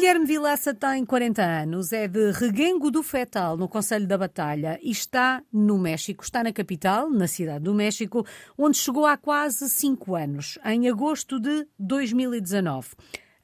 Guilherme 0.00 0.24
Vilaça 0.24 0.72
tem 0.72 1.04
40 1.04 1.42
anos, 1.42 1.92
é 1.92 2.08
de 2.08 2.30
Reguengo 2.30 2.90
do 2.90 3.02
Fetal, 3.02 3.54
no 3.58 3.68
Conselho 3.68 4.06
da 4.06 4.16
Batalha, 4.16 4.80
e 4.82 4.90
está 4.90 5.42
no 5.52 5.78
México. 5.78 6.24
Está 6.24 6.42
na 6.42 6.54
capital, 6.54 7.10
na 7.10 7.26
cidade 7.26 7.64
do 7.64 7.74
México, 7.74 8.26
onde 8.56 8.78
chegou 8.78 9.04
há 9.04 9.18
quase 9.18 9.68
5 9.68 10.16
anos, 10.16 10.58
em 10.64 10.88
agosto 10.88 11.38
de 11.38 11.66
2019. 11.78 12.88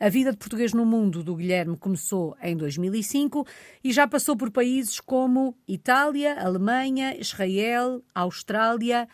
A 0.00 0.08
vida 0.08 0.30
de 0.30 0.38
português 0.38 0.72
no 0.72 0.86
mundo 0.86 1.22
do 1.22 1.36
Guilherme 1.36 1.76
começou 1.76 2.34
em 2.40 2.56
2005 2.56 3.46
e 3.84 3.92
já 3.92 4.08
passou 4.08 4.34
por 4.34 4.50
países 4.50 4.98
como 4.98 5.54
Itália, 5.68 6.40
Alemanha, 6.40 7.20
Israel, 7.20 8.02
Austrália, 8.14 9.06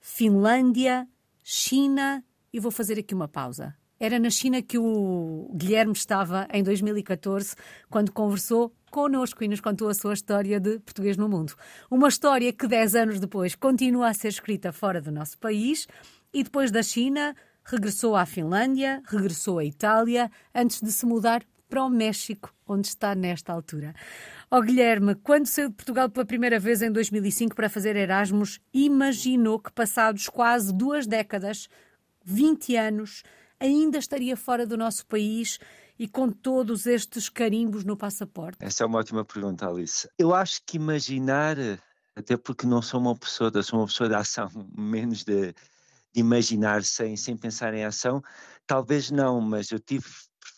Finlândia, 0.00 1.06
China. 1.44 2.24
E 2.50 2.58
vou 2.58 2.70
fazer 2.70 2.98
aqui 2.98 3.14
uma 3.14 3.28
pausa. 3.28 3.76
Era 3.98 4.18
na 4.18 4.28
China 4.28 4.60
que 4.60 4.76
o 4.76 5.50
Guilherme 5.54 5.94
estava 5.94 6.46
em 6.52 6.62
2014, 6.62 7.54
quando 7.88 8.12
conversou 8.12 8.74
connosco 8.90 9.42
e 9.42 9.48
nos 9.48 9.60
contou 9.60 9.88
a 9.88 9.94
sua 9.94 10.12
história 10.12 10.60
de 10.60 10.78
português 10.80 11.16
no 11.16 11.28
mundo. 11.28 11.54
Uma 11.90 12.08
história 12.08 12.52
que, 12.52 12.66
dez 12.66 12.94
anos 12.94 13.18
depois, 13.18 13.54
continua 13.54 14.08
a 14.08 14.14
ser 14.14 14.28
escrita 14.28 14.70
fora 14.70 15.00
do 15.00 15.10
nosso 15.10 15.38
país 15.38 15.88
e 16.32 16.44
depois 16.44 16.70
da 16.70 16.82
China 16.82 17.34
regressou 17.64 18.14
à 18.14 18.26
Finlândia, 18.26 19.02
regressou 19.06 19.58
à 19.58 19.64
Itália, 19.64 20.30
antes 20.54 20.82
de 20.82 20.92
se 20.92 21.06
mudar 21.06 21.42
para 21.68 21.82
o 21.82 21.88
México, 21.88 22.54
onde 22.66 22.86
está 22.88 23.14
nesta 23.14 23.52
altura. 23.52 23.94
Ó 24.50 24.58
oh, 24.58 24.62
Guilherme, 24.62 25.14
quando 25.16 25.46
saiu 25.46 25.70
de 25.70 25.74
Portugal 25.74 26.08
pela 26.08 26.24
primeira 26.24 26.60
vez 26.60 26.82
em 26.82 26.92
2005 26.92 27.56
para 27.56 27.68
fazer 27.68 27.96
Erasmus, 27.96 28.60
imaginou 28.72 29.58
que 29.58 29.72
passados 29.72 30.28
quase 30.28 30.72
duas 30.72 31.06
décadas, 31.06 31.68
20 32.24 32.76
anos, 32.76 33.22
ainda 33.60 33.98
estaria 33.98 34.36
fora 34.36 34.66
do 34.66 34.76
nosso 34.76 35.06
país 35.06 35.58
e 35.98 36.06
com 36.06 36.30
todos 36.30 36.86
estes 36.86 37.28
carimbos 37.28 37.84
no 37.84 37.96
passaporte? 37.96 38.58
Essa 38.60 38.84
é 38.84 38.86
uma 38.86 38.98
ótima 38.98 39.24
pergunta, 39.24 39.68
Alice. 39.68 40.08
Eu 40.18 40.34
acho 40.34 40.60
que 40.66 40.76
imaginar, 40.76 41.56
até 42.14 42.36
porque 42.36 42.66
não 42.66 42.82
sou 42.82 43.00
uma 43.00 43.16
pessoa, 43.16 43.50
sou 43.62 43.80
uma 43.80 43.86
pessoa 43.86 44.08
de 44.08 44.14
ação, 44.14 44.50
menos 44.76 45.24
de, 45.24 45.52
de 45.52 46.20
imaginar 46.20 46.82
sem, 46.84 47.16
sem 47.16 47.36
pensar 47.36 47.74
em 47.74 47.84
ação, 47.84 48.22
talvez 48.66 49.10
não, 49.10 49.40
mas 49.40 49.70
eu 49.70 49.78
tive 49.78 50.06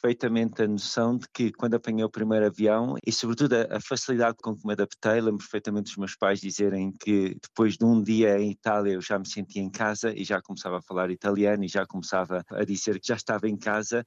perfeitamente 0.01 0.63
a 0.63 0.69
noção 0.69 1.17
de 1.17 1.27
que 1.33 1.53
quando 1.53 1.75
apanhei 1.75 2.05
o 2.05 2.11
primeiro 2.11 2.47
avião 2.47 2.97
e 3.05 3.13
sobretudo 3.13 3.55
a, 3.55 3.77
a, 3.77 3.81
facilidade 3.81 4.37
com 4.43 4.57
que 4.57 4.67
me 4.67 4.73
adaptei, 4.73 5.21
lembro 5.21 5.39
perfeitamente 5.39 5.87
dos 5.87 5.97
meus 5.97 6.17
pais 6.17 6.41
dizerem 6.41 6.93
que 6.93 7.37
depois 7.43 7.77
de 7.77 7.85
um 7.85 8.03
dia 8.03 8.39
em 8.39 8.51
Itália 8.51 8.93
eu 8.93 9.03
já 9.03 9.19
me 9.19 9.29
sentia 9.29 9.63
em 9.63 9.71
casa 9.71 10.13
e 10.15 10.25
já 10.25 10.41
começava 10.41 10.79
a 10.79 10.83
falar 10.83 11.11
italiano 11.11 11.65
e 11.65 11.69
já 11.69 11.85
começava 11.87 12.45
a 12.51 12.65
dizer 12.65 13.01
que 13.01 13.09
já 13.09 13.17
estava 13.17 13.49
em 13.49 13.57
casa, 13.57 14.05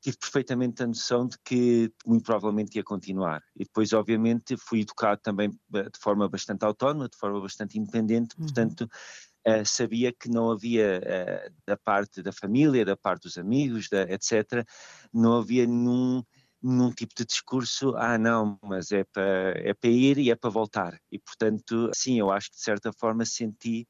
tive 0.00 0.18
perfeitamente 0.18 0.82
a 0.82 0.86
noção 0.86 1.26
de 1.26 1.36
que 1.44 1.90
muito 2.06 2.24
provavelmente 2.24 2.76
ia 2.76 2.84
continuar. 2.84 3.42
E 3.56 3.64
depois, 3.64 3.92
obviamente, 3.92 4.54
fui 4.56 4.82
educado 4.82 5.20
também 5.22 5.50
eh, 5.74 5.82
de 5.84 5.98
forma 5.98 6.28
bastante 6.28 6.64
autónoma, 6.64 7.08
de 7.08 7.16
forma 7.16 7.40
bastante 7.40 7.78
independente, 7.78 8.36
uhum. 8.38 8.44
portanto 8.44 8.88
uh, 9.46 9.64
sabia 9.64 10.12
que 10.12 10.28
não 10.28 10.50
havia, 10.50 11.00
uh, 11.00 11.54
da 11.66 11.76
parte 11.76 12.22
da 12.22 12.32
família, 12.32 12.84
da 12.84 12.96
parte 12.96 13.24
dos 13.24 13.38
amigos, 13.38 13.88
da, 13.88 14.02
etc., 14.02 14.64
não 15.12 15.38
havia 15.38 15.66
nenhum, 15.66 16.22
nenhum 16.62 16.90
tipo 16.92 17.14
de 17.16 17.24
discurso, 17.24 17.94
ah 17.96 18.18
não, 18.18 18.58
mas 18.62 18.92
é 18.92 19.04
para 19.04 19.54
é 19.56 19.74
ir 19.88 20.18
e 20.18 20.30
é 20.30 20.36
para 20.36 20.50
voltar. 20.50 20.98
E 21.10 21.18
portanto, 21.18 21.90
sim, 21.94 22.18
eu 22.18 22.30
acho 22.30 22.50
que 22.50 22.56
de 22.56 22.62
certa 22.62 22.92
forma 22.92 23.24
senti 23.24 23.86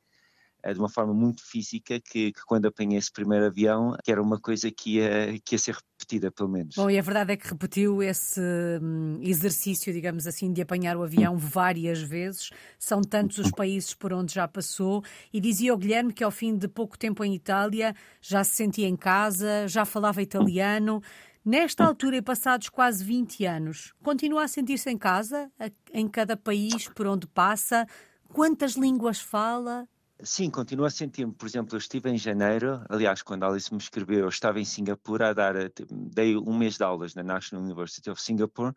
de 0.73 0.79
uma 0.79 0.89
forma 0.89 1.13
muito 1.13 1.43
física 1.45 2.01
que, 2.01 2.33
que, 2.33 2.41
quando 2.47 2.67
apanhei 2.67 2.99
esse 2.99 3.13
primeiro 3.13 3.47
avião, 3.47 3.97
que 4.03 4.11
era 4.11 4.23
uma 4.23 4.41
coisa 4.41 4.71
que 4.71 4.97
ia, 4.97 5.39
que 5.45 5.55
ia 5.55 5.59
ser 5.59 5.75
repetida, 5.75 6.31
pelo 6.31 6.49
menos. 6.49 6.75
Bom, 6.77 6.89
e 6.89 6.99
a 6.99 7.03
verdade 7.03 7.33
é 7.33 7.37
que 7.37 7.49
repetiu 7.49 8.03
esse 8.03 8.41
hum, 8.83 9.19
exercício, 9.21 9.93
digamos 9.93 10.27
assim, 10.27 10.53
de 10.53 10.63
apanhar 10.63 10.97
o 10.97 11.03
avião 11.03 11.37
várias 11.37 12.01
vezes. 12.01 12.51
São 12.79 13.03
tantos 13.03 13.39
os 13.39 13.51
países 13.51 13.95
por 13.95 14.13
onde 14.13 14.33
já 14.35 14.49
passou. 14.49 15.03
E 15.33 15.41
dizia 15.41 15.75
o 15.75 15.77
Guilherme 15.77 16.13
que 16.13 16.25
ao 16.25 16.31
fim 16.31 16.57
de 16.57 16.69
pouco 16.69 16.99
tempo 16.99 17.25
em 17.25 17.35
Itália 17.35 17.95
já 18.21 18.43
se 18.43 18.57
sentia 18.57 18.89
em 18.89 18.97
casa, 18.97 19.69
já 19.69 19.85
falava 19.85 20.23
italiano. 20.23 21.03
Nesta 21.45 21.85
altura 21.85 22.17
e 22.17 22.23
passados 22.23 22.71
quase 22.71 23.05
20 23.05 23.45
anos, 23.45 23.93
continua 24.03 24.45
a 24.45 24.49
sentir-se 24.49 24.91
em 24.91 24.97
casa, 24.97 25.53
em 25.93 26.09
cada 26.09 26.39
país 26.39 26.89
por 26.89 27.07
onde 27.07 27.27
passa? 27.27 27.87
Quantas 28.33 28.77
línguas 28.77 29.21
fala? 29.21 29.87
Sim, 30.25 30.51
continuo 30.51 30.87
a 30.87 30.91
sentir-me. 30.91 31.35
Por 31.35 31.47
exemplo, 31.47 31.75
eu 31.75 31.79
estive 31.79 32.09
em 32.09 32.17
janeiro, 32.17 32.83
aliás, 32.89 33.23
quando 33.23 33.45
a 33.45 33.49
Alice 33.49 33.71
me 33.73 33.79
escreveu, 33.79 34.21
eu 34.21 34.29
estava 34.29 34.59
em 34.59 34.65
Singapura 34.65 35.29
a 35.29 35.33
dar, 35.35 35.55
eh, 35.55 35.71
dei 35.91 36.35
um 36.37 36.57
mês 36.57 36.77
de 36.79 36.83
aulas 36.83 37.15
na 37.15 37.23
National 37.23 37.63
University 37.63 38.09
of 38.11 38.21
Singapore 38.21 38.73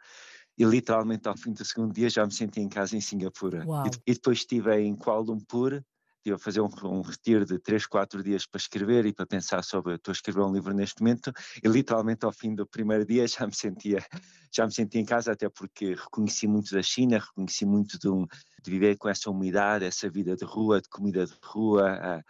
e 0.57 0.65
literalmente 0.65 1.27
ao 1.27 1.37
fim 1.37 1.53
do 1.53 1.63
segundo 1.63 1.93
dia 1.93 2.09
já 2.09 2.25
me 2.25 2.33
senti 2.33 2.59
em 2.59 2.67
casa 2.67 2.97
em 2.97 3.01
Singapura. 3.01 3.65
E, 3.85 4.11
e, 4.11 4.13
depois 4.13 4.39
estive 4.39 4.75
em 4.77 4.95
Kuala 4.95 5.21
Lumpur 5.21 5.81
estive 6.17 6.35
a 6.35 6.37
fazer 6.37 6.61
um, 6.61 6.69
um, 6.83 7.01
retiro 7.01 7.45
de 7.45 7.59
3, 7.59 7.85
4 7.85 8.23
dias 8.23 8.45
para 8.45 8.59
escrever 8.59 9.05
e 9.05 9.13
para 9.13 9.25
pensar 9.25 9.63
sobre, 9.63 9.95
estou 9.95 10.11
a 10.11 10.13
escrever 10.13 10.41
um 10.41 10.53
livro 10.53 10.73
neste 10.73 11.01
momento 11.01 11.31
e 11.63 11.67
literalmente 11.67 12.25
ao 12.25 12.31
fim 12.31 12.53
do 12.53 12.65
primeiro 12.67 13.05
dia 13.05 13.25
já 13.27 13.45
me 13.45 13.55
sentia, 13.55 14.05
já 14.51 14.65
me 14.65 14.73
sentia 14.73 15.01
em 15.01 15.05
casa 15.05 15.31
até 15.31 15.49
porque 15.49 15.95
reconheci 15.95 16.47
muito 16.47 16.73
da 16.73 16.81
China, 16.81 17.19
reconheci 17.19 17.65
muito 17.65 17.97
de, 17.97 18.09
um, 18.09 18.25
de 18.63 18.71
viver 18.71 18.97
com 18.97 19.09
essa 19.09 19.29
umidade, 19.29 19.85
essa 19.85 20.09
vida 20.09 20.35
de 20.35 20.45
rua, 20.45 20.81
de 20.81 20.89
comida 20.89 21.25
de 21.25 21.33
rua, 21.41 21.89
a, 21.89 22.23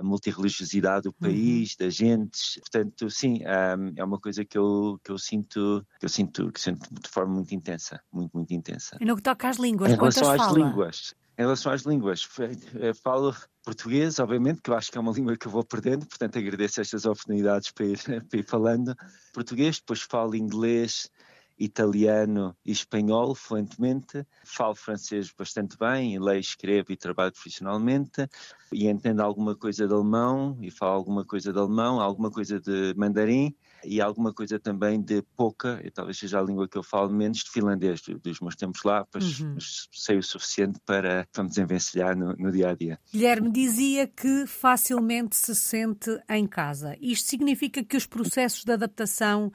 a 0.00 0.02
multirreligiosidade 0.02 1.02
do 1.02 1.10
uhum. 1.10 1.28
país, 1.28 1.72
uhum. 1.72 1.86
das 1.86 1.94
gentes, 1.94 2.58
portanto, 2.60 3.10
sim, 3.10 3.40
um, 3.44 3.92
é 3.96 4.04
uma 4.04 4.18
coisa 4.18 4.44
que 4.44 4.56
eu, 4.56 4.98
que 5.04 5.12
eu 5.12 5.18
sinto, 5.18 5.86
que 5.98 6.06
eu 6.06 6.08
sinto, 6.08 6.50
que 6.50 6.60
sinto 6.60 6.88
de 6.92 7.08
forma 7.08 7.34
muito 7.34 7.54
intensa, 7.54 8.00
muito, 8.12 8.34
muito 8.34 8.52
intensa. 8.52 8.96
E 9.00 9.04
no 9.04 9.16
que 9.16 9.22
toca 9.22 9.48
às 9.48 9.58
línguas, 9.58 9.92
em 9.92 9.96
relação 9.96 10.30
às 10.30 10.38
fala? 10.38 10.58
línguas, 10.58 11.14
em 11.40 11.42
relação 11.42 11.72
às 11.72 11.82
línguas, 11.82 12.28
eh, 12.38 12.92
falo 12.92 13.34
português, 13.64 14.18
obviamente, 14.18 14.60
que 14.60 14.68
eu 14.68 14.76
acho 14.76 14.92
que 14.92 14.98
é 14.98 15.00
uma 15.00 15.10
língua 15.16 15.38
que 15.38 15.46
eu 15.46 15.50
vou 15.50 15.64
perdendo, 15.64 16.04
portanto 16.04 16.38
agradeço 16.38 16.82
estas 16.82 17.06
oportunidades 17.06 17.70
para 17.70 17.86
ir, 17.86 17.96
para 18.28 18.38
ir 18.38 18.44
falando. 18.44 18.94
Português, 19.32 19.78
depois 19.78 20.02
falo 20.02 20.36
inglês, 20.36 21.10
italiano 21.58 22.54
e 22.62 22.72
espanhol 22.72 23.34
fluentemente, 23.34 24.22
falo 24.44 24.74
francês 24.74 25.32
bastante 25.32 25.78
bem, 25.78 26.18
leio, 26.18 26.40
escrevo 26.40 26.92
e 26.92 26.96
trabalho 26.96 27.32
profissionalmente, 27.32 28.28
e 28.70 28.86
entendo 28.86 29.20
alguma 29.20 29.56
coisa 29.56 29.88
de 29.88 29.94
alemão, 29.94 30.58
e 30.60 30.70
falo 30.70 30.92
alguma 30.92 31.24
coisa 31.24 31.54
de 31.54 31.58
alemão, 31.58 32.02
alguma 32.02 32.30
coisa 32.30 32.60
de 32.60 32.92
mandarim, 32.98 33.56
e 33.84 34.00
alguma 34.00 34.32
coisa 34.32 34.58
também 34.58 35.00
de 35.00 35.22
pouca, 35.36 35.80
e 35.84 35.90
talvez 35.90 36.18
seja 36.18 36.38
a 36.38 36.42
língua 36.42 36.68
que 36.68 36.76
eu 36.76 36.82
falo 36.82 37.12
menos, 37.12 37.38
de 37.38 37.50
finlandês, 37.50 38.00
dos 38.00 38.40
meus 38.40 38.56
tempos 38.56 38.82
lá, 38.84 39.06
pois 39.10 39.40
uhum. 39.40 39.56
sei 39.92 40.18
o 40.18 40.22
suficiente 40.22 40.78
para, 40.84 41.26
para 41.32 41.42
me 41.42 41.48
desenvencilhar 41.48 42.16
no, 42.16 42.34
no 42.34 42.50
dia 42.50 42.70
a 42.70 42.74
dia. 42.74 42.98
Guilherme 43.12 43.50
dizia 43.50 44.06
que 44.06 44.46
facilmente 44.46 45.36
se 45.36 45.54
sente 45.54 46.10
em 46.28 46.46
casa. 46.46 46.96
Isto 47.00 47.28
significa 47.28 47.82
que 47.84 47.96
os 47.96 48.06
processos 48.06 48.64
de 48.64 48.72
adaptação 48.72 49.52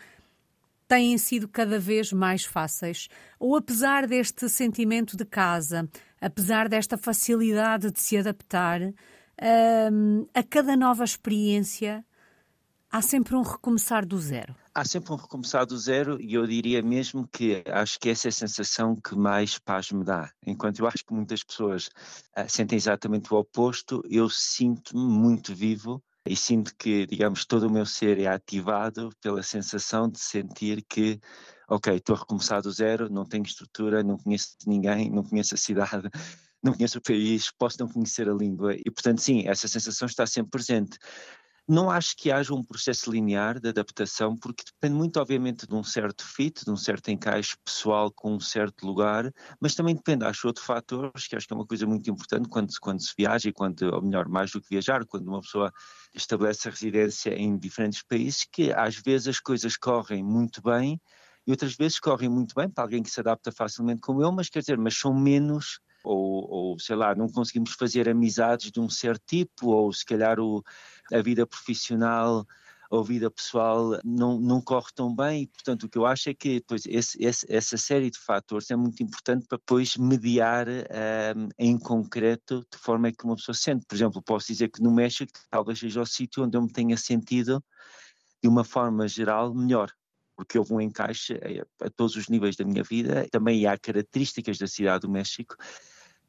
têm 0.88 1.18
sido 1.18 1.47
cada 1.47 1.80
vez 1.80 2.12
mais 2.13 2.44
fáceis? 2.44 3.07
Ou 3.40 3.56
apesar 3.56 4.07
deste 4.07 4.47
sentimento 4.50 5.18
de 5.18 5.25
casa, 5.25 5.90
apesar 6.22 6.69
desta 6.69 6.97
facilidade 6.97 7.92
de 7.92 8.00
se 8.00 8.18
adaptar, 8.18 8.81
um, 8.81 10.28
a 10.34 10.44
cada 10.44 10.75
nova 10.78 11.03
experiência 11.03 12.06
há 12.95 13.01
sempre 13.01 13.35
um 13.35 13.41
recomeçar 13.41 14.06
do 14.06 14.17
zero? 14.17 14.56
Há 14.73 14.85
sempre 14.85 15.11
um 15.11 15.17
recomeçar 15.17 15.66
do 15.66 15.78
zero 15.78 16.17
e 16.22 16.33
eu 16.33 16.47
diria 16.47 16.81
mesmo 16.81 17.28
que 17.28 17.61
acho 17.67 18.00
que 18.00 18.07
essa 18.07 18.28
é 18.28 18.29
a 18.29 18.31
sensação 18.31 18.95
que 18.95 19.17
mais 19.17 19.59
paz 19.59 19.92
me 19.92 20.06
dá. 20.06 20.31
Enquanto 20.47 20.80
eu 20.80 20.88
acho 20.88 21.03
que 21.06 21.13
muitas 21.13 21.44
pessoas 21.44 21.88
uh, 22.38 22.47
sentem 22.47 22.77
exatamente 22.77 23.33
o 23.33 23.38
oposto, 23.38 24.01
eu 24.09 24.30
sinto-me 24.30 25.03
muito 25.03 25.53
vivo 25.53 26.01
e 26.25 26.38
sinto 26.38 26.74
que, 26.77 27.06
digamos, 27.06 27.45
todo 27.45 27.68
o 27.68 27.69
meu 27.69 27.86
ser 27.86 28.18
é 28.18 28.27
ativado 28.27 29.09
pela 29.21 29.44
sensação 29.44 30.09
de 30.09 30.19
sentir 30.19 30.81
que, 30.88 31.19
ok, 31.68 31.95
estou 31.95 32.15
a 32.15 32.19
recomeçar 32.19 32.62
do 32.62 32.71
zero, 32.71 33.09
não 33.09 33.25
tenho 33.25 33.44
estrutura, 33.44 34.03
não 34.03 34.18
conheço 34.18 34.56
ninguém, 34.65 35.12
não 35.12 35.24
conheço 35.24 35.53
a 35.53 35.57
cidade, 35.57 36.09
não 36.63 36.71
conheço 36.74 37.00
o 37.00 37.01
país, 37.01 37.51
posso 37.51 37.75
não 37.77 37.89
conhecer 37.89 38.30
a 38.30 38.33
língua 38.33 38.74
e, 38.74 38.89
portanto, 38.89 39.19
sim, 39.19 39.45
essa 39.45 39.68
sensação 39.68 40.06
está 40.06 40.25
sempre 40.25 40.51
presente. 40.51 40.98
Não 41.67 41.89
acho 41.89 42.15
que 42.15 42.31
haja 42.31 42.53
um 42.53 42.63
processo 42.63 43.12
linear 43.12 43.59
de 43.59 43.69
adaptação, 43.69 44.35
porque 44.38 44.63
depende 44.63 44.95
muito, 45.00 45.19
obviamente, 45.19 45.65
de 45.67 45.73
um 45.73 45.83
certo 45.83 46.23
fit, 46.23 46.63
de 46.63 46.69
um 46.69 46.77
certo 46.77 47.09
encaixe 47.09 47.56
pessoal 47.65 48.12
com 48.12 48.35
um 48.35 48.39
certo 48.39 48.85
lugar, 48.85 49.31
mas 49.59 49.73
também 49.73 49.95
depende, 49.95 50.25
acho, 50.25 50.45
outros 50.45 50.63
fatores, 50.63 51.27
que 51.27 51.35
acho 51.35 51.47
que 51.47 51.53
é 51.53 51.56
uma 51.57 51.65
coisa 51.65 51.88
muito 51.88 52.07
importante 52.07 52.47
quando, 52.50 52.71
quando 52.79 53.01
se 53.01 53.13
viaja 53.17 53.50
e 53.50 53.51
quando, 53.53 53.81
ou 53.81 54.01
melhor, 54.03 54.29
mais 54.29 54.51
do 54.51 54.62
que 54.62 54.69
viajar, 54.69 55.06
quando 55.07 55.27
uma 55.27 55.41
pessoa 55.41 55.71
estabelece 56.13 56.67
a 56.67 56.71
residência 56.71 57.31
em 57.33 57.57
diferentes 57.57 58.03
países, 58.03 58.45
que 58.51 58.71
às 58.71 58.95
vezes 58.97 59.27
as 59.29 59.39
coisas 59.39 59.75
correm 59.75 60.23
muito 60.23 60.62
bem 60.62 61.01
e 61.47 61.51
outras 61.51 61.75
vezes 61.75 62.00
correm 62.00 62.29
muito 62.29 62.53
bem 62.56 62.69
para 62.69 62.83
alguém 62.83 63.01
que 63.01 63.09
se 63.09 63.19
adapta 63.19 63.51
facilmente 63.51 64.01
como 64.01 64.21
eu, 64.21 64.31
mas 64.31 64.50
quer 64.50 64.59
dizer, 64.59 64.77
mas 64.77 64.95
são 64.97 65.13
menos 65.19 65.79
ou, 66.06 66.50
ou, 66.50 66.80
sei 66.80 66.96
lá, 66.96 67.16
não 67.16 67.28
conseguimos 67.28 67.74
fazer 67.74 68.07
amizades 68.07 68.72
de 68.72 68.80
um 68.80 68.90
certo 68.90 69.24
tipo, 69.25 69.69
ou 69.69 69.92
se 69.92 70.06
calhar 70.06 70.40
o, 70.40 70.63
a 71.12 71.22
vida 71.22 71.46
profissional 71.46 72.46
ou 72.90 73.04
vida 73.04 73.31
pessoal 73.31 74.00
não, 74.04 74.40
não 74.40 74.62
corre 74.62 74.90
tão 74.94 75.13
bem 75.13 75.48
portanto, 75.48 75.84
o 75.84 75.90
que 75.90 75.98
eu 75.98 76.06
acho 76.06 76.30
é 76.30 76.34
que 76.34 76.60
depois 76.60 76.84
esse, 76.86 77.18
esse, 77.24 77.46
essa 77.50 77.78
série 77.78 78.10
de 78.10 78.19
fatores 78.19 78.69
é 78.69 78.75
muito 78.75 79.02
importante 79.02 79.46
para 79.48 79.57
depois 79.57 79.98
mediar 79.98 80.68
um, 80.68 81.50
em 81.57 81.78
concreto 81.78 82.66
de 82.72 82.78
forma 82.78 83.12
que 83.12 83.25
uma 83.25 83.36
pessoa 83.36 83.56
sente. 83.56 83.86
Por 83.88 83.96
exemplo, 83.96 84.22
posso 84.22 84.48
dizer 84.48 84.69
que 84.69 84.81
no 84.81 84.92
México 84.92 85.31
talvez 85.50 85.80
seja 85.80 86.01
o 86.01 86.06
sítio 86.06 86.44
onde 86.44 86.58
eu 86.58 86.62
me 86.62 86.72
tenha 86.72 86.96
sentido 86.98 87.63
de 88.42 88.48
uma 88.48 88.63
forma 88.63 89.08
geral 89.08 89.54
melhor 89.54 89.92
porque 90.36 90.60
houve 90.60 90.74
um 90.74 90.81
encaixe 90.81 91.34
a, 91.34 91.86
a 91.86 91.90
todos 91.90 92.16
os 92.16 92.28
níveis 92.28 92.56
da 92.56 92.66
minha 92.66 92.84
vida. 92.84 93.25
Também 93.31 93.66
há 93.66 93.78
características 93.78 94.58
da 94.58 94.68
cidade 94.68 95.01
do 95.01 95.10
México 95.10 95.56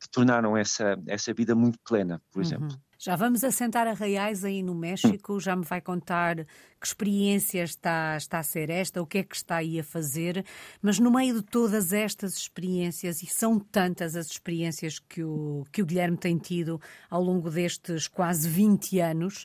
que 0.00 0.08
tornaram 0.08 0.56
essa, 0.56 0.96
essa 1.06 1.32
vida 1.32 1.54
muito 1.54 1.78
plena, 1.84 2.20
por 2.32 2.40
uhum. 2.40 2.46
exemplo. 2.46 2.87
Já 2.98 3.14
vamos 3.14 3.44
assentar 3.44 3.87
a 3.87 3.93
Reais 3.93 4.43
aí 4.43 4.62
no 4.62 4.75
México, 4.75 5.38
já 5.38 5.54
me 5.54 5.64
vai 5.64 5.82
contar 5.82 6.37
que 6.37 6.87
experiência 6.87 7.62
está, 7.62 8.16
está 8.16 8.38
a 8.38 8.43
ser 8.43 8.70
esta, 8.70 9.02
o 9.02 9.06
que 9.06 9.19
é 9.19 9.22
que 9.22 9.37
está 9.37 9.56
aí 9.56 9.78
a 9.78 9.84
fazer, 9.84 10.44
mas 10.81 10.98
no 10.98 11.10
meio 11.10 11.34
de 11.34 11.43
todas 11.43 11.93
estas 11.93 12.34
experiências, 12.38 13.22
e 13.22 13.26
são 13.26 13.58
tantas 13.58 14.16
as 14.16 14.28
experiências 14.28 14.98
que 14.98 15.22
o, 15.22 15.64
que 15.70 15.82
o 15.82 15.87
Guilherme 15.87 16.16
tem 16.16 16.38
tido 16.38 16.81
ao 17.10 17.22
longo 17.22 17.50
destes 17.50 18.08
quase 18.08 18.48
20 18.48 18.98
anos, 19.00 19.44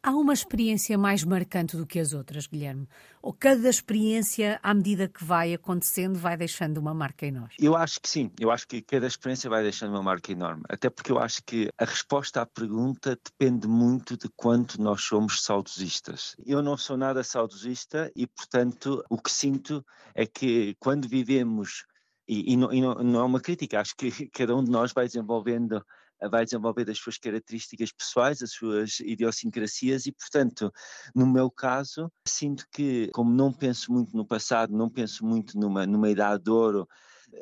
Há 0.00 0.12
uma 0.12 0.32
experiência 0.32 0.96
mais 0.96 1.24
marcante 1.24 1.76
do 1.76 1.84
que 1.84 1.98
as 1.98 2.12
outras, 2.12 2.46
Guilherme? 2.46 2.86
Ou 3.20 3.32
cada 3.32 3.68
experiência, 3.68 4.60
à 4.62 4.72
medida 4.72 5.08
que 5.08 5.24
vai 5.24 5.52
acontecendo, 5.52 6.16
vai 6.16 6.36
deixando 6.36 6.78
uma 6.78 6.94
marca 6.94 7.26
em 7.26 7.32
nós? 7.32 7.52
Eu 7.58 7.76
acho 7.76 8.00
que 8.00 8.08
sim. 8.08 8.30
Eu 8.38 8.52
acho 8.52 8.66
que 8.68 8.80
cada 8.80 9.08
experiência 9.08 9.50
vai 9.50 9.60
deixando 9.60 9.90
uma 9.90 10.02
marca 10.02 10.30
enorme. 10.30 10.62
Até 10.68 10.88
porque 10.88 11.10
eu 11.10 11.18
acho 11.18 11.42
que 11.44 11.68
a 11.76 11.84
resposta 11.84 12.40
à 12.40 12.46
pergunta 12.46 13.18
depende 13.24 13.66
muito 13.66 14.16
de 14.16 14.28
quanto 14.36 14.80
nós 14.80 15.02
somos 15.02 15.42
saudosistas. 15.42 16.36
Eu 16.46 16.62
não 16.62 16.76
sou 16.76 16.96
nada 16.96 17.24
saudosista 17.24 18.08
e, 18.14 18.24
portanto, 18.24 19.04
o 19.10 19.20
que 19.20 19.32
sinto 19.32 19.84
é 20.14 20.24
que 20.26 20.76
quando 20.78 21.08
vivemos, 21.08 21.84
e, 22.28 22.52
e, 22.52 22.56
não, 22.56 22.72
e 22.72 22.80
não, 22.80 22.94
não 22.94 23.20
é 23.20 23.24
uma 23.24 23.40
crítica, 23.40 23.80
acho 23.80 23.96
que 23.96 24.10
cada 24.30 24.54
um 24.54 24.62
de 24.62 24.70
nós 24.70 24.92
vai 24.92 25.06
desenvolvendo 25.06 25.84
vai 26.30 26.44
desenvolver 26.44 26.88
as 26.90 26.98
suas 26.98 27.18
características 27.18 27.92
pessoais, 27.92 28.42
as 28.42 28.52
suas 28.52 29.00
idiosincrasias 29.00 30.06
e, 30.06 30.12
portanto, 30.12 30.72
no 31.14 31.26
meu 31.26 31.50
caso, 31.50 32.10
sinto 32.26 32.66
que, 32.72 33.08
como 33.12 33.32
não 33.32 33.52
penso 33.52 33.92
muito 33.92 34.16
no 34.16 34.26
passado, 34.26 34.76
não 34.76 34.90
penso 34.90 35.24
muito 35.24 35.58
numa, 35.58 35.86
numa 35.86 36.10
idade 36.10 36.42
de 36.44 36.50
ouro, 36.50 36.88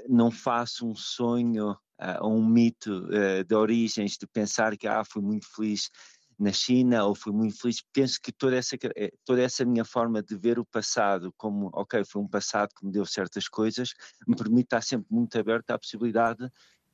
não 0.09 0.31
faço 0.31 0.87
um 0.87 0.95
sonho 0.95 1.71
uh, 1.73 2.23
ou 2.23 2.33
um 2.33 2.47
mito 2.47 3.07
uh, 3.07 3.45
de 3.45 3.55
origens 3.55 4.17
de 4.19 4.27
pensar 4.27 4.77
que 4.77 4.87
ah, 4.87 5.05
fui 5.05 5.23
muito 5.23 5.47
feliz 5.55 5.91
na 6.39 6.53
China 6.53 7.05
ou 7.05 7.15
fui 7.15 7.33
muito 7.33 7.59
feliz. 7.59 7.83
Penso 7.93 8.21
que 8.21 8.31
toda 8.31 8.57
essa, 8.57 8.77
eh, 8.97 9.11
toda 9.25 9.43
essa 9.43 9.65
minha 9.65 9.85
forma 9.85 10.23
de 10.23 10.37
ver 10.37 10.59
o 10.59 10.67
passado 10.67 11.33
como, 11.37 11.71
ok, 11.73 12.05
foi 12.05 12.23
um 12.23 12.29
passado 12.29 12.71
que 12.79 12.85
me 12.85 12.93
deu 12.93 13.07
certas 13.07 13.49
coisas, 13.49 13.95
me 14.27 14.37
permite 14.37 14.67
estar 14.67 14.83
sempre 14.83 15.07
muito 15.11 15.39
aberto 15.39 15.71
à 15.71 15.79
possibilidade 15.79 16.47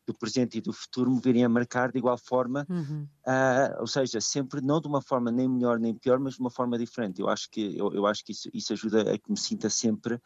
do 0.07 0.15
presente 0.15 0.59
e 0.59 0.61
do 0.61 0.73
futuro 0.73 1.11
me 1.11 1.21
virem 1.21 1.45
a 1.45 1.49
marcar 1.49 1.93
de 1.93 1.99
igual 1.99 2.19
forma, 2.19 2.67
uhum. 2.69 3.07
uh, 3.27 3.81
ou 3.81 3.87
seja, 3.87 4.21
sempre 4.21 4.61
não 4.61 4.81
de 4.81 4.89
uma 4.89 5.01
forma 5.01 5.31
nem 5.31 5.49
melhor 5.49 5.79
nem 5.79 5.95
pior, 5.95 6.19
mas 6.19 6.35
de 6.35 6.41
uma 6.41 6.51
forma 6.51 6.79
diferente. 6.79 7.21
Eu 7.21 7.29
acho 7.29 7.49
que, 7.51 7.77
eu, 7.77 7.93
eu 7.93 8.07
acho 8.07 8.25
que 8.25 8.33
isso, 8.33 8.49
isso 8.53 8.73
ajuda 8.73 9.13
a 9.13 9.19
que 9.19 9.31
me 9.31 9.39
sinta 9.39 9.71
sempre 9.71 10.21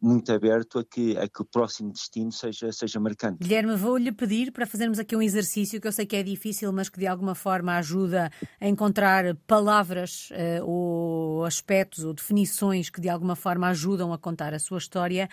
muito 0.00 0.30
aberto 0.30 0.78
a 0.78 0.84
que, 0.84 1.16
a 1.16 1.26
que 1.26 1.42
o 1.42 1.44
próximo 1.44 1.90
destino 1.90 2.30
seja, 2.30 2.70
seja 2.70 3.00
marcante. 3.00 3.38
Guilherme, 3.38 3.74
vou-lhe 3.76 4.12
pedir 4.12 4.52
para 4.52 4.66
fazermos 4.66 4.98
aqui 4.98 5.16
um 5.16 5.22
exercício 5.22 5.80
que 5.80 5.88
eu 5.88 5.92
sei 5.92 6.04
que 6.04 6.16
é 6.16 6.22
difícil, 6.22 6.72
mas 6.72 6.88
que 6.88 6.98
de 6.98 7.06
alguma 7.06 7.34
forma 7.34 7.76
ajuda 7.76 8.30
a 8.60 8.68
encontrar 8.68 9.34
palavras 9.46 10.30
uh, 10.30 10.64
ou 10.64 11.44
aspectos 11.44 12.04
ou 12.04 12.12
definições 12.12 12.90
que 12.90 13.00
de 13.00 13.08
alguma 13.08 13.34
forma 13.34 13.68
ajudam 13.68 14.12
a 14.12 14.18
contar 14.18 14.52
a 14.52 14.58
sua 14.58 14.78
história. 14.78 15.28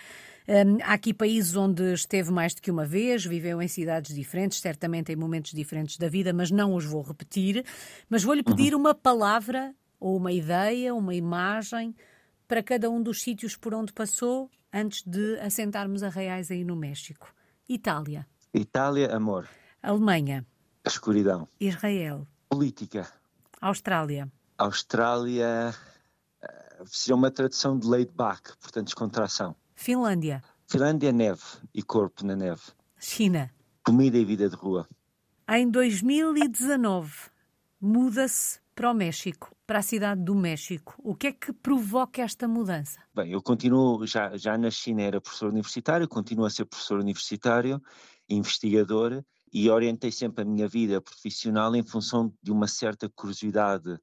Um, 0.46 0.78
há 0.82 0.94
aqui 0.94 1.14
países 1.14 1.56
onde 1.56 1.92
esteve 1.92 2.30
mais 2.30 2.54
do 2.54 2.60
que 2.60 2.70
uma 2.70 2.84
vez, 2.84 3.24
viveu 3.24 3.60
em 3.62 3.68
cidades 3.68 4.14
diferentes, 4.14 4.60
certamente 4.60 5.12
em 5.12 5.16
momentos 5.16 5.52
diferentes 5.52 5.96
da 5.98 6.08
vida, 6.08 6.32
mas 6.32 6.50
não 6.50 6.74
os 6.74 6.84
vou 6.84 7.02
repetir. 7.02 7.64
Mas 8.08 8.22
vou-lhe 8.22 8.42
pedir 8.42 8.74
uhum. 8.74 8.80
uma 8.80 8.94
palavra 8.94 9.74
ou 9.98 10.16
uma 10.16 10.32
ideia, 10.32 10.94
uma 10.94 11.14
imagem 11.14 11.94
para 12.46 12.62
cada 12.62 12.90
um 12.90 13.02
dos 13.02 13.22
sítios 13.22 13.56
por 13.56 13.74
onde 13.74 13.92
passou 13.92 14.50
antes 14.72 15.02
de 15.02 15.38
assentarmos 15.40 16.02
a 16.02 16.08
Reais 16.08 16.50
aí 16.50 16.64
no 16.64 16.76
México. 16.76 17.32
Itália. 17.68 18.26
Itália, 18.52 19.14
amor. 19.14 19.48
Alemanha. 19.82 20.46
Escuridão. 20.84 21.48
Israel. 21.58 22.26
Política. 22.48 23.08
Austrália. 23.60 24.30
Austrália 24.58 25.74
seria 26.86 27.14
uma 27.14 27.30
tradução 27.30 27.78
de 27.78 27.86
laid 27.86 28.10
back, 28.14 28.56
portanto 28.58 28.86
descontração. 28.86 29.56
Finlândia. 29.74 30.42
Finlândia, 30.66 31.12
neve 31.12 31.42
e 31.72 31.82
corpo 31.82 32.24
na 32.24 32.36
neve. 32.36 32.62
China. 32.98 33.50
Comida 33.84 34.16
e 34.16 34.24
vida 34.24 34.48
de 34.48 34.56
rua. 34.56 34.88
Em 35.48 35.70
2019, 35.70 37.12
muda-se 37.80 38.60
para 38.74 38.90
o 38.90 38.94
México, 38.94 39.53
para 39.66 39.78
a 39.78 39.82
cidade 39.82 40.22
do 40.22 40.34
México. 40.34 40.94
O 40.98 41.14
que 41.14 41.28
é 41.28 41.32
que 41.32 41.52
provoca 41.52 42.22
esta 42.22 42.46
mudança? 42.46 43.00
Bem, 43.14 43.32
eu 43.32 43.42
continuo, 43.42 44.06
já, 44.06 44.36
já 44.36 44.58
na 44.58 44.70
China 44.70 45.02
era 45.02 45.20
professor 45.20 45.50
universitário, 45.50 46.08
continuo 46.08 46.44
a 46.44 46.50
ser 46.50 46.64
professor 46.66 47.00
universitário, 47.00 47.80
investigador, 48.28 49.24
e 49.52 49.70
orientei 49.70 50.10
sempre 50.10 50.42
a 50.42 50.44
minha 50.44 50.66
vida 50.68 51.00
profissional 51.00 51.74
em 51.76 51.82
função 51.82 52.32
de 52.42 52.50
uma 52.50 52.66
certa 52.66 53.08
curiosidade 53.08 53.98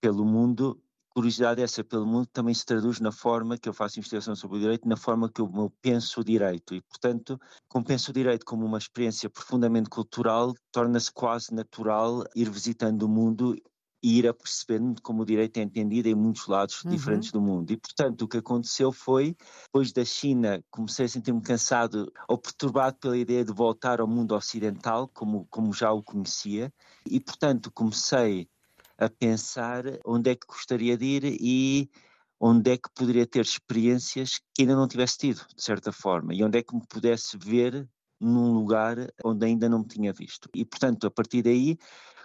pelo 0.00 0.24
mundo. 0.24 0.82
Curiosidade 1.10 1.60
essa 1.60 1.84
pelo 1.84 2.06
mundo 2.06 2.28
também 2.32 2.54
se 2.54 2.64
traduz 2.64 2.98
na 3.00 3.12
forma 3.12 3.58
que 3.58 3.68
eu 3.68 3.74
faço 3.74 3.98
investigação 3.98 4.34
sobre 4.34 4.56
o 4.56 4.60
direito, 4.60 4.88
na 4.88 4.96
forma 4.96 5.30
que 5.30 5.40
eu 5.40 5.50
penso 5.82 6.20
o 6.20 6.24
direito. 6.24 6.74
E, 6.74 6.80
portanto, 6.80 7.38
como 7.68 7.84
penso 7.84 8.10
o 8.10 8.14
direito 8.14 8.46
como 8.46 8.64
uma 8.64 8.78
experiência 8.78 9.28
profundamente 9.28 9.90
cultural, 9.90 10.54
torna-se 10.72 11.12
quase 11.12 11.52
natural 11.52 12.24
ir 12.34 12.48
visitando 12.48 13.02
o 13.02 13.08
mundo 13.08 13.54
e 14.02 14.18
ir 14.18 14.28
apercebendo 14.28 15.00
como 15.02 15.22
o 15.22 15.26
direito 15.26 15.58
é 15.58 15.62
entendido 15.62 16.08
em 16.08 16.14
muitos 16.14 16.46
lados 16.46 16.82
uhum. 16.84 16.90
diferentes 16.90 17.30
do 17.30 17.40
mundo. 17.40 17.70
E, 17.70 17.76
portanto, 17.76 18.22
o 18.22 18.28
que 18.28 18.38
aconteceu 18.38 18.90
foi, 18.92 19.36
depois 19.64 19.92
da 19.92 20.04
China, 20.04 20.62
comecei 20.70 21.06
a 21.06 21.08
sentir-me 21.08 21.42
cansado 21.42 22.10
ou 22.28 22.38
perturbado 22.38 22.96
pela 22.98 23.16
ideia 23.16 23.44
de 23.44 23.52
voltar 23.52 24.00
ao 24.00 24.08
mundo 24.08 24.34
ocidental, 24.34 25.08
como, 25.08 25.46
como 25.50 25.72
já 25.72 25.92
o 25.92 26.02
conhecia, 26.02 26.72
e, 27.04 27.20
portanto, 27.20 27.70
comecei 27.72 28.48
a 28.96 29.08
pensar 29.08 29.84
onde 30.04 30.30
é 30.30 30.34
que 30.34 30.46
gostaria 30.46 30.96
de 30.96 31.04
ir 31.04 31.24
e 31.40 31.90
onde 32.38 32.70
é 32.70 32.76
que 32.76 32.88
poderia 32.94 33.26
ter 33.26 33.42
experiências 33.42 34.38
que 34.54 34.62
ainda 34.62 34.74
não 34.74 34.88
tivesse 34.88 35.18
tido, 35.18 35.44
de 35.54 35.62
certa 35.62 35.92
forma, 35.92 36.34
e 36.34 36.42
onde 36.42 36.58
é 36.58 36.62
que 36.62 36.74
me 36.74 36.82
pudesse 36.86 37.36
ver 37.36 37.86
num 38.18 38.52
lugar 38.52 38.96
onde 39.24 39.46
ainda 39.46 39.68
não 39.68 39.80
me 39.80 39.86
tinha 39.86 40.12
visto. 40.12 40.48
E, 40.54 40.64
portanto, 40.64 41.06
a 41.06 41.10
partir 41.10 41.42
daí, 41.42 41.78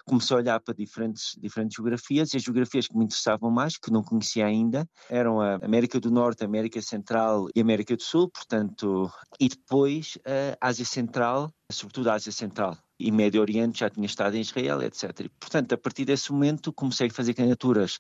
comecei 0.06 0.36
a 0.36 0.40
olhar 0.40 0.60
para 0.60 0.74
diferentes, 0.74 1.36
diferentes 1.38 1.76
geografias 1.76 2.34
e 2.34 2.38
as 2.38 2.44
geografias 2.44 2.88
que 2.88 2.98
me 2.98 3.06
interessavam 3.06 3.50
mais, 3.50 3.78
que 3.78 3.92
não 3.92 4.04
conhecia 4.04 4.46
ainda, 4.46 4.88
eram 5.10 5.42
a 5.42 5.56
América 5.56 6.00
do 6.00 6.12
Norte, 6.12 6.44
a 6.44 6.46
América 6.46 6.82
Central 6.82 7.48
e 7.56 7.60
a 7.60 7.64
América 7.64 7.96
do 7.96 8.04
Sul, 8.04 8.30
portanto, 8.30 9.12
e 9.40 9.50
depois 9.50 10.18
a 10.62 10.68
Ásia 10.68 10.86
Central, 10.86 11.52
sobretudo 11.72 12.10
a 12.10 12.14
Ásia 12.14 12.32
Central 12.32 12.78
e 13.00 13.12
Médio 13.12 13.42
Oriente, 13.42 13.80
já 13.80 13.90
tinha 13.90 14.06
estado 14.06 14.36
em 14.36 14.42
Israel, 14.42 14.82
etc. 14.82 15.22
E, 15.22 15.30
portanto, 15.30 15.74
a 15.74 15.78
partir 15.78 16.06
desse 16.06 16.32
momento 16.32 16.72
comecei 16.72 17.08
a 17.08 17.14
fazer 17.14 17.34
candidaturas 17.34 18.00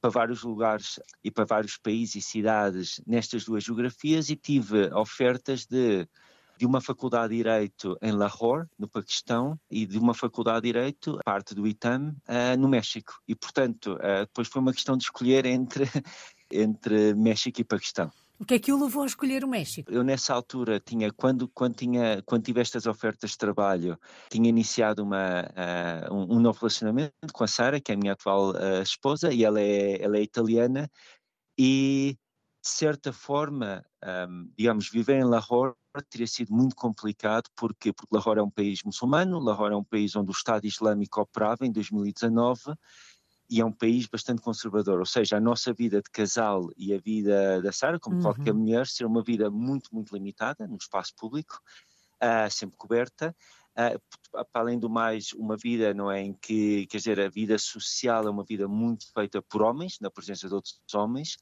para 0.00 0.10
vários 0.10 0.42
lugares 0.42 0.98
e 1.22 1.30
para 1.30 1.44
vários 1.44 1.76
países 1.76 2.16
e 2.16 2.22
cidades 2.22 3.00
nestas 3.06 3.44
duas 3.44 3.64
geografias 3.64 4.30
e 4.30 4.36
tive 4.36 4.92
ofertas 4.94 5.66
de 5.66 6.06
de 6.60 6.66
uma 6.66 6.82
faculdade 6.82 7.30
de 7.30 7.36
Direito 7.38 7.96
em 8.02 8.12
Lahore, 8.12 8.68
no 8.78 8.86
Paquistão, 8.86 9.58
e 9.70 9.86
de 9.86 9.98
uma 9.98 10.12
faculdade 10.12 10.60
de 10.60 10.72
Direito, 10.74 11.18
parte 11.24 11.54
do 11.54 11.66
ITAM, 11.66 12.14
uh, 12.28 12.54
no 12.58 12.68
México. 12.68 13.14
E, 13.26 13.34
portanto, 13.34 13.94
uh, 13.94 14.26
depois 14.26 14.46
foi 14.46 14.60
uma 14.60 14.74
questão 14.74 14.94
de 14.94 15.04
escolher 15.04 15.46
entre, 15.46 15.84
entre 16.52 17.14
México 17.14 17.62
e 17.62 17.64
Paquistão. 17.64 18.12
O 18.38 18.44
que 18.44 18.54
é 18.54 18.58
que 18.58 18.70
o 18.70 18.78
levou 18.78 19.04
a 19.04 19.06
escolher 19.06 19.42
o 19.42 19.48
México? 19.48 19.90
Eu 19.90 20.04
nessa 20.04 20.34
altura 20.34 20.78
tinha, 20.78 21.10
quando, 21.10 21.48
quando, 21.48 21.76
tinha, 21.76 22.22
quando 22.26 22.44
tive 22.44 22.60
estas 22.60 22.86
ofertas 22.86 23.30
de 23.30 23.38
trabalho, 23.38 23.98
tinha 24.28 24.50
iniciado 24.50 25.02
uma, 25.02 25.40
uh, 25.40 26.14
um, 26.14 26.36
um, 26.36 26.40
novo 26.40 26.58
relacionamento 26.60 27.32
com 27.32 27.42
a 27.42 27.48
Sara, 27.48 27.80
que 27.80 27.90
é 27.90 27.94
a 27.94 27.98
minha 27.98 28.12
atual 28.12 28.50
uh, 28.50 28.82
esposa, 28.82 29.32
e 29.32 29.44
ela 29.44 29.62
é, 29.62 30.02
ela 30.02 30.18
é 30.18 30.22
italiana, 30.22 30.90
e 31.58 32.18
de 32.62 32.68
certa 32.68 33.14
forma, 33.14 33.82
um, 34.28 34.52
digamos, 34.58 34.90
viver 34.90 35.20
em 35.20 35.24
Lahore 35.24 35.74
teria 36.10 36.26
sido 36.26 36.52
muito 36.52 36.76
complicado, 36.76 37.48
porque, 37.56 37.92
porque 37.92 38.14
Lahore 38.14 38.40
é 38.40 38.42
um 38.42 38.50
país 38.50 38.82
muçulmano, 38.84 39.40
Lahore 39.40 39.74
é 39.74 39.76
um 39.76 39.84
país 39.84 40.14
onde 40.14 40.30
o 40.30 40.32
Estado 40.32 40.66
Islâmico 40.66 41.20
operava 41.20 41.66
em 41.66 41.72
2019 41.72 42.74
e 43.50 43.60
é 43.60 43.64
um 43.64 43.72
país 43.72 44.06
bastante 44.06 44.40
conservador, 44.40 45.00
ou 45.00 45.06
seja, 45.06 45.36
a 45.36 45.40
nossa 45.40 45.72
vida 45.72 46.00
de 46.00 46.08
casal 46.08 46.70
e 46.76 46.94
a 46.94 46.98
vida 46.98 47.60
da 47.60 47.72
Sara, 47.72 47.98
como 47.98 48.16
uhum. 48.16 48.22
qualquer 48.22 48.54
mulher, 48.54 48.86
ser 48.86 49.04
uma 49.04 49.24
vida 49.24 49.50
muito, 49.50 49.92
muito 49.92 50.14
limitada 50.14 50.68
no 50.68 50.76
espaço 50.76 51.12
público, 51.16 51.58
uh, 52.22 52.48
sempre 52.48 52.76
coberta. 52.76 53.34
Uh, 53.72 54.00
para 54.52 54.62
além 54.62 54.78
do 54.78 54.88
mais, 54.88 55.32
uma 55.32 55.56
vida 55.56 55.92
não 55.92 56.08
é 56.08 56.20
em 56.22 56.32
que, 56.32 56.86
quer 56.86 56.98
dizer, 56.98 57.18
a 57.18 57.28
vida 57.28 57.58
social 57.58 58.24
é 58.24 58.30
uma 58.30 58.44
vida 58.44 58.68
muito 58.68 59.12
feita 59.12 59.42
por 59.42 59.62
homens, 59.62 59.98
na 60.00 60.12
presença 60.12 60.46
de 60.46 60.54
outros 60.54 60.80
homens, 60.94 61.36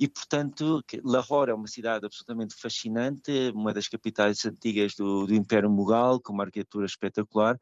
e, 0.00 0.08
portanto, 0.08 0.82
Lahore 1.04 1.50
é 1.50 1.54
uma 1.54 1.66
cidade 1.66 2.06
absolutamente 2.06 2.54
fascinante, 2.54 3.52
uma 3.54 3.74
das 3.74 3.86
capitais 3.86 4.46
antigas 4.46 4.94
do, 4.94 5.26
do 5.26 5.34
Império 5.34 5.68
Mughal, 5.68 6.18
com 6.18 6.32
uma 6.32 6.44
arquitetura 6.44 6.86
espetacular, 6.86 7.60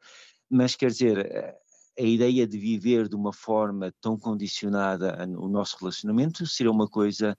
mas, 0.49 0.73
quer 0.73 0.89
dizer, 0.89 1.59
a 1.99 2.01
ideia 2.01 2.47
de 2.47 2.57
viver 2.57 3.09
de 3.09 3.15
uma 3.17 3.33
forma 3.33 3.93
tão 3.99 4.17
condicionada 4.17 5.17
o 5.37 5.49
nosso 5.49 5.75
relacionamento 5.77 6.47
seria 6.47 6.71
uma 6.71 6.87
coisa, 6.87 7.35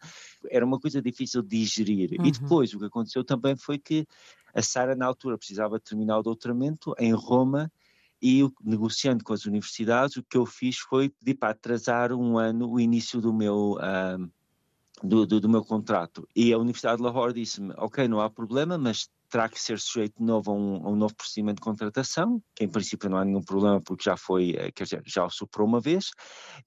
era 0.50 0.66
uma 0.66 0.78
coisa 0.78 1.00
difícil 1.00 1.40
de 1.40 1.60
digerir. 1.60 2.20
Uhum. 2.20 2.26
E 2.26 2.30
depois 2.30 2.74
o 2.74 2.78
que 2.78 2.84
aconteceu 2.84 3.24
também 3.24 3.56
foi 3.56 3.78
que 3.78 4.06
a 4.52 4.60
Sara 4.60 4.94
na 4.94 5.06
altura 5.06 5.38
precisava 5.38 5.80
terminar 5.80 6.18
o 6.18 6.22
doutoramento 6.22 6.94
em 6.98 7.14
Roma 7.14 7.72
e 8.20 8.46
negociando 8.62 9.24
com 9.24 9.32
as 9.32 9.46
universidades 9.46 10.18
o 10.18 10.22
que 10.22 10.36
eu 10.36 10.44
fiz 10.44 10.76
foi 10.76 11.08
pedir 11.08 11.36
para 11.36 11.52
atrasar 11.52 12.12
um 12.12 12.36
ano 12.36 12.70
o 12.70 12.78
início 12.78 13.18
do 13.18 13.32
meu 13.32 13.78
uh, 13.78 14.30
do, 15.02 15.26
do, 15.26 15.40
do, 15.40 15.48
meu 15.48 15.64
contrato. 15.64 16.26
E 16.34 16.52
a 16.52 16.58
Universidade 16.58 16.98
de 16.98 17.02
Lahore 17.02 17.32
disse-me, 17.32 17.72
ok, 17.76 18.06
não 18.06 18.20
há 18.20 18.28
problema, 18.28 18.76
mas 18.76 19.08
terá 19.30 19.48
que 19.48 19.60
ser 19.60 19.78
sujeito 19.78 20.18
de 20.18 20.24
novo 20.24 20.50
a 20.50 20.54
um, 20.54 20.86
a 20.86 20.90
um, 20.90 20.96
novo 20.96 21.14
procedimento 21.14 21.56
de 21.56 21.62
contratação, 21.62 22.42
que 22.54 22.64
em 22.64 22.68
princípio 22.68 23.08
não 23.08 23.16
há 23.16 23.24
nenhum 23.24 23.42
problema 23.42 23.80
porque 23.80 24.04
já 24.04 24.16
foi, 24.16 24.56
eh, 24.58 24.72
quer 24.72 24.84
dizer, 24.84 25.02
já 25.06 25.24
o 25.24 25.30
superou 25.30 25.68
uma 25.68 25.80
vez, 25.80 26.10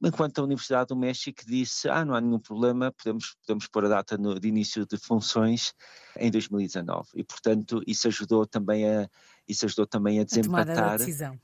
enquanto 0.02 0.40
a 0.40 0.44
Universidade 0.44 0.88
do 0.88 0.96
México 0.96 1.44
disse, 1.46 1.90
ah, 1.90 2.06
não 2.06 2.16
há 2.16 2.22
nenhum 2.22 2.40
problema, 2.40 2.92
podemos, 2.92 3.36
podemos 3.46 3.68
pôr 3.68 3.86
a 3.86 3.90
data 3.90 4.18
no, 4.18 4.40
de 4.40 4.48
início 4.48 4.86
de 4.86 4.98
funções 4.98 5.74
em 6.18 6.32
2019. 6.32 7.10
E, 7.16 7.24
portanto, 7.24 7.82
isso 7.86 8.08
ajudou 8.08 8.46
também 8.46 8.90
a, 8.90 9.10
isso 9.48 9.66
ajudou 9.66 9.86
também 9.86 10.22
a 10.22 10.24
desempatar... 10.24 10.94
A 10.94 10.98
decisão. 10.98 11.38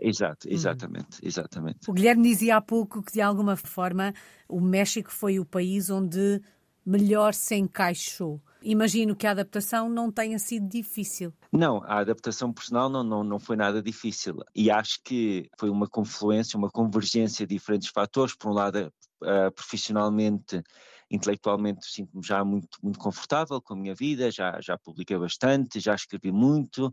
Exato, 0.00 0.48
uhum. 0.48 0.54
exatamente, 0.54 1.20
uhum. 1.20 1.28
exatamente. 1.28 1.78
O 1.90 1.92
Guilherme 1.92 2.28
dizia 2.28 2.56
há 2.56 2.60
pouco 2.60 3.02
que, 3.02 3.12
de 3.12 3.20
alguma 3.20 3.56
forma, 3.56 4.12
o 4.48 4.60
México 4.60 5.10
foi 5.12 5.38
o 5.38 5.44
país 5.44 5.90
onde 5.90 6.40
melhor 6.84 7.32
se 7.34 7.54
encaixou. 7.54 8.40
Imagino 8.62 9.16
que 9.16 9.26
a 9.26 9.32
adaptação 9.32 9.88
não 9.88 10.10
tenha 10.10 10.38
sido 10.38 10.68
difícil. 10.68 11.32
Não, 11.52 11.82
a 11.84 11.98
adaptação 11.98 12.52
personal 12.52 12.88
não, 12.88 13.02
não, 13.02 13.24
não 13.24 13.38
foi 13.38 13.56
nada 13.56 13.82
difícil. 13.82 14.36
E 14.54 14.70
acho 14.70 15.00
que 15.02 15.48
foi 15.58 15.68
uma 15.68 15.88
confluência, 15.88 16.56
uma 16.56 16.70
convergência 16.70 17.46
de 17.46 17.54
diferentes 17.54 17.88
fatores. 17.88 18.36
Por 18.36 18.50
um 18.50 18.54
lado, 18.54 18.92
uh, 19.22 19.52
profissionalmente, 19.52 20.62
intelectualmente, 21.10 21.86
sinto-me 21.86 22.24
já 22.24 22.44
muito, 22.44 22.78
muito 22.82 22.98
confortável 22.98 23.60
com 23.60 23.74
a 23.74 23.76
minha 23.76 23.94
vida, 23.94 24.30
já, 24.30 24.60
já 24.60 24.78
publiquei 24.78 25.18
bastante, 25.18 25.80
já 25.80 25.94
escrevi 25.94 26.32
muito 26.32 26.90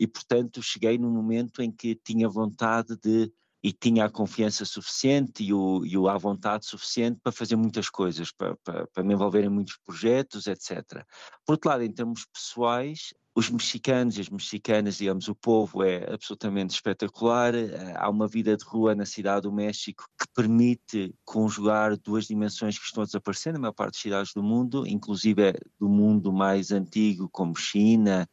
e, 0.00 0.06
portanto, 0.06 0.62
cheguei 0.62 0.96
num 0.96 1.10
momento 1.10 1.60
em 1.60 1.70
que 1.70 1.94
tinha 1.94 2.26
vontade 2.26 2.96
de 2.96 3.30
e 3.62 3.74
tinha 3.74 4.06
a 4.06 4.10
confiança 4.10 4.64
suficiente 4.64 5.44
e, 5.44 5.52
o, 5.52 5.84
e 5.84 5.94
a 6.08 6.16
vontade 6.16 6.64
suficiente 6.64 7.20
para 7.22 7.30
fazer 7.30 7.56
muitas 7.56 7.90
coisas, 7.90 8.32
para, 8.32 8.56
para, 8.64 8.86
para 8.86 9.04
me 9.04 9.12
envolver 9.12 9.44
em 9.44 9.50
muitos 9.50 9.76
projetos, 9.84 10.46
etc. 10.46 11.04
Por 11.44 11.52
outro 11.52 11.68
lado, 11.68 11.82
em 11.82 11.92
termos 11.92 12.24
pessoais, 12.32 13.12
os 13.34 13.50
mexicanos 13.50 14.16
e 14.16 14.22
as 14.22 14.30
mexicanas, 14.30 14.96
digamos, 14.96 15.28
o 15.28 15.34
povo 15.34 15.84
é 15.84 16.10
absolutamente 16.10 16.74
espetacular. 16.74 17.54
Eh, 17.54 17.94
há 17.96 18.08
uma 18.08 18.26
vida 18.26 18.56
de 18.56 18.64
rua 18.64 18.94
na 18.94 19.04
cidade 19.04 19.42
do 19.42 19.52
México 19.52 20.04
que 20.18 20.26
permite 20.34 21.14
conjugar 21.22 21.98
duas 21.98 22.26
dimensões 22.26 22.78
que 22.78 22.84
estão 22.86 23.04
a 23.04 23.52
na 23.52 23.58
maior 23.58 23.72
parte 23.72 23.92
das 23.92 24.02
cidades 24.02 24.32
do 24.34 24.42
mundo, 24.42 24.86
inclusive 24.86 25.52
do 25.78 25.88
mundo 25.88 26.32
mais 26.32 26.72
antigo, 26.72 27.28
como 27.30 27.54
China, 27.54 28.26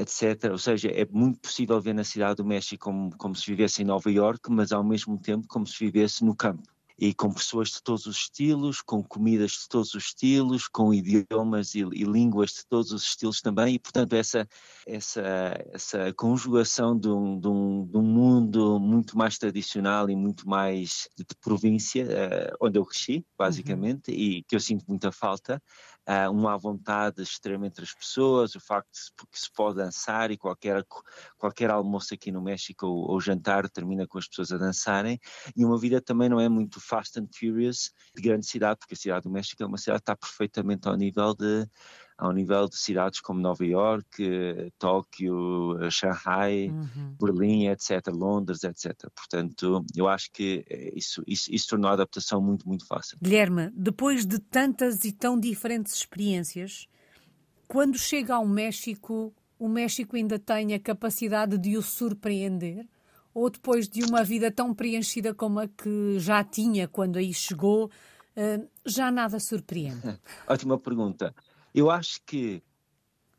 etc. 0.00 0.50
Ou 0.50 0.58
seja, 0.58 0.88
é 0.88 1.06
muito 1.10 1.40
possível 1.40 1.80
ver 1.80 1.94
na 1.94 2.04
cidade 2.04 2.36
do 2.36 2.44
México 2.44 2.84
como, 2.84 3.16
como 3.16 3.34
se 3.36 3.46
vivesse 3.46 3.82
em 3.82 3.84
Nova 3.84 4.10
York, 4.10 4.50
mas 4.50 4.72
ao 4.72 4.82
mesmo 4.82 5.18
tempo 5.18 5.46
como 5.48 5.66
se 5.66 5.84
vivesse 5.84 6.24
no 6.24 6.34
campo. 6.34 6.62
E 6.98 7.14
com 7.14 7.32
pessoas 7.32 7.70
de 7.70 7.82
todos 7.82 8.04
os 8.04 8.16
estilos, 8.16 8.82
com 8.82 9.02
comidas 9.02 9.52
de 9.52 9.68
todos 9.70 9.94
os 9.94 10.04
estilos, 10.04 10.68
com 10.68 10.92
idiomas 10.92 11.74
e, 11.74 11.78
e 11.78 12.04
línguas 12.04 12.50
de 12.50 12.66
todos 12.66 12.92
os 12.92 13.04
estilos 13.04 13.40
também, 13.40 13.76
e 13.76 13.78
portanto 13.78 14.12
essa, 14.12 14.46
essa, 14.86 15.22
essa 15.72 16.12
conjugação 16.12 16.98
de 16.98 17.08
um, 17.08 17.40
de, 17.40 17.48
um, 17.48 17.86
de 17.86 17.96
um 17.96 18.02
mundo 18.02 18.78
muito 18.78 19.16
mais 19.16 19.38
tradicional 19.38 20.10
e 20.10 20.16
muito 20.16 20.46
mais 20.46 21.08
de, 21.16 21.24
de 21.24 21.34
província, 21.40 22.04
uh, 22.04 22.56
onde 22.60 22.78
eu 22.78 22.84
cresci, 22.84 23.24
basicamente, 23.38 24.10
uhum. 24.10 24.18
e 24.18 24.42
que 24.42 24.54
eu 24.54 24.60
sinto 24.60 24.84
muita 24.86 25.10
falta, 25.10 25.62
uh, 26.08 26.30
uma 26.30 26.56
vontade 26.56 27.22
extrema 27.22 27.66
entre 27.66 27.84
as 27.84 27.94
pessoas, 27.94 28.54
o 28.54 28.60
facto 28.60 28.92
de 28.92 29.26
que 29.30 29.38
se 29.38 29.50
pode 29.52 29.76
dançar 29.76 30.30
e 30.30 30.36
qualquer, 30.36 30.84
qualquer 31.38 31.70
almoço 31.70 32.14
aqui 32.14 32.30
no 32.32 32.42
México 32.42 32.86
ou, 32.86 33.10
ou, 33.10 33.20
jantar 33.20 33.68
termina 33.68 34.06
com 34.06 34.18
as 34.18 34.28
pessoas 34.28 34.52
a 34.52 34.58
dançarem, 34.58 35.18
e 35.56 35.64
uma 35.64 35.78
vida 35.78 36.00
também 36.00 36.28
não 36.28 36.40
é 36.40 36.48
muito 36.48 36.80
fast 36.80 37.18
and 37.18 37.28
furious 37.34 37.90
de 38.14 38.22
grande 38.22 38.46
cidade, 38.46 38.78
porque 38.78 38.94
a 38.94 38.96
cidade 38.96 39.22
do 39.22 39.30
México 39.30 39.62
é 39.62 39.66
uma 39.66 39.78
cidade 39.78 40.00
que 40.00 40.02
está 40.02 40.16
perfeitamente 40.16 40.88
ao 40.88 40.96
nível 40.96 41.34
de 41.34 41.66
ao 42.20 42.32
nível 42.32 42.68
de 42.68 42.76
cidades 42.76 43.18
como 43.18 43.40
Nova 43.40 43.64
York, 43.64 44.22
Tóquio, 44.78 45.78
Shanghai, 45.90 46.68
uhum. 46.68 47.16
Berlim, 47.18 47.68
etc., 47.68 48.08
Londres, 48.12 48.62
etc. 48.62 48.94
Portanto, 49.16 49.82
eu 49.96 50.06
acho 50.06 50.30
que 50.30 50.62
eh, 50.68 50.92
isso, 50.94 51.22
isso, 51.26 51.52
isso 51.52 51.68
tornou 51.68 51.90
a 51.90 51.94
adaptação 51.94 52.42
muito, 52.42 52.68
muito 52.68 52.86
fácil. 52.86 53.16
Guilherme, 53.22 53.70
depois 53.74 54.26
de 54.26 54.38
tantas 54.38 55.04
e 55.06 55.12
tão 55.12 55.40
diferentes 55.40 55.94
experiências, 55.94 56.86
quando 57.66 57.98
chega 57.98 58.34
ao 58.34 58.46
México, 58.46 59.34
o 59.58 59.66
México 59.66 60.14
ainda 60.14 60.38
tem 60.38 60.74
a 60.74 60.78
capacidade 60.78 61.56
de 61.56 61.78
o 61.78 61.82
surpreender? 61.82 62.86
Ou 63.32 63.48
depois 63.48 63.88
de 63.88 64.04
uma 64.04 64.22
vida 64.22 64.50
tão 64.50 64.74
preenchida 64.74 65.32
como 65.32 65.60
a 65.60 65.68
que 65.68 66.18
já 66.18 66.44
tinha 66.44 66.86
quando 66.86 67.16
aí 67.16 67.32
chegou, 67.32 67.90
eh, 68.36 68.60
já 68.84 69.10
nada 69.10 69.38
surpreende? 69.38 70.02
Ótima 70.46 70.78
pergunta. 70.78 71.34
Eu 71.74 71.90
acho 71.90 72.20
que 72.26 72.62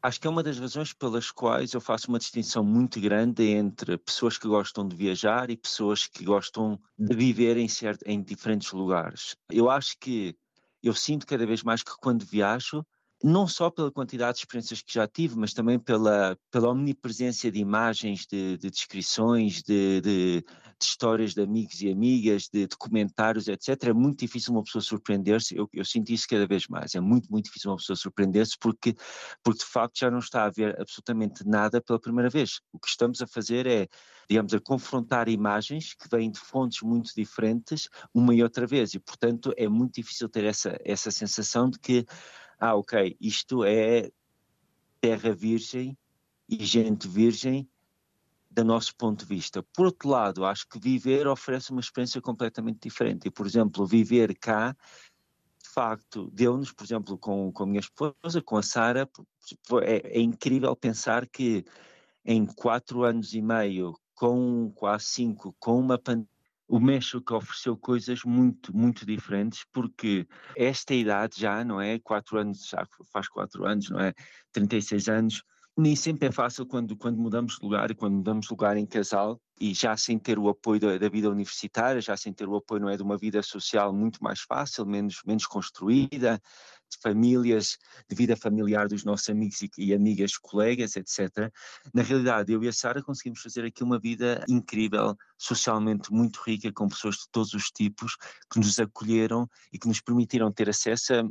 acho 0.01 0.19
que 0.19 0.25
é 0.25 0.29
uma 0.29 0.41
das 0.41 0.57
razões 0.57 0.93
pelas 0.93 1.29
quais 1.29 1.73
eu 1.73 1.81
faço 1.81 2.07
uma 2.07 2.17
distinção 2.17 2.63
muito 2.63 2.99
grande 2.99 3.43
entre 3.43 3.97
pessoas 3.97 4.37
que 4.37 4.47
gostam 4.47 4.87
de 4.87 4.95
viajar 4.95 5.49
e 5.49 5.57
pessoas 5.57 6.07
que 6.07 6.23
gostam 6.23 6.79
de 6.97 7.15
viver 7.15 7.55
em, 7.57 7.67
certo, 7.67 8.03
em 8.07 8.21
diferentes 8.21 8.71
lugares. 8.71 9.35
Eu 9.49 9.69
acho 9.69 9.97
que 9.99 10.35
eu 10.81 10.93
sinto 10.95 11.27
cada 11.27 11.45
vez 11.45 11.61
mais 11.61 11.83
que 11.83 11.91
quando 11.99 12.25
viajo 12.25 12.83
não 13.23 13.47
só 13.47 13.69
pela 13.69 13.91
quantidade 13.91 14.33
de 14.33 14.39
experiências 14.39 14.81
que 14.81 14.93
já 14.93 15.07
tive, 15.07 15.37
mas 15.37 15.53
também 15.53 15.77
pela, 15.77 16.37
pela 16.49 16.69
omnipresença 16.69 17.51
de 17.51 17.59
imagens, 17.59 18.25
de, 18.25 18.57
de 18.57 18.69
descrições, 18.69 19.61
de, 19.61 20.01
de, 20.01 20.41
de, 20.41 20.45
histórias 20.81 21.33
de 21.33 21.41
amigos 21.41 21.81
e 21.81 21.91
amigas, 21.91 22.49
de 22.51 22.65
documentários, 22.67 23.47
etc. 23.47 23.83
É 23.83 23.93
muito 23.93 24.19
difícil 24.19 24.53
uma 24.53 24.63
pessoa 24.63 24.81
surpreender-se. 24.81 25.55
Eu, 25.55 25.69
eu, 25.73 25.85
sinto 25.85 26.11
isso 26.11 26.27
cada 26.27 26.47
vez 26.47 26.67
mais. 26.67 26.95
É 26.95 26.99
muito, 26.99 27.29
muito 27.31 27.45
difícil 27.45 27.69
uma 27.69 27.77
pessoa 27.77 27.95
surpreender-se 27.95 28.57
porque, 28.59 28.95
porque 29.43 29.59
de 29.59 29.65
facto 29.65 29.99
já 29.99 30.09
não 30.09 30.19
está 30.19 30.45
a 30.45 30.49
ver 30.49 30.79
absolutamente 30.79 31.47
nada 31.47 31.81
pela 31.81 31.99
primeira 31.99 32.29
vez. 32.29 32.59
O 32.73 32.79
que 32.79 32.87
estamos 32.87 33.21
a 33.21 33.27
fazer 33.27 33.67
é, 33.67 33.87
digamos, 34.27 34.53
a 34.53 34.59
confrontar 34.59 35.29
imagens 35.29 35.93
que 35.93 36.07
vêm 36.09 36.31
de 36.31 36.39
fontes 36.39 36.81
muito 36.81 37.11
diferentes 37.15 37.87
uma 38.13 38.33
e 38.33 38.41
outra 38.41 38.65
vez. 38.65 38.93
E, 38.93 38.99
portanto, 38.99 39.53
é 39.57 39.67
muito 39.67 39.95
difícil 39.95 40.27
ter 40.27 40.45
essa, 40.45 40.75
essa 40.83 41.11
sensação 41.11 41.69
de 41.69 41.77
que 41.77 42.05
ah, 42.61 42.75
ok, 42.75 43.17
isto 43.19 43.65
é 43.65 44.11
terra 45.01 45.33
virgem 45.33 45.97
e 46.47 46.63
gente 46.63 47.07
virgem 47.07 47.67
do 48.51 48.63
nosso 48.63 48.95
ponto 48.95 49.21
de 49.21 49.25
vista. 49.25 49.63
Por 49.73 49.87
outro 49.87 50.09
lado, 50.09 50.45
acho 50.45 50.67
que 50.67 50.77
viver 50.77 51.27
oferece 51.27 51.71
uma 51.71 51.81
experiência 51.81 52.21
completamente 52.21 52.79
diferente. 52.83 53.27
E, 53.27 53.31
por 53.31 53.47
exemplo, 53.47 53.83
viver 53.83 54.37
cá, 54.37 54.77
de 55.59 55.69
facto, 55.69 56.29
deu-nos, 56.31 56.71
por 56.71 56.83
exemplo, 56.83 57.17
com, 57.17 57.51
com 57.51 57.63
a 57.63 57.65
minha 57.65 57.79
esposa, 57.79 58.41
com 58.45 58.57
a 58.57 58.61
Sara, 58.61 59.09
é, 59.81 60.19
é 60.19 60.21
incrível 60.21 60.75
pensar 60.75 61.27
que 61.27 61.65
em 62.23 62.45
quatro 62.45 63.03
anos 63.03 63.33
e 63.33 63.41
meio, 63.41 63.97
com 64.13 64.71
quase 64.75 65.05
cinco, 65.05 65.55
com 65.57 65.79
uma 65.79 65.97
pandemia, 65.97 66.29
o 66.71 66.79
México 66.79 67.35
ofereceu 67.35 67.75
coisas 67.75 68.23
muito, 68.23 68.73
muito 68.73 69.05
diferentes, 69.05 69.65
porque 69.73 70.25
esta 70.55 70.93
idade 70.93 71.37
já, 71.37 71.65
não 71.65 71.81
é? 71.81 71.99
Quatro 71.99 72.39
anos, 72.39 72.65
já 72.65 72.87
faz 73.11 73.27
quatro 73.27 73.65
anos, 73.65 73.89
não 73.89 73.99
é? 73.99 74.13
36 74.53 75.09
anos, 75.09 75.43
nem 75.77 75.95
sempre 75.95 76.27
é 76.27 76.31
fácil 76.31 76.65
quando, 76.65 76.95
quando 76.97 77.17
mudamos 77.17 77.55
de 77.55 77.63
lugar 77.63 77.89
e 77.89 77.95
quando 77.95 78.15
mudamos 78.15 78.45
de 78.45 78.51
lugar 78.51 78.77
em 78.77 78.85
casal 78.85 79.39
e 79.59 79.73
já 79.73 79.95
sem 79.95 80.19
ter 80.19 80.37
o 80.37 80.49
apoio 80.49 80.79
da, 80.79 80.97
da, 80.97 81.09
vida 81.09 81.29
universitária, 81.29 82.01
já 82.01 82.17
sem 82.17 82.33
ter 82.33 82.47
o 82.47 82.55
apoio 82.55 82.81
não 82.81 82.89
é 82.89 82.97
de 82.97 83.03
uma 83.03 83.17
vida 83.17 83.41
social 83.41 83.93
muito 83.93 84.21
mais 84.23 84.41
fácil, 84.41 84.85
menos 84.85 85.21
menos 85.25 85.45
construída, 85.45 86.41
de 86.91 86.97
famílias, 87.01 87.77
de 88.09 88.15
vida 88.15 88.35
familiar 88.35 88.87
dos 88.87 89.03
nossos 89.03 89.29
amigos 89.29 89.61
e, 89.61 89.69
e 89.77 89.93
amigas, 89.93 90.37
colegas, 90.37 90.95
etc. 90.95 91.51
Na 91.93 92.03
realidade, 92.03 92.51
eu 92.51 92.63
e 92.63 92.67
a 92.67 92.73
Sara 92.73 93.01
conseguimos 93.01 93.41
fazer 93.41 93.65
aqui 93.65 93.83
uma 93.83 93.99
vida 93.99 94.43
incrível, 94.47 95.15
socialmente 95.37 96.11
muito 96.11 96.41
rica, 96.45 96.71
com 96.73 96.87
pessoas 96.87 97.15
de 97.15 97.29
todos 97.31 97.53
os 97.53 97.65
tipos 97.71 98.17
que 98.51 98.59
nos 98.59 98.77
acolheram 98.79 99.47
e 99.71 99.79
que 99.79 99.87
nos 99.87 100.01
permitiram 100.01 100.51
ter 100.51 100.69
acesso 100.69 101.13
a 101.13 101.23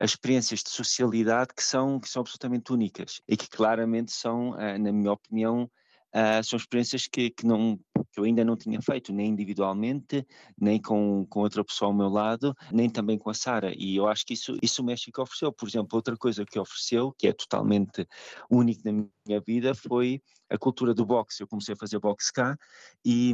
as 0.00 0.10
experiências 0.10 0.62
de 0.62 0.70
socialidade 0.70 1.50
que 1.54 1.62
são, 1.62 2.00
que 2.00 2.08
são 2.08 2.20
absolutamente 2.20 2.72
únicas 2.72 3.20
e 3.28 3.36
que 3.36 3.48
claramente 3.48 4.10
são, 4.12 4.50
uh, 4.52 4.78
na 4.78 4.90
minha 4.90 5.12
opinião, 5.12 5.70
Uh, 6.10 6.42
são 6.42 6.56
experiências 6.56 7.06
que, 7.06 7.30
que, 7.30 7.46
não, 7.46 7.78
que 8.10 8.18
eu 8.18 8.24
ainda 8.24 8.44
não 8.44 8.56
tinha 8.56 8.82
feito, 8.82 9.12
nem 9.12 9.28
individualmente, 9.28 10.26
nem 10.60 10.80
com, 10.80 11.24
com 11.26 11.40
outra 11.40 11.64
pessoa 11.64 11.88
ao 11.88 11.96
meu 11.96 12.08
lado, 12.08 12.52
nem 12.72 12.90
também 12.90 13.16
com 13.16 13.30
a 13.30 13.34
Sara. 13.34 13.72
E 13.76 13.94
eu 13.94 14.08
acho 14.08 14.26
que 14.26 14.34
isso, 14.34 14.56
isso 14.60 14.82
o 14.82 14.84
México 14.84 15.22
ofereceu. 15.22 15.52
Por 15.52 15.68
exemplo, 15.68 15.90
outra 15.92 16.16
coisa 16.16 16.44
que 16.44 16.58
ofereceu, 16.58 17.14
que 17.16 17.28
é 17.28 17.32
totalmente 17.32 18.04
única 18.50 18.90
na 18.90 19.04
minha 19.24 19.40
vida, 19.40 19.72
foi 19.72 20.20
a 20.50 20.58
cultura 20.58 20.92
do 20.92 21.06
boxe. 21.06 21.42
Eu 21.42 21.46
comecei 21.46 21.74
a 21.74 21.78
fazer 21.78 22.00
boxe 22.00 22.32
cá 22.32 22.56
e 23.04 23.32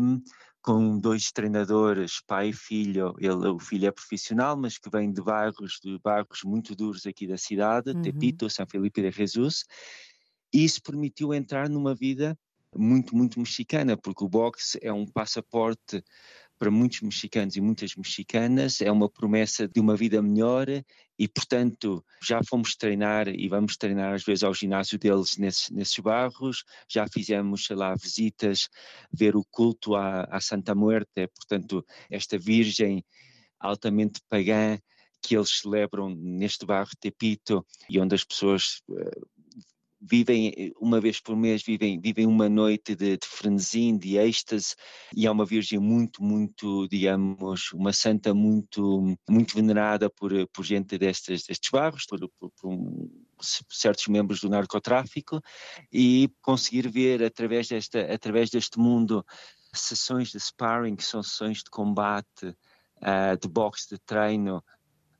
com 0.66 0.98
dois 0.98 1.30
treinadores, 1.30 2.20
pai 2.26 2.48
e 2.48 2.52
filho. 2.52 3.14
Ele, 3.20 3.48
o 3.48 3.58
filho 3.60 3.86
é 3.86 3.92
profissional, 3.92 4.56
mas 4.56 4.76
que 4.76 4.90
vem 4.90 5.12
de 5.12 5.22
bairros, 5.22 5.78
de 5.80 5.96
bairros 6.02 6.42
muito 6.44 6.74
duros 6.74 7.06
aqui 7.06 7.24
da 7.24 7.38
cidade, 7.38 7.90
uhum. 7.90 8.02
Tepito, 8.02 8.50
São 8.50 8.66
Felipe 8.66 9.00
de 9.00 9.12
Jesus. 9.12 9.64
E 10.52 10.64
isso 10.64 10.82
permitiu 10.82 11.32
entrar 11.32 11.68
numa 11.68 11.94
vida 11.94 12.36
muito, 12.74 13.14
muito 13.16 13.38
mexicana, 13.38 13.96
porque 13.96 14.24
o 14.24 14.28
boxe 14.28 14.76
é 14.82 14.92
um 14.92 15.06
passaporte 15.06 16.02
para 16.58 16.70
muitos 16.70 17.00
mexicanos 17.00 17.54
e 17.54 17.60
muitas 17.60 17.94
mexicanas, 17.94 18.80
é 18.80 18.90
uma 18.90 19.08
promessa 19.08 19.68
de 19.68 19.78
uma 19.78 19.94
vida 19.94 20.20
melhor 20.20 20.66
e, 21.18 21.26
portanto, 21.26 22.04
já 22.22 22.40
fomos 22.48 22.76
treinar 22.76 23.28
e 23.28 23.48
vamos 23.48 23.76
treinar 23.76 24.14
às 24.14 24.22
vezes 24.22 24.44
ao 24.44 24.54
ginásio 24.54 24.98
deles 24.98 25.36
nesses, 25.36 25.70
nesses 25.70 25.98
barros, 25.98 26.64
já 26.88 27.06
fizemos, 27.08 27.64
sei 27.64 27.76
lá, 27.76 27.94
visitas, 27.94 28.68
ver 29.12 29.36
o 29.36 29.44
culto 29.50 29.94
à, 29.94 30.24
à 30.24 30.40
Santa 30.40 30.74
Muerte, 30.74 31.28
portanto, 31.34 31.84
esta 32.10 32.38
virgem 32.38 33.04
altamente 33.58 34.20
pagã 34.28 34.78
que 35.22 35.36
eles 35.36 35.58
celebram 35.60 36.10
neste 36.10 36.64
bairro 36.64 36.90
de 36.90 36.96
Tepito 37.00 37.66
e 37.88 37.98
onde 37.98 38.14
as 38.14 38.22
pessoas 38.22 38.82
eh, 38.90 39.20
vivem 40.08 40.72
uma 40.80 41.00
vez 41.00 41.20
por 41.20 41.36
mês, 41.36 41.62
vivem, 41.62 42.00
vivem 42.00 42.26
uma 42.26 42.48
noite 42.48 42.94
de, 42.94 43.16
de 43.16 43.26
frenesim, 43.26 43.98
de 43.98 44.16
êxtase, 44.16 44.74
e 45.14 45.26
é 45.26 45.30
uma 45.30 45.44
virgem 45.44 45.78
muito, 45.78 46.22
muito, 46.22 46.86
digamos, 46.88 47.72
uma 47.72 47.92
santa 47.92 48.32
muito, 48.32 49.16
muito 49.28 49.54
venerada 49.54 50.08
por, 50.08 50.30
por 50.48 50.64
gente 50.64 50.96
destes, 50.96 51.44
destes 51.44 51.70
barros, 51.70 52.06
por, 52.06 52.20
por, 52.38 52.50
por 52.52 52.78
certos 53.70 54.06
membros 54.06 54.40
do 54.40 54.48
narcotráfico, 54.48 55.40
e 55.92 56.30
conseguir 56.40 56.88
ver 56.88 57.22
através, 57.22 57.68
desta, 57.68 58.00
através 58.12 58.50
deste 58.50 58.78
mundo 58.78 59.24
sessões 59.74 60.30
de 60.30 60.40
sparring, 60.40 60.96
que 60.96 61.04
são 61.04 61.22
sessões 61.22 61.58
de 61.58 61.70
combate, 61.70 62.46
uh, 62.46 63.36
de 63.40 63.48
boxe, 63.48 63.88
de 63.90 63.98
treino, 63.98 64.62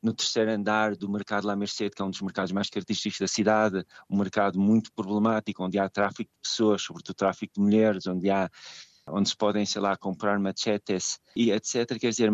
no 0.06 0.14
terceiro 0.14 0.52
andar 0.52 0.94
do 0.94 1.10
mercado 1.10 1.48
La 1.48 1.56
Merced, 1.56 1.90
que 1.90 2.00
é 2.00 2.04
um 2.04 2.10
dos 2.10 2.22
mercados 2.22 2.52
mais 2.52 2.70
característicos 2.70 3.18
da 3.18 3.26
cidade, 3.26 3.84
um 4.08 4.16
mercado 4.16 4.58
muito 4.58 4.92
problemático, 4.92 5.64
onde 5.64 5.80
há 5.80 5.88
tráfico 5.88 6.30
de 6.30 6.48
pessoas, 6.48 6.80
sobretudo 6.80 7.16
tráfico 7.16 7.54
de 7.54 7.60
mulheres, 7.60 8.06
onde 8.06 8.30
há 8.30 8.48
onde 9.08 9.28
se 9.28 9.36
podem, 9.36 9.66
sei 9.66 9.80
lá, 9.80 9.96
comprar 9.96 10.38
machetes 10.38 11.20
e 11.34 11.50
etc. 11.50 11.98
Quer 11.98 12.10
dizer, 12.10 12.30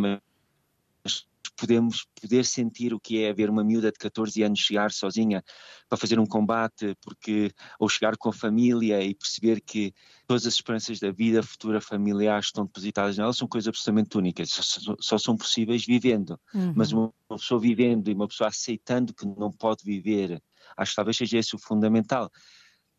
podemos 1.63 2.05
poder 2.21 2.45
sentir 2.45 2.93
o 2.93 2.99
que 2.99 3.23
é 3.23 3.33
ver 3.33 3.49
uma 3.49 3.63
miúda 3.63 3.93
de 3.93 3.97
14 3.97 4.43
anos 4.43 4.59
chegar 4.59 4.91
sozinha 4.91 5.45
para 5.89 5.97
fazer 5.97 6.19
um 6.19 6.27
combate, 6.27 6.97
porque 7.01 7.53
ou 7.79 7.89
chegar 7.89 8.17
com 8.17 8.31
a 8.31 8.33
família 8.33 9.01
e 9.01 9.15
perceber 9.15 9.61
que 9.61 9.95
todas 10.27 10.45
as 10.45 10.55
esperanças 10.55 10.99
da 10.99 11.13
vida 11.13 11.41
futura 11.41 11.81
familiar 11.81 12.41
estão 12.41 12.65
depositadas 12.65 13.17
nela 13.17 13.33
são 13.33 13.47
coisas 13.47 13.69
absolutamente 13.69 14.19
únicas, 14.19 14.51
só, 14.51 14.97
só 14.99 15.19
são 15.19 15.37
possíveis 15.37 15.87
vivendo. 15.87 16.37
Uhum. 16.53 16.73
Mas 16.75 16.91
uma 16.91 17.15
pessoa 17.29 17.61
vivendo 17.61 18.11
e 18.11 18.15
uma 18.15 18.27
pessoa 18.27 18.49
aceitando 18.49 19.15
que 19.15 19.25
não 19.25 19.53
pode 19.53 19.85
viver, 19.85 20.43
acho 20.77 20.91
que 20.91 20.97
talvez 20.97 21.17
seja 21.17 21.39
esse 21.39 21.55
o 21.55 21.59
fundamental. 21.59 22.29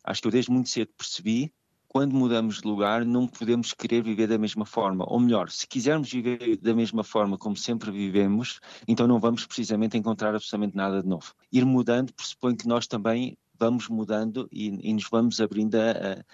Acho 0.02 0.22
que 0.22 0.28
eu 0.28 0.32
desde 0.32 0.50
muito 0.50 0.70
cedo 0.70 0.90
percebi 0.96 1.52
quando 1.94 2.12
mudamos 2.12 2.60
de 2.60 2.66
lugar, 2.66 3.04
não 3.04 3.28
podemos 3.28 3.72
querer 3.72 4.02
viver 4.02 4.26
da 4.26 4.36
mesma 4.36 4.66
forma. 4.66 5.04
Ou 5.06 5.20
melhor, 5.20 5.48
se 5.48 5.64
quisermos 5.64 6.10
viver 6.10 6.56
da 6.56 6.74
mesma 6.74 7.04
forma 7.04 7.38
como 7.38 7.56
sempre 7.56 7.92
vivemos, 7.92 8.58
então 8.88 9.06
não 9.06 9.20
vamos 9.20 9.46
precisamente 9.46 9.96
encontrar 9.96 10.34
absolutamente 10.34 10.76
nada 10.76 11.00
de 11.00 11.08
novo. 11.08 11.32
Ir 11.52 11.64
mudando 11.64 12.12
pressupõe 12.12 12.56
que 12.56 12.66
nós 12.66 12.88
também 12.88 13.38
vamos 13.56 13.88
mudando 13.88 14.48
e, 14.50 14.90
e 14.90 14.92
nos 14.92 15.08
vamos 15.08 15.40
abrindo 15.40 15.76
a, 15.76 16.24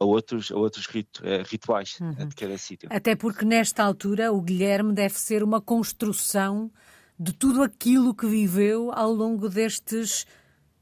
a 0.00 0.04
outros, 0.04 0.50
a 0.50 0.56
outros 0.56 0.88
eh, 1.22 1.44
rituais 1.46 1.96
eh, 2.00 2.04
uhum. 2.04 2.28
de 2.28 2.34
cada 2.34 2.58
sítio. 2.58 2.88
Até 2.90 3.14
porque 3.14 3.44
nesta 3.44 3.84
altura 3.84 4.32
o 4.32 4.40
Guilherme 4.40 4.92
deve 4.92 5.14
ser 5.14 5.44
uma 5.44 5.60
construção 5.60 6.72
de 7.16 7.32
tudo 7.32 7.62
aquilo 7.62 8.16
que 8.16 8.26
viveu 8.26 8.90
ao 8.92 9.12
longo 9.12 9.48
destes 9.48 10.26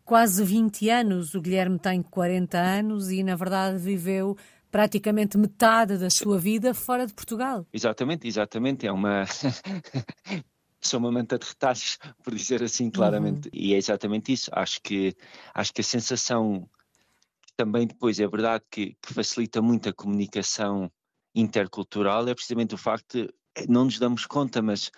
quase 0.05 0.45
20 0.45 0.88
anos. 0.88 1.35
O 1.35 1.41
Guilherme 1.41 1.79
tem 1.79 2.03
40 2.03 2.59
anos 2.59 3.11
e, 3.11 3.23
na 3.23 3.37
verdade, 3.37 3.79
viveu 3.79 4.37
praticamente 4.71 5.37
metade 5.37 5.99
da 5.99 6.09
sua 6.09 6.38
vida 6.38 6.73
fora 6.73 7.07
de 7.07 7.12
Portugal. 7.12 7.67
Exatamente, 7.73 8.27
exatamente. 8.27 8.87
É 8.87 8.93
uma. 8.93 9.25
Sou 10.85 10.99
uma 10.99 11.12
manta 11.12 11.38
de 11.38 11.47
retalhos, 11.47 11.97
por 12.25 12.35
dizer 12.35 12.61
assim 12.61 12.91
claramente. 12.91 13.47
Uhum. 13.47 13.53
E 13.53 13.75
é 13.75 13.77
exatamente 13.77 14.33
isso. 14.33 14.51
Acho 14.53 14.81
que, 14.83 15.15
acho 15.55 15.73
que 15.73 15.81
a 15.81 15.85
sensação 15.85 16.69
também 17.57 17.87
depois 17.87 18.19
é 18.19 18.27
verdade 18.27 18.65
que, 18.69 18.97
que 19.01 19.15
facilita 19.15 19.62
muito 19.62 19.88
a 19.88 19.93
comunicação 19.93 20.91
intercultural 21.35 22.29
é 22.29 22.35
precisamente 22.35 22.75
o 22.75 22.79
facto 22.79 23.27
de 23.27 23.35
não 23.69 23.85
nos 23.85 23.99
damos 23.99 24.27
conta, 24.27 24.62
mas 24.62 24.91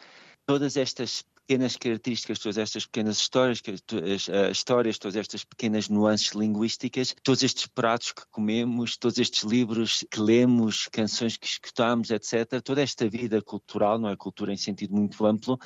todas 0.47 0.77
estas 0.77 1.25
pequenas 1.47 1.77
características, 1.77 2.39
todas 2.39 2.59
estas 2.59 2.87
pequenas 2.87 3.19
histórias, 3.19 3.63
as, 3.69 4.29
as 4.29 4.57
histórias, 4.57 4.99
todas 4.99 5.17
estas 5.17 5.45
pequenas 5.45 5.89
nuances 5.89 6.33
linguísticas, 6.33 7.15
todos 7.23 7.43
estes 7.43 7.67
pratos 7.67 8.13
que 8.13 8.23
comemos, 8.31 8.97
todos 8.97 9.19
estes 9.19 9.43
livros 9.43 10.05
que 10.11 10.21
lemos, 10.21 10.89
canções 10.91 11.37
que 11.37 11.47
escutamos, 11.47 12.11
etc., 12.11 12.61
toda 12.63 12.83
esta 12.83 13.09
vida 13.09 13.43
cultural, 13.43 13.99
não 13.99 14.09
é 14.09 14.17
cultura 14.17 14.53
em 14.53 14.57
sentido 14.57 14.95
muito 14.95 15.25
amplo, 15.27 15.59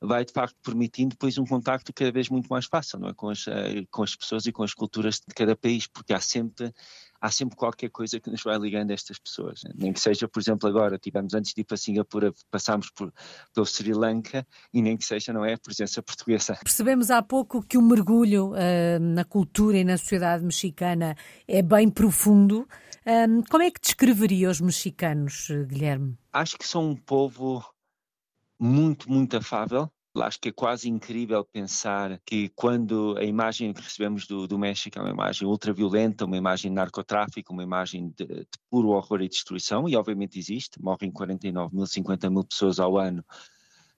vai 0.00 0.24
de 0.24 0.32
facto 0.32 0.56
permitindo 0.62 1.10
depois 1.10 1.36
um 1.38 1.44
contacto 1.44 1.92
cada 1.92 2.12
vez 2.12 2.28
muito 2.28 2.46
mais 2.46 2.66
fácil 2.66 3.00
não 3.00 3.08
é? 3.08 3.14
com, 3.14 3.30
as, 3.30 3.46
eh, 3.48 3.84
com 3.90 4.02
as 4.02 4.14
pessoas 4.14 4.46
e 4.46 4.52
com 4.52 4.62
as 4.62 4.72
culturas 4.72 5.16
de 5.16 5.34
cada 5.34 5.56
país, 5.56 5.86
porque 5.86 6.12
há 6.12 6.20
sempre 6.20 6.72
há 7.20 7.30
sempre 7.30 7.56
qualquer 7.56 7.90
coisa 7.90 8.20
que 8.20 8.30
nos 8.30 8.42
vai 8.42 8.58
ligando 8.58 8.90
a 8.90 8.94
estas 8.94 9.18
pessoas. 9.18 9.60
Né? 9.64 9.72
Nem 9.76 9.92
que 9.92 10.00
seja, 10.00 10.28
por 10.28 10.40
exemplo, 10.40 10.68
agora, 10.68 10.98
tivemos 10.98 11.34
antes 11.34 11.52
de 11.54 11.60
ir 11.60 11.64
para 11.64 11.76
Singapura, 11.76 12.32
passámos 12.50 12.90
por, 12.90 13.12
pelo 13.52 13.66
Sri 13.66 13.92
Lanka 13.92 14.46
e 14.72 14.80
nem 14.82 14.96
que 14.96 15.04
seja, 15.04 15.32
não 15.32 15.44
é, 15.44 15.54
a 15.54 15.58
presença 15.58 16.02
portuguesa. 16.02 16.58
Percebemos 16.62 17.10
há 17.10 17.22
pouco 17.22 17.62
que 17.62 17.76
o 17.76 17.82
mergulho 17.82 18.52
uh, 18.52 19.00
na 19.00 19.24
cultura 19.24 19.78
e 19.78 19.84
na 19.84 19.96
sociedade 19.96 20.44
mexicana 20.44 21.16
é 21.46 21.62
bem 21.62 21.90
profundo. 21.90 22.68
Um, 23.06 23.42
como 23.42 23.62
é 23.62 23.70
que 23.70 23.80
descreveria 23.80 24.50
os 24.50 24.60
mexicanos, 24.60 25.48
Guilherme? 25.66 26.16
Acho 26.32 26.58
que 26.58 26.66
são 26.66 26.90
um 26.90 26.96
povo 26.96 27.64
muito, 28.60 29.10
muito 29.10 29.36
afável 29.36 29.90
Acho 30.16 30.40
que 30.40 30.48
é 30.48 30.52
quase 30.52 30.88
incrível 30.88 31.44
pensar 31.44 32.18
que 32.24 32.48
quando 32.50 33.16
a 33.18 33.24
imagem 33.24 33.72
que 33.72 33.82
recebemos 33.82 34.26
do, 34.26 34.48
do 34.48 34.58
México 34.58 34.98
é 34.98 35.02
uma 35.02 35.10
imagem 35.10 35.46
ultraviolenta, 35.46 36.24
uma 36.24 36.36
imagem 36.36 36.70
de 36.70 36.74
narcotráfico, 36.74 37.52
uma 37.52 37.62
imagem 37.62 38.08
de, 38.16 38.26
de 38.26 38.48
puro 38.70 38.88
horror 38.88 39.22
e 39.22 39.28
destruição, 39.28 39.88
e 39.88 39.94
obviamente 39.94 40.38
existe, 40.38 40.82
morrem 40.82 41.10
49 41.10 41.76
mil, 41.76 41.86
50 41.86 42.30
mil 42.30 42.44
pessoas 42.44 42.80
ao 42.80 42.98
ano, 42.98 43.24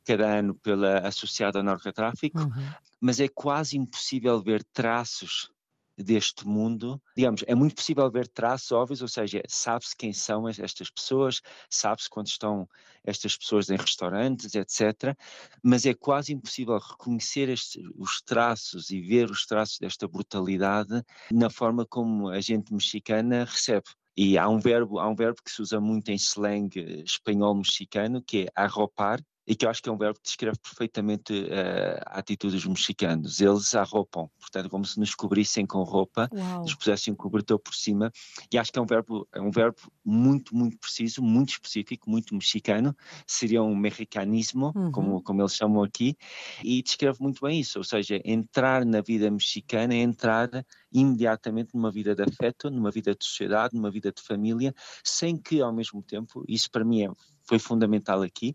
cada 0.04 0.38
ano 0.38 0.54
pela 0.54 0.98
associada 1.06 1.58
ao 1.58 1.64
narcotráfico, 1.64 2.40
uhum. 2.40 2.72
mas 3.00 3.20
é 3.20 3.28
quase 3.28 3.78
impossível 3.78 4.42
ver 4.42 4.64
traços 4.72 5.50
deste 5.96 6.46
mundo, 6.46 7.00
digamos, 7.16 7.44
é 7.46 7.54
muito 7.54 7.74
possível 7.74 8.10
ver 8.10 8.26
traços 8.28 8.72
óbvios, 8.72 9.02
ou 9.02 9.08
seja, 9.08 9.42
sabe-se 9.48 9.96
quem 9.96 10.12
são 10.12 10.48
estas 10.48 10.90
pessoas, 10.90 11.40
sabe-se 11.68 12.08
quando 12.08 12.28
estão 12.28 12.68
estas 13.04 13.36
pessoas 13.36 13.70
em 13.70 13.76
restaurantes, 13.76 14.54
etc. 14.54 15.16
Mas 15.62 15.86
é 15.86 15.94
quase 15.94 16.32
impossível 16.32 16.78
reconhecer 16.78 17.48
estes, 17.48 17.82
os 17.96 18.20
traços 18.22 18.90
e 18.90 19.00
ver 19.00 19.30
os 19.30 19.46
traços 19.46 19.78
desta 19.78 20.08
brutalidade 20.08 21.02
na 21.30 21.50
forma 21.50 21.86
como 21.86 22.28
a 22.28 22.40
gente 22.40 22.72
mexicana 22.72 23.44
recebe. 23.44 23.86
E 24.16 24.36
há 24.36 24.48
um 24.48 24.58
verbo, 24.58 24.98
há 24.98 25.08
um 25.08 25.14
verbo 25.14 25.38
que 25.42 25.50
se 25.50 25.62
usa 25.62 25.80
muito 25.80 26.10
em 26.10 26.16
slang 26.16 26.68
espanhol 27.04 27.54
mexicano, 27.54 28.22
que 28.22 28.42
é 28.42 28.48
arropar, 28.54 29.20
e 29.50 29.56
que 29.56 29.66
eu 29.66 29.70
acho 29.70 29.82
que 29.82 29.88
é 29.88 29.92
um 29.92 29.96
verbo 29.96 30.16
que 30.20 30.26
descreve 30.26 30.56
perfeitamente 30.60 31.32
uh, 31.32 32.00
a 32.06 32.20
atitude 32.20 32.54
dos 32.54 32.66
mexicanos. 32.66 33.40
Eles 33.40 33.74
arropam, 33.74 34.30
portanto, 34.38 34.70
como 34.70 34.84
se 34.84 34.96
nos 35.00 35.12
cobrissem 35.12 35.66
com 35.66 35.82
roupa, 35.82 36.30
Uau. 36.32 36.60
nos 36.62 36.72
pusessem 36.76 37.12
um 37.12 37.16
cobertor 37.16 37.58
por 37.58 37.74
cima, 37.74 38.12
e 38.52 38.56
acho 38.56 38.72
que 38.72 38.78
é 38.78 38.82
um 38.82 38.86
verbo, 38.86 39.26
é 39.34 39.40
um 39.40 39.50
verbo 39.50 39.76
muito, 40.04 40.54
muito 40.54 40.78
preciso, 40.78 41.20
muito 41.20 41.48
específico, 41.48 42.08
muito 42.08 42.32
mexicano, 42.32 42.96
seria 43.26 43.60
um 43.60 43.74
mexicanismo, 43.74 44.70
uhum. 44.72 44.92
como, 44.92 45.20
como 45.20 45.42
eles 45.42 45.56
chamam 45.56 45.82
aqui, 45.82 46.16
e 46.62 46.80
descreve 46.80 47.18
muito 47.20 47.44
bem 47.44 47.58
isso, 47.58 47.76
ou 47.78 47.84
seja, 47.84 48.20
entrar 48.24 48.86
na 48.86 49.00
vida 49.00 49.28
mexicana 49.32 49.92
é 49.94 49.96
entrar 49.96 50.48
imediatamente 50.92 51.74
numa 51.74 51.90
vida 51.90 52.14
de 52.14 52.22
afeto, 52.22 52.70
numa 52.70 52.92
vida 52.92 53.16
de 53.16 53.24
sociedade, 53.24 53.74
numa 53.74 53.90
vida 53.90 54.12
de 54.12 54.22
família, 54.22 54.72
sem 55.02 55.36
que 55.36 55.60
ao 55.60 55.72
mesmo 55.72 56.04
tempo, 56.04 56.44
isso 56.46 56.70
para 56.70 56.84
mim 56.84 57.02
é, 57.02 57.10
foi 57.48 57.58
fundamental 57.58 58.22
aqui, 58.22 58.54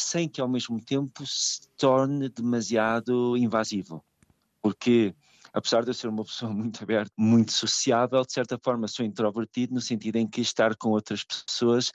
sem 0.00 0.28
que 0.28 0.40
ao 0.40 0.48
mesmo 0.48 0.80
tempo 0.80 1.26
se 1.26 1.68
torne 1.76 2.28
demasiado 2.28 3.36
invasivo. 3.36 4.04
Porque 4.62 5.14
apesar 5.52 5.82
de 5.82 5.90
eu 5.90 5.94
ser 5.94 6.08
uma 6.08 6.24
pessoa 6.24 6.52
muito 6.52 6.82
aberta, 6.82 7.12
muito 7.16 7.52
sociável, 7.52 8.24
de 8.24 8.32
certa 8.32 8.58
forma 8.62 8.88
sou 8.88 9.04
introvertido 9.04 9.74
no 9.74 9.80
sentido 9.80 10.16
em 10.16 10.26
que 10.26 10.40
estar 10.40 10.76
com 10.76 10.90
outras 10.90 11.24
pessoas 11.24 11.92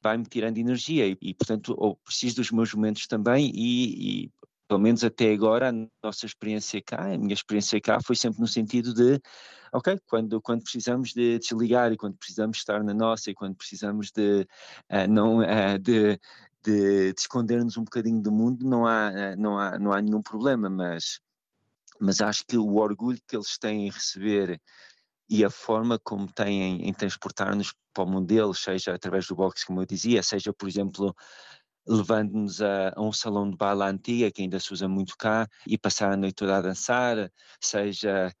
vai-me 0.00 0.24
tirando 0.24 0.58
energia 0.58 1.06
e, 1.06 1.16
e 1.20 1.34
portanto, 1.34 1.74
ou 1.76 1.96
preciso 1.96 2.36
dos 2.36 2.50
meus 2.52 2.72
momentos 2.72 3.06
também 3.06 3.50
e, 3.54 4.24
e 4.24 4.30
pelo 4.68 4.80
menos 4.80 5.02
até 5.02 5.32
agora, 5.32 5.70
a 5.70 5.72
nossa 6.02 6.26
experiência 6.26 6.80
cá, 6.82 7.14
a 7.14 7.18
minha 7.18 7.32
experiência 7.32 7.80
cá 7.80 7.98
foi 8.04 8.14
sempre 8.14 8.38
no 8.38 8.46
sentido 8.46 8.92
de, 8.92 9.18
ok, 9.72 9.98
quando, 10.06 10.42
quando 10.42 10.62
precisamos 10.62 11.14
de 11.14 11.38
desligar 11.38 11.90
e 11.90 11.96
quando 11.96 12.16
precisamos 12.18 12.58
estar 12.58 12.84
na 12.84 12.92
nossa 12.92 13.30
e 13.30 13.34
quando 13.34 13.56
precisamos 13.56 14.10
de, 14.10 14.46
uh, 14.90 15.08
não, 15.08 15.38
uh, 15.38 15.78
de, 15.80 16.20
de, 16.64 17.12
de 17.12 17.20
esconder-nos 17.20 17.76
um 17.76 17.84
bocadinho 17.84 18.20
do 18.20 18.32
mundo, 18.32 18.66
não 18.66 18.86
há, 18.86 19.10
uh, 19.10 19.40
não 19.40 19.58
há, 19.58 19.78
não 19.78 19.92
há 19.92 20.02
nenhum 20.02 20.22
problema, 20.22 20.68
mas, 20.68 21.20
mas 22.00 22.20
acho 22.20 22.44
que 22.46 22.56
o 22.56 22.76
orgulho 22.76 23.20
que 23.26 23.36
eles 23.36 23.58
têm 23.58 23.86
em 23.86 23.90
receber 23.90 24.60
e 25.28 25.44
a 25.44 25.50
forma 25.50 25.98
como 25.98 26.32
têm 26.32 26.88
em 26.88 26.92
transportar-nos 26.94 27.74
para 27.92 28.04
o 28.04 28.06
mundo 28.06 28.26
deles, 28.26 28.58
seja 28.58 28.94
através 28.94 29.26
do 29.26 29.36
boxe, 29.36 29.66
como 29.66 29.82
eu 29.82 29.86
dizia, 29.86 30.22
seja, 30.22 30.52
por 30.52 30.68
exemplo, 30.68 31.14
levando-nos 31.86 32.62
a, 32.62 32.92
a, 32.96 33.02
um 33.02 33.12
salão 33.12 33.50
de 33.50 33.56
baile 33.56 33.82
antiga, 33.82 34.30
que 34.30 34.42
ainda 34.42 34.58
se 34.58 34.72
usa 34.72 34.88
muito 34.88 35.16
cá, 35.18 35.46
e 35.66 35.76
passar 35.76 36.12
a 36.12 36.16
noite 36.16 36.36
toda 36.36 36.56
a 36.56 36.62
dançar, 36.62 37.30
seja 37.60 38.32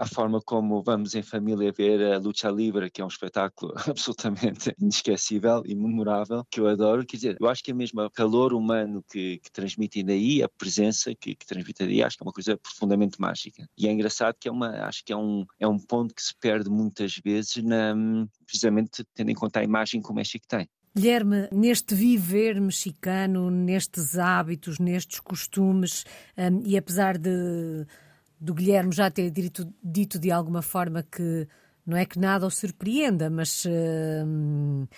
a 0.00 0.06
forma 0.06 0.40
como 0.40 0.82
vamos 0.82 1.14
em 1.14 1.22
família 1.22 1.70
ver 1.70 2.14
a 2.14 2.18
Lucha 2.18 2.48
Livre, 2.48 2.90
que 2.90 3.02
é 3.02 3.04
um 3.04 3.08
espetáculo 3.08 3.74
absolutamente 3.86 4.74
inesquecível 4.80 5.62
e 5.66 5.74
memorável, 5.74 6.42
que 6.50 6.58
eu 6.58 6.66
adoro. 6.66 7.04
Quer 7.04 7.16
dizer, 7.16 7.36
eu 7.38 7.46
acho 7.46 7.62
que 7.62 7.70
é 7.70 7.74
mesmo 7.74 8.00
o 8.00 8.10
calor 8.10 8.54
humano 8.54 9.04
que, 9.10 9.38
que 9.38 9.52
transmitem 9.52 10.02
daí, 10.02 10.42
a 10.42 10.48
presença 10.48 11.14
que, 11.14 11.34
que 11.34 11.46
transmitem 11.46 11.86
daí, 11.86 12.02
acho 12.02 12.16
que 12.16 12.22
é 12.22 12.26
uma 12.26 12.32
coisa 12.32 12.56
profundamente 12.56 13.20
mágica. 13.20 13.68
E 13.76 13.86
é 13.86 13.92
engraçado 13.92 14.36
que 14.40 14.48
é 14.48 14.50
uma, 14.50 14.70
acho 14.86 15.04
que 15.04 15.12
é 15.12 15.16
um, 15.16 15.44
é 15.58 15.68
um 15.68 15.78
ponto 15.78 16.14
que 16.14 16.22
se 16.22 16.34
perde 16.40 16.70
muitas 16.70 17.16
vezes, 17.22 17.62
na, 17.62 17.94
precisamente 18.46 19.04
tendo 19.14 19.30
em 19.30 19.34
conta 19.34 19.60
a 19.60 19.64
imagem 19.64 20.00
que 20.00 20.10
o 20.10 20.14
México 20.14 20.46
tem. 20.48 20.66
Guilherme, 20.96 21.48
neste 21.52 21.94
viver 21.94 22.58
mexicano, 22.58 23.50
nestes 23.50 24.18
hábitos, 24.18 24.78
nestes 24.78 25.20
costumes, 25.20 26.04
um, 26.36 26.62
e 26.64 26.76
apesar 26.76 27.16
de 27.16 27.86
do 28.40 28.54
Guilherme 28.54 28.92
já 28.92 29.10
ter 29.10 29.30
dito, 29.30 29.70
dito, 29.82 30.18
de 30.18 30.30
alguma 30.30 30.62
forma 30.62 31.02
que 31.02 31.46
não 31.84 31.96
é 31.96 32.04
que 32.06 32.18
nada 32.18 32.46
o 32.46 32.50
surpreenda, 32.50 33.28
mas 33.28 33.64
uh, 33.64 34.88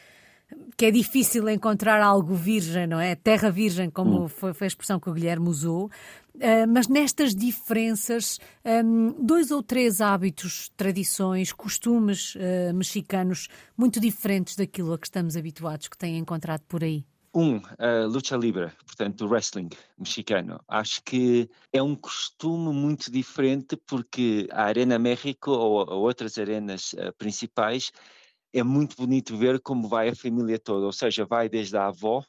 que 0.77 0.87
é 0.87 0.91
difícil 0.91 1.49
encontrar 1.49 2.03
algo 2.03 2.35
virgem, 2.35 2.87
não 2.87 3.01
é? 3.01 3.15
Terra 3.15 3.51
virgem, 3.51 3.91
como 3.91 4.25
hum. 4.25 4.29
foi, 4.29 4.53
foi, 4.53 4.67
a 4.67 4.69
expressão 4.69 5.01
que 5.01 5.11
o 5.11 5.13
Guilherme 5.13 5.49
usou. 5.49 5.91
Uh, 6.35 6.67
mas 6.69 6.89
nestas 6.89 7.35
diferenças, 7.35 8.39
um, 8.65 9.25
dois 9.25 9.51
ou 9.51 9.63
três 9.63 10.01
hábitos, 10.01 10.71
tradições, 10.77 11.53
costumes 11.53 12.35
uh, 12.37 12.75
mexicanos 12.75 13.49
muito 13.77 14.01
diferentes 14.01 14.57
daquilo 14.57 14.93
a 14.93 14.99
que 14.99 15.07
estamos 15.07 15.37
habituados, 15.37 15.89
que 15.89 15.99
têm 15.99 16.19
encontrado 16.19 16.63
por 16.69 16.83
aí. 16.83 17.05
Um, 17.35 17.63
a 17.79 18.05
luta 18.05 18.37
livre, 18.37 18.71
portanto, 18.85 19.25
o 19.25 19.29
wrestling 19.29 19.71
mexicano. 19.97 20.61
Acho 20.69 21.03
que 21.03 21.49
é 21.73 21.83
um 21.83 21.97
costume 21.97 22.75
muito 22.75 23.11
diferente 23.11 23.75
porque 23.75 24.47
a 24.51 24.65
Arena 24.65 24.99
México 24.99 25.51
ou, 25.51 25.91
ou 25.91 26.03
outras 26.03 26.37
arenas 26.37 26.93
uh, 26.93 27.11
principais 27.17 27.91
é 28.53 28.63
muito 28.63 28.97
bonito 28.97 29.35
ver 29.35 29.61
como 29.61 29.89
vai 29.89 30.11
a 30.11 30.15
família 30.15 30.59
toda, 30.59 30.85
ou 30.85 30.93
seja, 30.93 31.25
vai 31.25 31.49
desde 31.49 31.75
a 31.75 31.87
avó 31.87 32.23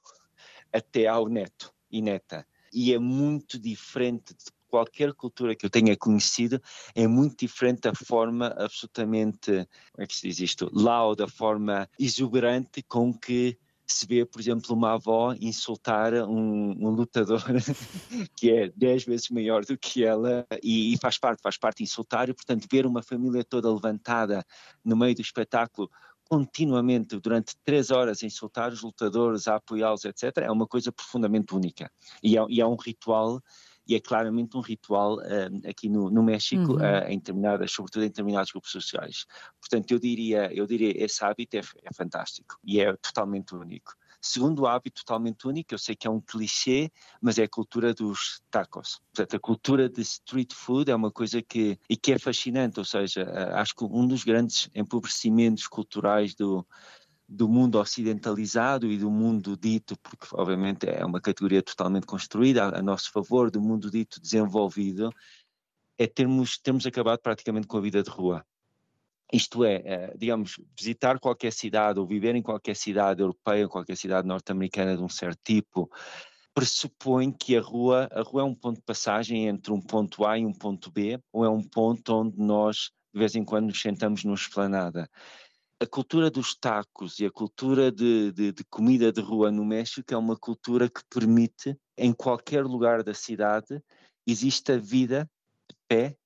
até 0.71 1.05
ao 1.05 1.27
neto 1.27 1.73
e 1.91 2.01
neta. 2.01 2.47
E 2.71 2.93
é 2.93 2.97
muito 2.97 3.59
diferente 3.59 4.33
de 4.33 4.45
qualquer 4.69 5.13
cultura 5.13 5.53
que 5.53 5.65
eu 5.65 5.69
tenha 5.69 5.97
conhecido, 5.97 6.61
é 6.95 7.05
muito 7.07 7.45
diferente 7.45 7.81
da 7.81 7.93
forma 7.93 8.47
absolutamente, 8.57 9.51
como 9.91 10.03
é 10.03 10.07
que 10.07 10.15
se 10.15 10.29
diz 10.29 10.39
isto, 10.39 10.69
loud, 10.73 11.17
da 11.17 11.27
forma 11.27 11.87
exuberante 11.99 12.81
com 12.81 13.13
que 13.13 13.57
se 13.85 14.05
vê, 14.05 14.25
por 14.25 14.39
exemplo, 14.39 14.75
uma 14.75 14.93
avó 14.93 15.33
insultar 15.39 16.13
um, 16.13 16.71
um 16.71 16.89
lutador 16.89 17.43
que 18.35 18.51
é 18.51 18.71
dez 18.75 19.03
vezes 19.03 19.29
maior 19.29 19.65
do 19.65 19.77
que 19.77 20.03
ela 20.03 20.45
e, 20.61 20.93
e, 20.93 20.97
faz 20.97 21.17
parte, 21.17 21.41
faz 21.41 21.57
parte 21.57 21.83
insultar 21.83 22.29
e, 22.29 22.33
portanto, 22.33 22.67
ver 22.71 22.85
uma 22.85 23.01
família 23.03 23.43
toda 23.43 23.71
levantada 23.71 24.45
no 24.83 24.95
meio 24.95 25.15
do 25.15 25.21
espetáculo 25.21 25.89
continuamente 26.29 27.19
durante 27.19 27.55
três 27.63 27.91
horas 27.91 28.23
a 28.23 28.25
insultar 28.25 28.71
os 28.71 28.81
lutadores, 28.81 29.47
a 29.47 29.55
apoiá-los, 29.55 30.05
etc., 30.05 30.37
é 30.37 30.51
uma 30.51 30.65
coisa 30.65 30.91
profundamente 30.91 31.53
única. 31.53 31.91
E 32.23 32.37
é, 32.37 32.45
e 32.49 32.61
é 32.61 32.65
um 32.65 32.75
ritual 32.75 33.41
e 33.87 33.95
é 33.95 33.99
claramente 33.99 34.57
um 34.57 34.61
ritual 34.61 35.17
uh, 35.17 35.69
aqui 35.69 35.89
no, 35.89 36.09
no 36.09 36.23
México, 36.23 36.73
uhum. 36.73 36.77
uh, 36.77 37.07
em 37.07 37.17
determinadas, 37.17 37.71
sobretudo 37.71 38.03
em 38.03 38.07
determinados 38.07 38.51
grupos 38.51 38.71
sociais. 38.71 39.25
Portanto, 39.59 39.91
eu 39.91 39.99
diria, 39.99 40.53
eu 40.53 40.65
diria 40.65 40.93
esse 41.03 41.23
hábito 41.23 41.57
é, 41.57 41.59
é 41.59 41.93
fantástico 41.93 42.57
e 42.63 42.79
é 42.79 42.95
totalmente 42.97 43.55
único. 43.55 43.93
Segundo 44.25 44.65
hábito 44.65 45.03
totalmente 45.03 45.45
único, 45.45 45.73
eu 45.73 45.77
sei 45.77 45.97
que 45.97 46.07
é 46.07 46.09
um 46.09 46.21
clichê, 46.21 46.89
mas 47.21 47.37
é 47.37 47.43
a 47.43 47.49
cultura 47.49 47.93
dos 47.93 48.41
tacos. 48.49 49.01
Portanto, 49.13 49.35
a 49.35 49.39
cultura 49.39 49.89
de 49.89 49.99
street 50.01 50.53
food 50.53 50.89
é 50.89 50.95
uma 50.95 51.11
coisa 51.11 51.41
que, 51.41 51.77
e 51.89 51.97
que 51.97 52.13
é 52.13 52.17
fascinante, 52.17 52.79
ou 52.79 52.85
seja, 52.85 53.23
eh, 53.23 53.53
acho 53.55 53.75
que 53.75 53.83
um 53.83 54.07
dos 54.07 54.23
grandes 54.23 54.69
empobrecimentos 54.73 55.67
culturais 55.67 56.33
do, 56.35 56.65
do 57.33 57.49
mundo 57.49 57.79
ocidentalizado 57.79 58.91
e 58.91 58.97
do 58.97 59.09
mundo 59.09 59.57
dito, 59.57 59.97
porque 59.99 60.27
obviamente 60.33 60.87
é 60.87 61.03
uma 61.03 61.19
categoria 61.19 61.63
totalmente 61.63 62.05
construída 62.05 62.65
a, 62.65 62.79
a 62.79 62.81
nosso 62.81 63.11
favor, 63.11 63.49
do 63.49 63.59
mundo 63.59 63.89
dito 63.89 64.21
desenvolvido, 64.21 65.11
é 65.97 66.05
termos, 66.05 66.59
termos 66.59 66.85
acabado 66.85 67.19
praticamente 67.19 67.65
com 67.65 67.77
a 67.77 67.81
vida 67.81 68.03
de 68.03 68.09
rua. 68.09 68.45
Isto 69.31 69.65
é, 69.65 69.81
é, 69.83 70.13
digamos, 70.15 70.59
visitar 70.77 71.19
qualquer 71.19 71.51
cidade 71.51 71.99
ou 71.99 72.05
viver 72.05 72.35
em 72.35 72.41
qualquer 72.41 72.75
cidade 72.75 73.21
europeia, 73.21 73.67
qualquer 73.67 73.97
cidade 73.97 74.27
norte-americana 74.27 74.95
de 74.95 75.01
um 75.01 75.09
certo 75.09 75.39
tipo, 75.43 75.89
pressupõe 76.53 77.31
que 77.31 77.57
a 77.57 77.61
rua, 77.61 78.07
a 78.11 78.21
rua 78.21 78.43
é 78.43 78.45
um 78.45 78.53
ponto 78.53 78.75
de 78.75 78.85
passagem 78.85 79.47
entre 79.47 79.73
um 79.73 79.81
ponto 79.81 80.23
A 80.23 80.37
e 80.37 80.45
um 80.45 80.53
ponto 80.53 80.91
B, 80.91 81.19
ou 81.31 81.43
é 81.43 81.49
um 81.49 81.63
ponto 81.63 82.13
onde 82.13 82.37
nós 82.37 82.91
de 83.11 83.19
vez 83.19 83.35
em 83.35 83.43
quando 83.43 83.67
nos 83.67 83.81
sentamos 83.81 84.23
numa 84.23 84.35
esplanada 84.35 85.09
a 85.83 85.87
cultura 85.87 86.31
dos 86.31 86.55
tacos 86.55 87.19
e 87.19 87.25
a 87.25 87.31
cultura 87.31 87.91
de, 87.91 88.31
de, 88.31 88.51
de, 88.53 88.63
comida 88.63 89.11
de 89.11 89.19
rua 89.19 89.51
no 89.51 89.65
México 89.65 90.13
é 90.13 90.17
uma 90.17 90.37
cultura 90.37 90.89
que 90.89 91.01
permite, 91.09 91.77
em 91.97 92.13
qualquer 92.13 92.63
lugar 92.63 93.03
da 93.03 93.13
cidade, 93.13 93.83
existe 94.25 94.71
a 94.71 94.77
vida 94.77 95.29
de 95.69 95.75
pé 95.85 96.17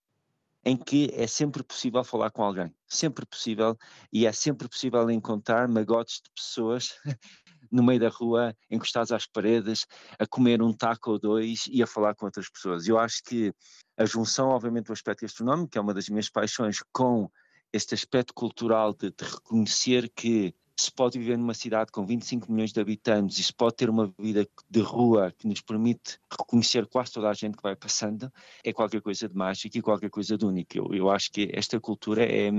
em 0.63 0.77
que 0.77 1.09
é 1.13 1.25
sempre 1.25 1.63
possível 1.63 2.03
falar 2.03 2.29
com 2.29 2.43
alguém, 2.43 2.71
sempre 2.87 3.25
possível, 3.25 3.75
e 4.13 4.27
é 4.27 4.31
sempre 4.31 4.67
possível 4.67 5.09
encontrar 5.09 5.67
magotes 5.67 6.21
de 6.21 6.29
pessoas 6.35 6.93
no 7.71 7.81
meio 7.81 7.99
da 7.99 8.09
rua, 8.09 8.55
encostados 8.69 9.11
às 9.11 9.25
paredes, 9.25 9.87
a 10.19 10.27
comer 10.27 10.61
um 10.61 10.71
taco 10.71 11.11
ou 11.11 11.19
dois 11.19 11.65
e 11.71 11.81
a 11.81 11.87
falar 11.87 12.13
com 12.13 12.25
outras 12.25 12.47
pessoas. 12.47 12.87
Eu 12.87 12.99
acho 12.99 13.23
que 13.23 13.51
a 13.97 14.05
junção, 14.05 14.49
obviamente, 14.49 14.85
do 14.85 14.93
aspecto 14.93 15.21
gastronómico, 15.21 15.69
que 15.71 15.77
é 15.79 15.81
uma 15.81 15.95
das 15.95 16.09
minhas 16.09 16.29
paixões, 16.29 16.83
com 16.91 17.27
este 17.71 17.93
aspecto 17.93 18.33
cultural 18.33 18.93
de, 18.93 19.09
de, 19.09 19.23
reconhecer 19.23 20.09
que 20.09 20.53
se 20.79 20.91
pode 20.91 21.17
viver 21.17 21.37
numa 21.37 21.55
cidade 21.55 21.91
com 21.91 22.05
25 22.05 22.51
milhões 22.51 22.71
de 22.71 22.79
habitantes 22.79 23.39
e 23.39 23.43
se 23.43 23.53
pode 23.53 23.75
ter 23.75 23.89
uma 23.89 24.13
vida 24.19 24.47
de 24.69 24.79
rua 24.79 25.33
que 25.35 25.47
nos 25.47 25.59
permite 25.59 26.19
reconhecer 26.29 26.85
quase 26.85 27.11
toda 27.13 27.29
a 27.29 27.33
gente 27.33 27.57
que 27.57 27.63
vai 27.63 27.75
passando, 27.75 28.31
é 28.63 28.71
qualquer 28.71 29.01
coisa 29.01 29.27
de 29.27 29.35
mágico 29.35 29.75
e 29.75 29.81
qualquer 29.81 30.11
coisa 30.11 30.37
de 30.37 30.45
único. 30.45 30.77
Eu, 30.77 30.93
eu 30.93 31.09
acho 31.09 31.31
que 31.31 31.49
esta 31.51 31.79
cultura 31.79 32.23
é, 32.23 32.49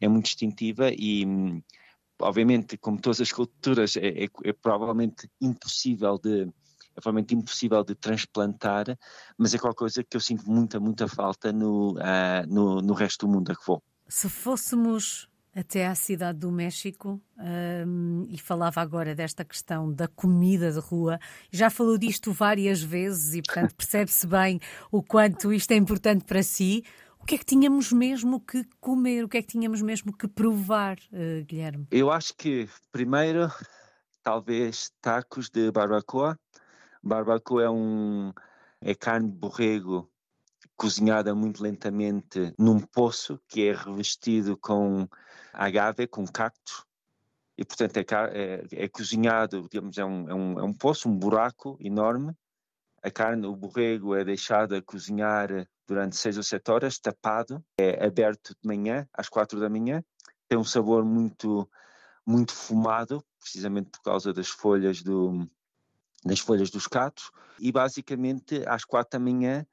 é 0.00 0.08
muito 0.08 0.24
distintiva 0.24 0.90
e, 0.90 1.26
obviamente, 2.18 2.78
como 2.78 2.98
todas 2.98 3.20
as 3.20 3.30
culturas, 3.30 3.94
é, 3.96 4.24
é, 4.24 4.28
é 4.44 4.52
provavelmente 4.54 5.30
impossível 5.40 6.18
de 6.18 6.48
é 6.96 7.00
provavelmente 7.00 7.34
impossível 7.34 7.84
de 7.84 7.94
transplantar, 7.94 8.98
mas 9.38 9.54
é 9.54 9.58
qualquer 9.58 9.78
coisa 9.78 10.04
que 10.04 10.16
eu 10.16 10.20
sinto 10.20 10.50
muita, 10.50 10.80
muita 10.80 11.06
falta 11.06 11.52
no, 11.52 11.92
uh, 11.92 12.46
no, 12.48 12.82
no 12.82 12.94
resto 12.94 13.26
do 13.26 13.32
mundo 13.32 13.52
a 13.52 13.54
que 13.54 13.64
vou. 13.64 13.82
Se 14.10 14.28
fôssemos 14.28 15.30
até 15.54 15.86
à 15.86 15.94
cidade 15.94 16.40
do 16.40 16.50
México 16.50 17.20
um, 17.38 18.26
e 18.28 18.36
falava 18.36 18.80
agora 18.80 19.14
desta 19.14 19.44
questão 19.44 19.92
da 19.92 20.08
comida 20.08 20.72
de 20.72 20.80
rua. 20.80 21.20
Já 21.50 21.70
falou 21.70 21.96
disto 21.96 22.32
várias 22.32 22.82
vezes 22.82 23.34
e, 23.34 23.42
portanto, 23.42 23.74
percebe-se 23.76 24.26
bem 24.26 24.58
o 24.90 25.00
quanto 25.00 25.52
isto 25.52 25.70
é 25.70 25.76
importante 25.76 26.24
para 26.24 26.42
si. 26.42 26.84
O 27.20 27.24
que 27.24 27.36
é 27.36 27.38
que 27.38 27.44
tínhamos 27.44 27.92
mesmo 27.92 28.40
que 28.40 28.64
comer? 28.80 29.24
O 29.24 29.28
que 29.28 29.38
é 29.38 29.42
que 29.42 29.48
tínhamos 29.48 29.80
mesmo 29.80 30.12
que 30.12 30.26
provar, 30.26 30.98
uh, 31.12 31.44
Guilherme? 31.44 31.86
Eu 31.92 32.10
acho 32.10 32.34
que, 32.34 32.68
primeiro, 32.90 33.48
talvez 34.24 34.90
tacos 35.00 35.48
de 35.48 35.70
barbacoa. 35.70 36.36
Barbacoa 37.00 37.62
é 37.62 37.70
um 37.70 38.32
é 38.80 38.92
carne 38.92 39.30
de 39.30 39.36
borrego 39.36 40.09
cozinhada 40.80 41.34
muito 41.34 41.62
lentamente 41.62 42.54
num 42.58 42.80
poço 42.80 43.38
que 43.46 43.68
é 43.68 43.74
revestido 43.74 44.56
com 44.56 45.06
agave, 45.52 46.06
com 46.06 46.26
cacto, 46.26 46.86
e 47.58 47.66
portanto 47.66 47.98
é, 47.98 48.04
é, 48.32 48.84
é 48.84 48.88
cozinhado, 48.88 49.68
digamos, 49.70 49.98
é 49.98 50.04
um, 50.06 50.30
é, 50.30 50.34
um, 50.34 50.58
é 50.58 50.62
um 50.62 50.72
poço, 50.72 51.06
um 51.06 51.14
buraco 51.14 51.76
enorme. 51.78 52.34
A 53.02 53.10
carne, 53.10 53.46
o 53.46 53.54
borrego 53.54 54.14
é 54.14 54.24
deixado 54.24 54.74
a 54.74 54.80
cozinhar 54.80 55.48
durante 55.86 56.16
seis 56.16 56.38
ou 56.38 56.42
sete 56.42 56.70
horas, 56.70 56.98
tapado, 56.98 57.62
é 57.78 58.02
aberto 58.02 58.56
de 58.58 58.66
manhã, 58.66 59.06
às 59.12 59.28
quatro 59.28 59.60
da 59.60 59.68
manhã, 59.68 60.02
tem 60.48 60.58
um 60.58 60.64
sabor 60.64 61.04
muito, 61.04 61.70
muito 62.24 62.54
fumado, 62.54 63.22
precisamente 63.38 63.90
por 63.90 64.00
causa 64.00 64.32
das 64.32 64.48
folhas 64.48 65.02
do, 65.02 65.46
das 66.24 66.40
folhas 66.40 66.70
dos 66.70 66.86
catos, 66.86 67.30
e 67.58 67.70
basicamente 67.70 68.62
às 68.66 68.82
quatro 68.82 69.18
da 69.18 69.22
manhã 69.22 69.66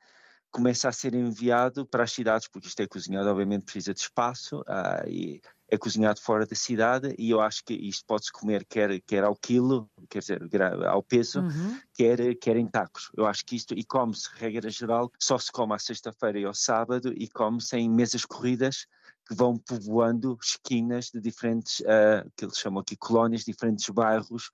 começa 0.58 0.90
a 0.90 0.92
ser 0.92 1.14
enviado 1.14 1.86
para 1.86 2.04
as 2.04 2.12
cidades, 2.12 2.48
porque 2.48 2.68
isto 2.68 2.80
é 2.82 2.88
cozinhado, 2.88 3.30
obviamente 3.30 3.64
precisa 3.64 3.94
de 3.94 4.00
espaço, 4.00 4.62
uh, 4.62 5.08
e 5.08 5.40
é 5.70 5.78
cozinhado 5.78 6.20
fora 6.20 6.48
da 6.48 6.56
cidade 6.56 7.14
e 7.16 7.30
eu 7.30 7.40
acho 7.40 7.64
que 7.64 7.76
isto 7.76 8.04
pode-se 8.08 8.32
comer 8.32 8.66
quer, 8.66 9.00
quer 9.02 9.24
ao 9.24 9.36
quilo, 9.36 9.88
quer 10.10 10.20
dizer, 10.20 10.42
ao 10.88 11.04
peso, 11.04 11.42
uhum. 11.42 11.80
quer, 11.94 12.36
quer 12.36 12.56
em 12.56 12.66
tacos. 12.66 13.12
Eu 13.16 13.28
acho 13.28 13.46
que 13.46 13.56
isto, 13.56 13.76
e 13.76 13.84
come-se, 13.84 14.30
regra 14.34 14.68
geral, 14.72 15.12
só 15.20 15.38
se 15.38 15.52
come 15.52 15.76
à 15.76 15.78
sexta-feira 15.78 16.40
e 16.40 16.46
ao 16.46 16.56
sábado 16.56 17.14
e 17.16 17.28
come-se 17.28 17.78
em 17.78 17.88
mesas 17.88 18.26
corridas 18.26 18.88
que 19.28 19.36
vão 19.36 19.58
povoando 19.58 20.40
esquinas 20.42 21.12
de 21.12 21.20
diferentes, 21.20 21.82
uh, 21.82 22.28
que 22.36 22.46
eles 22.46 22.58
chamam 22.58 22.80
aqui 22.80 22.96
colónias, 22.96 23.44
diferentes 23.44 23.88
bairros 23.90 24.48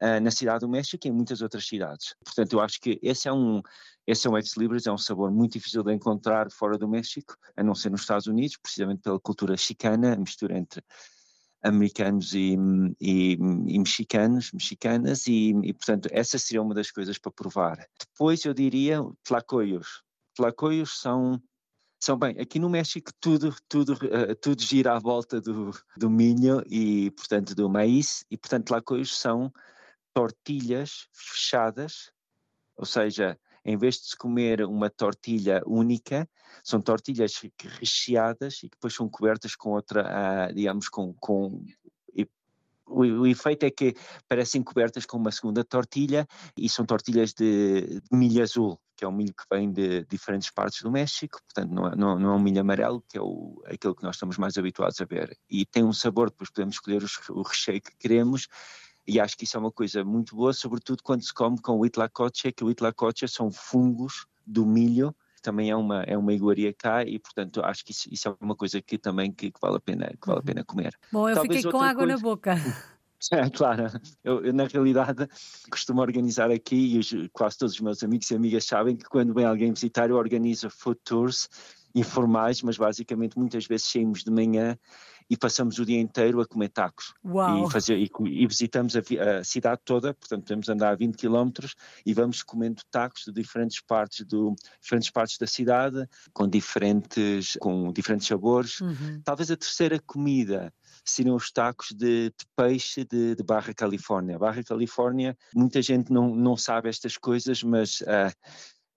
uh, 0.00 0.20
na 0.22 0.30
cidade 0.30 0.60
do 0.60 0.68
México 0.68 1.06
e 1.06 1.10
em 1.10 1.12
muitas 1.12 1.42
outras 1.42 1.66
cidades. 1.66 2.14
Portanto, 2.24 2.52
eu 2.52 2.60
acho 2.60 2.80
que 2.80 3.00
esse 3.02 3.26
é 3.26 3.32
um, 3.32 3.60
esse 4.06 4.26
é 4.26 4.30
um 4.30 4.36
ex-libris, 4.36 4.86
é 4.86 4.92
um 4.92 4.98
sabor 4.98 5.30
muito 5.30 5.52
difícil 5.52 5.82
de 5.82 5.92
encontrar 5.92 6.50
fora 6.50 6.76
do 6.76 6.88
México, 6.88 7.36
a 7.56 7.62
não 7.62 7.74
ser 7.74 7.90
nos 7.90 8.00
Estados 8.02 8.26
Unidos, 8.26 8.56
precisamente 8.56 9.02
pela 9.02 9.20
cultura 9.20 9.56
chicana, 9.56 10.14
a 10.14 10.16
mistura 10.16 10.58
entre 10.58 10.82
americanos 11.62 12.34
e, 12.34 12.56
e, 13.00 13.34
e 13.34 13.78
mexicanos, 13.78 14.50
mexicanas, 14.52 15.26
e, 15.28 15.50
e, 15.62 15.72
portanto 15.72 16.08
essa 16.10 16.36
seria 16.38 16.60
uma 16.60 16.74
das 16.74 16.90
coisas 16.90 17.18
para 17.18 17.30
provar. 17.30 17.86
Depois 17.98 18.44
eu 18.44 18.52
diria 18.52 19.00
tlacoios. 19.22 20.02
Tlacoios 20.34 20.98
são 20.98 21.40
são 22.02 22.18
bem, 22.18 22.36
aqui 22.40 22.58
no 22.58 22.68
México 22.68 23.12
tudo, 23.20 23.54
tudo, 23.68 23.92
uh, 23.92 24.34
tudo 24.40 24.60
gira 24.60 24.96
à 24.96 24.98
volta 24.98 25.40
do, 25.40 25.70
do 25.96 26.10
milho 26.10 26.60
e, 26.66 27.12
portanto, 27.12 27.54
do 27.54 27.70
maíz, 27.70 28.24
e, 28.28 28.36
portanto, 28.36 28.66
tlacoios 28.66 29.16
são 29.16 29.52
tortilhas 30.12 31.06
fechadas, 31.12 32.10
ou 32.76 32.84
seja, 32.84 33.38
em 33.64 33.76
vez 33.76 33.96
de 33.96 34.08
se 34.08 34.16
comer 34.16 34.64
uma 34.64 34.90
tortilha 34.90 35.62
única, 35.66 36.28
são 36.64 36.80
tortilhas 36.80 37.40
recheadas 37.78 38.62
e 38.62 38.68
depois 38.68 38.94
são 38.94 39.08
cobertas 39.08 39.54
com 39.54 39.70
outra, 39.70 40.48
uh, 40.50 40.54
digamos, 40.54 40.88
com, 40.88 41.14
com 41.14 41.64
o, 42.92 43.00
o, 43.00 43.26
efeito 43.26 43.64
é 43.64 43.70
que 43.70 43.94
parecem 44.28 44.62
cobertas 44.62 45.06
com 45.06 45.16
uma 45.16 45.32
segunda 45.32 45.64
tortilha 45.64 46.26
e 46.56 46.68
são 46.68 46.84
tortilhas 46.84 47.32
de, 47.32 48.00
de, 48.00 48.16
milho 48.16 48.42
azul, 48.42 48.78
que 48.96 49.04
é 49.04 49.08
um 49.08 49.12
milho 49.12 49.34
que 49.34 49.44
vem 49.50 49.72
de 49.72 50.04
diferentes 50.04 50.50
partes 50.50 50.82
do 50.82 50.90
México, 50.90 51.40
portanto 51.42 51.72
não 51.72 51.88
é, 51.88 51.96
não, 51.96 52.18
não 52.18 52.30
é 52.30 52.36
um 52.36 52.40
milho 52.40 52.60
amarelo, 52.60 53.02
que 53.08 53.16
é 53.16 53.20
o, 53.20 53.62
aquele 53.66 53.94
que 53.94 54.02
nós 54.02 54.16
estamos 54.16 54.36
mais 54.36 54.56
habituados 54.58 55.00
a 55.00 55.04
ver. 55.04 55.36
E 55.48 55.64
tem 55.64 55.82
um 55.82 55.92
sabor, 55.92 56.30
depois 56.30 56.50
podemos 56.50 56.76
escolher 56.76 57.02
os, 57.02 57.18
o 57.30 57.42
recheio 57.42 57.80
que 57.80 57.96
queremos, 57.96 58.46
e 59.06 59.20
acho 59.20 59.36
que 59.36 59.44
isso 59.44 59.56
é 59.56 59.60
uma 59.60 59.72
coisa 59.72 60.04
muito 60.04 60.36
boa, 60.36 60.52
sobretudo 60.52 61.02
quando 61.02 61.22
se 61.22 61.32
come 61.32 61.60
com 61.60 61.78
o 61.78 61.86
itlacoche, 61.86 62.52
que 62.52 62.64
o 62.64 62.70
itlacoche 62.70 63.26
são 63.26 63.50
fungos 63.50 64.26
do 64.46 64.64
milho, 64.66 65.14
que 65.36 65.42
também 65.42 65.70
é 65.70 65.76
uma, 65.76 66.02
é 66.02 66.16
uma 66.16 66.32
iguaria 66.32 66.72
cá 66.72 67.02
e, 67.04 67.18
portanto, 67.18 67.60
acho 67.62 67.84
que 67.84 67.92
isso, 67.92 68.08
isso 68.10 68.28
é 68.28 68.36
uma 68.40 68.54
coisa 68.54 68.80
que 68.80 68.98
também 68.98 69.32
que, 69.32 69.50
que, 69.50 69.60
vale, 69.60 69.76
a 69.76 69.80
pena, 69.80 70.06
que 70.20 70.26
vale 70.26 70.40
a 70.40 70.42
pena 70.42 70.64
comer. 70.64 70.96
Bom, 71.10 71.28
eu 71.28 71.34
Talvez 71.34 71.56
fiquei 71.56 71.72
com 71.72 71.80
água 71.80 72.04
coisa... 72.04 72.12
na 72.14 72.18
boca. 72.18 72.54
É, 73.30 73.48
claro, 73.48 73.86
eu, 74.24 74.44
eu, 74.44 74.52
na 74.52 74.66
realidade 74.66 75.28
costumo 75.70 76.00
organizar 76.00 76.50
aqui 76.50 76.94
e 76.94 76.98
os, 76.98 77.14
quase 77.32 77.56
todos 77.56 77.74
os 77.74 77.80
meus 77.80 78.02
amigos 78.02 78.28
e 78.28 78.34
amigas 78.34 78.64
sabem 78.64 78.96
que 78.96 79.04
quando 79.04 79.32
vem 79.32 79.44
alguém 79.44 79.72
visitar 79.72 80.10
eu 80.10 80.16
organizo 80.16 80.68
food 80.68 80.98
tours 81.04 81.48
informais, 81.94 82.62
mas 82.62 82.76
basicamente 82.76 83.38
muitas 83.38 83.64
vezes 83.64 83.86
saímos 83.86 84.24
de 84.24 84.30
manhã 84.32 84.76
e 85.32 85.36
passamos 85.38 85.78
o 85.78 85.86
dia 85.86 85.98
inteiro 85.98 86.42
a 86.42 86.46
comer 86.46 86.68
tacos. 86.68 87.14
Uau. 87.24 87.66
E, 87.66 87.72
fazer, 87.72 87.96
e, 87.96 88.10
e 88.26 88.46
visitamos 88.46 88.94
a, 88.94 88.98
a, 88.98 89.42
cidade 89.42 89.80
toda, 89.82 90.12
portanto 90.12 90.42
podemos 90.42 90.68
andar 90.68 90.90
a 90.90 90.94
20 90.94 91.16
quilómetros 91.16 91.74
e 92.04 92.12
vamos 92.12 92.42
comendo 92.42 92.82
tacos 92.90 93.22
de 93.24 93.32
diferentes 93.32 93.80
partes, 93.80 94.26
do, 94.26 94.54
diferentes 94.78 95.08
partes 95.08 95.38
da 95.38 95.46
cidade, 95.46 96.06
com 96.34 96.46
diferentes, 96.46 97.56
com 97.62 97.90
diferentes 97.90 98.26
sabores. 98.26 98.82
Uhum. 98.82 99.22
Talvez 99.24 99.50
a 99.50 99.56
terceira 99.56 99.98
comida 99.98 100.70
seriam 101.02 101.34
os 101.34 101.50
tacos 101.50 101.92
de, 101.92 102.28
de 102.28 102.46
peixe 102.54 103.02
de, 103.02 103.34
de, 103.34 103.42
Barra 103.42 103.72
Califórnia. 103.72 104.38
Barra 104.38 104.62
Califórnia, 104.62 105.34
muita 105.54 105.80
gente 105.80 106.12
não, 106.12 106.36
não 106.36 106.58
sabe 106.58 106.90
estas 106.90 107.16
coisas, 107.16 107.62
mas 107.62 108.02
uh, 108.02 108.30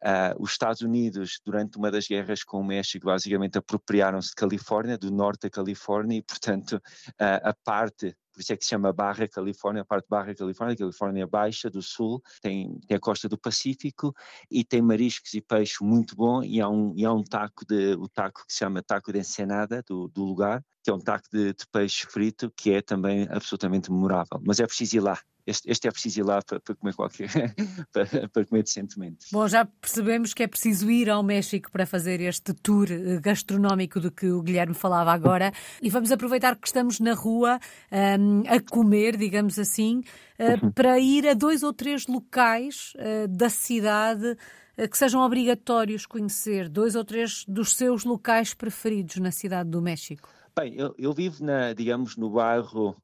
Uh, 0.05 0.39
os 0.39 0.51
Estados 0.51 0.81
Unidos, 0.81 1.41
durante 1.43 1.79
uma 1.79 1.89
das 1.89 2.07
guerras 2.07 2.43
com 2.43 2.59
o 2.59 2.63
México, 2.63 3.07
basicamente 3.07 3.57
apropriaram-se 3.57 4.29
de 4.29 4.35
Califórnia, 4.35 4.99
do 4.99 5.09
norte 5.09 5.41
da 5.41 5.49
Califórnia, 5.49 6.19
e, 6.19 6.21
portanto, 6.21 6.73
uh, 6.73 7.49
a 7.49 7.55
parte, 7.63 8.15
por 8.35 8.41
isso 8.41 8.53
é 8.53 8.57
que 8.57 8.63
se 8.63 8.69
chama 8.69 8.91
Barra 8.91 9.27
Califórnia, 9.27 9.81
a 9.81 9.85
parte 9.85 10.07
Barra 10.09 10.35
Califórnia, 10.35 10.75
Califórnia 10.75 11.25
Baixa, 11.25 11.69
do 11.69 11.81
sul, 11.81 12.21
tem, 12.41 12.77
tem 12.85 12.97
a 12.97 12.99
costa 12.99 13.29
do 13.29 13.37
Pacífico 13.37 14.13
e 14.51 14.63
tem 14.63 14.81
mariscos 14.81 15.33
e 15.33 15.41
peixe 15.41 15.81
muito 15.81 16.15
bom, 16.15 16.43
e 16.43 16.59
há 16.59 16.67
um, 16.67 16.93
e 16.97 17.05
há 17.05 17.13
um 17.13 17.23
taco, 17.23 17.65
de, 17.65 17.93
o 17.93 18.09
taco 18.09 18.45
que 18.45 18.51
se 18.51 18.59
chama 18.59 18.83
taco 18.83 19.13
de 19.13 19.19
ensenada, 19.19 19.81
do, 19.87 20.09
do 20.09 20.25
lugar, 20.25 20.61
que 20.83 20.91
é 20.91 20.93
um 20.93 20.99
taco 20.99 21.27
de, 21.31 21.53
de 21.53 21.65
peixe 21.71 22.05
frito, 22.07 22.51
que 22.55 22.71
é 22.71 22.81
também 22.81 23.25
absolutamente 23.31 23.89
memorável. 23.89 24.41
Mas 24.45 24.59
é 24.59 24.67
preciso 24.67 24.97
ir 24.97 24.99
lá, 24.99 25.17
este, 25.45 25.69
este 25.69 25.87
é 25.87 25.91
preciso 25.91 26.21
ir 26.21 26.23
lá 26.23 26.41
para, 26.41 26.59
para 26.59 26.75
comer 26.75 26.93
qualquer 26.95 27.29
para, 27.93 28.29
para, 28.29 28.45
comer 28.45 28.63
decentemente. 28.63 29.27
Bom, 29.31 29.47
já 29.47 29.65
percebemos 29.65 30.33
que 30.33 30.41
é 30.41 30.47
preciso 30.47 30.89
ir 30.89 31.09
ao 31.09 31.21
México 31.21 31.71
para 31.71 31.85
fazer 31.85 32.19
este 32.21 32.53
tour 32.53 32.87
eh, 32.91 33.19
gastronómico 33.21 33.99
de 33.99 34.09
que 34.09 34.27
o 34.27 34.41
Guilherme 34.41 34.73
falava 34.73 35.11
agora 35.11 35.53
e 35.81 35.89
vamos 35.89 36.11
aproveitar 36.11 36.55
que 36.55 36.67
estamos 36.67 36.99
na 36.99 37.13
rua 37.13 37.59
um, 37.91 38.24
a 38.47 38.59
comer, 38.59 39.17
digamos 39.17 39.57
assim, 39.59 40.01
uh, 40.39 40.71
para 40.73 40.99
ir 40.99 41.27
a 41.27 41.33
dois 41.33 41.63
ou 41.63 41.73
três 41.73 42.07
locais 42.07 42.93
uh, 42.95 43.27
da 43.27 43.49
cidade 43.49 44.37
uh, 44.77 44.89
que 44.89 44.97
sejam 44.97 45.21
obrigatórios 45.21 46.05
conhecer, 46.05 46.69
dois 46.69 46.95
ou 46.95 47.03
três 47.03 47.43
dos 47.47 47.75
seus 47.75 48.03
locais 48.03 48.53
preferidos 48.53 49.17
na 49.17 49.31
cidade 49.31 49.69
do 49.69 49.81
México. 49.81 50.29
Bem, 50.57 50.75
eu, 50.75 50.95
eu 50.97 51.13
vivo 51.13 51.43
na, 51.43 51.73
digamos, 51.73 52.15
no 52.15 52.29
bairro 52.29 52.95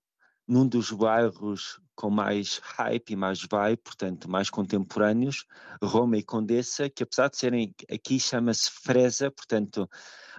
num 0.48 0.68
dos 0.68 0.92
bairros 0.92 1.80
com 1.96 2.10
mais 2.10 2.60
hype 2.64 3.12
e 3.12 3.16
mais 3.16 3.46
vibe, 3.50 3.78
portanto, 3.78 4.30
mais 4.30 4.50
contemporâneos, 4.50 5.46
Roma 5.82 6.18
e 6.18 6.24
Condessa, 6.24 6.90
que 6.90 7.04
apesar 7.04 7.30
de 7.30 7.38
serem, 7.38 7.76
aqui 7.90 8.20
chama-se 8.20 8.70
Fresa, 8.72 9.30
portanto, 9.30 9.90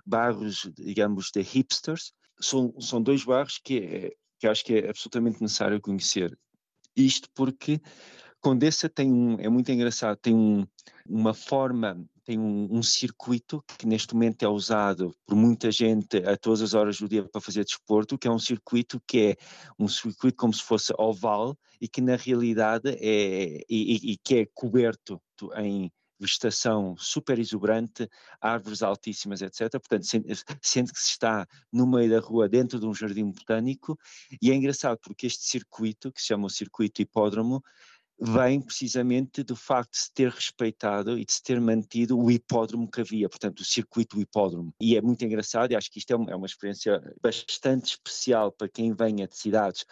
bairros, 0.04 0.68
digamos, 0.74 1.30
de 1.30 1.40
hipsters, 1.40 2.12
são, 2.40 2.74
são 2.80 3.00
dois 3.00 3.24
bairros 3.24 3.58
que, 3.62 4.14
que 4.42 4.48
acho 4.48 4.64
que 4.64 4.74
é 4.74 4.90
absolutamente 4.90 5.40
necessário 5.40 5.80
conhecer. 5.80 6.36
Isto 6.96 7.28
porque 7.32 7.80
Condessa 8.40 8.88
tem 8.88 9.12
um, 9.12 9.38
é 9.38 9.48
muito 9.48 9.70
engraçado, 9.70 10.18
tem 10.20 10.34
um, 10.34 10.66
uma 11.06 11.32
forma 11.32 12.04
tem 12.24 12.40
um, 12.40 12.68
um, 12.72 12.82
circuito 12.82 13.64
que 13.78 13.86
neste 13.86 14.14
momento 14.14 14.44
é 14.44 14.48
usado 14.48 15.14
por 15.26 15.36
muita 15.36 15.70
gente 15.70 16.16
a 16.18 16.36
todas 16.36 16.60
as 16.60 16.74
horas 16.74 16.98
do 16.98 17.08
dia 17.08 17.24
para 17.24 17.40
fazer 17.40 17.64
desporto, 17.64 18.18
que 18.18 18.26
é 18.26 18.30
um 18.30 18.38
circuito 18.38 19.00
que 19.06 19.18
é 19.18 19.36
um 19.78 19.86
circuito 19.86 20.36
como 20.36 20.52
se 20.52 20.62
fosse 20.62 20.92
oval 20.98 21.56
e 21.80 21.88
que 21.88 22.00
na 22.00 22.16
realidade 22.16 22.90
é 23.00 23.60
e, 23.68 24.12
e 24.12 24.16
que 24.16 24.38
é 24.38 24.46
coberto 24.52 25.20
em 25.56 25.90
vegetação 26.22 26.96
super 26.96 27.38
exuberante, 27.38 28.08
árvores 28.40 28.82
altíssimas, 28.82 29.42
etc. 29.42 29.70
Portanto, 29.70 30.06
sente 30.62 30.92
que 30.92 31.00
se 31.00 31.10
está 31.10 31.46
no 31.72 31.86
meio 31.86 32.10
da 32.10 32.20
rua, 32.20 32.48
dentro 32.48 32.78
de 32.78 32.86
um 32.86 32.94
jardim 32.94 33.30
botânico, 33.30 33.98
e 34.40 34.50
é 34.50 34.54
engraçado 34.54 34.98
porque 35.02 35.26
este 35.26 35.44
circuito, 35.44 36.12
que 36.12 36.20
se 36.20 36.28
chama 36.28 36.46
o 36.46 36.50
circuito 36.50 37.02
hipódromo, 37.02 37.62
vem 38.20 38.60
precisamente 38.60 39.42
do 39.42 39.56
facto 39.56 39.92
de 39.92 39.98
se 39.98 40.14
ter 40.14 40.30
respeitado 40.30 41.18
e 41.18 41.24
de 41.24 41.32
se 41.32 41.42
ter 41.42 41.60
mantido 41.60 42.16
o 42.16 42.30
hipódromo 42.30 42.88
que 42.88 43.00
havia, 43.00 43.28
portanto, 43.28 43.60
o 43.60 43.64
circuito 43.64 44.20
hipódromo. 44.20 44.72
E 44.80 44.96
é 44.96 45.00
muito 45.02 45.24
engraçado 45.24 45.72
e 45.72 45.76
acho 45.76 45.90
que 45.90 45.98
isto 45.98 46.12
é 46.12 46.16
uma, 46.16 46.30
é 46.30 46.36
uma 46.36 46.46
experiência 46.46 47.02
bastante 47.20 47.86
especial 47.86 48.52
para 48.52 48.68
quem 48.68 48.94
venha 48.94 49.26
de 49.26 49.36
cidades 49.36 49.84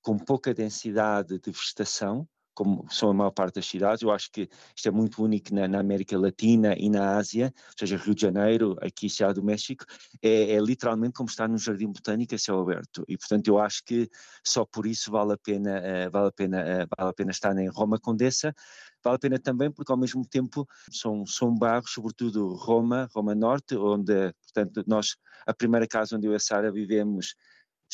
com 0.00 0.18
pouca 0.18 0.54
densidade 0.54 1.38
de 1.38 1.50
vegetação, 1.50 2.28
como 2.54 2.86
são 2.90 3.10
a 3.10 3.14
maior 3.14 3.30
parte 3.30 3.56
das 3.56 3.66
cidades. 3.66 4.02
Eu 4.02 4.10
acho 4.10 4.30
que 4.30 4.48
isto 4.74 4.88
é 4.88 4.90
muito 4.90 5.22
único 5.22 5.54
na, 5.54 5.66
na 5.66 5.80
América 5.80 6.18
Latina 6.18 6.74
e 6.78 6.88
na 6.88 7.16
Ásia, 7.16 7.52
ou 7.56 7.74
seja, 7.78 7.96
Rio 7.96 8.14
de 8.14 8.22
Janeiro, 8.22 8.76
aqui 8.80 9.10
Cidade 9.10 9.34
do 9.34 9.42
México, 9.42 9.84
é, 10.22 10.52
é, 10.52 10.60
literalmente 10.60 11.14
como 11.14 11.28
estar 11.28 11.48
num 11.48 11.58
jardim 11.58 11.88
botânico 11.88 12.34
a 12.34 12.38
céu 12.38 12.60
aberto. 12.60 13.04
E, 13.08 13.16
portanto, 13.18 13.48
eu 13.48 13.58
acho 13.58 13.82
que 13.84 14.08
só 14.44 14.64
por 14.64 14.86
isso 14.86 15.10
vale 15.10 15.32
a 15.32 15.38
pena, 15.38 15.80
uh, 15.80 16.10
vale 16.10 16.28
a 16.28 16.32
pena, 16.32 16.62
uh, 16.62 16.88
vale 16.96 17.10
a 17.10 17.12
pena 17.12 17.30
estar 17.30 17.56
em 17.58 17.68
Roma 17.68 17.98
Condessa. 17.98 18.54
Vale 19.02 19.16
a 19.16 19.18
pena 19.18 19.38
também 19.38 19.70
porque, 19.70 19.92
ao 19.92 19.98
mesmo 19.98 20.26
tempo, 20.26 20.66
são, 20.90 21.26
são 21.26 21.54
bairros, 21.54 21.92
sobretudo 21.92 22.54
Roma, 22.54 23.08
Roma 23.14 23.34
Norte, 23.34 23.76
onde, 23.76 24.32
portanto, 24.32 24.82
nós, 24.86 25.16
a 25.46 25.52
primeira 25.52 25.86
casa 25.86 26.16
onde 26.16 26.26
eu 26.26 26.32
e 26.32 26.36
a 26.36 26.38
Sara 26.38 26.72
vivemos 26.72 27.34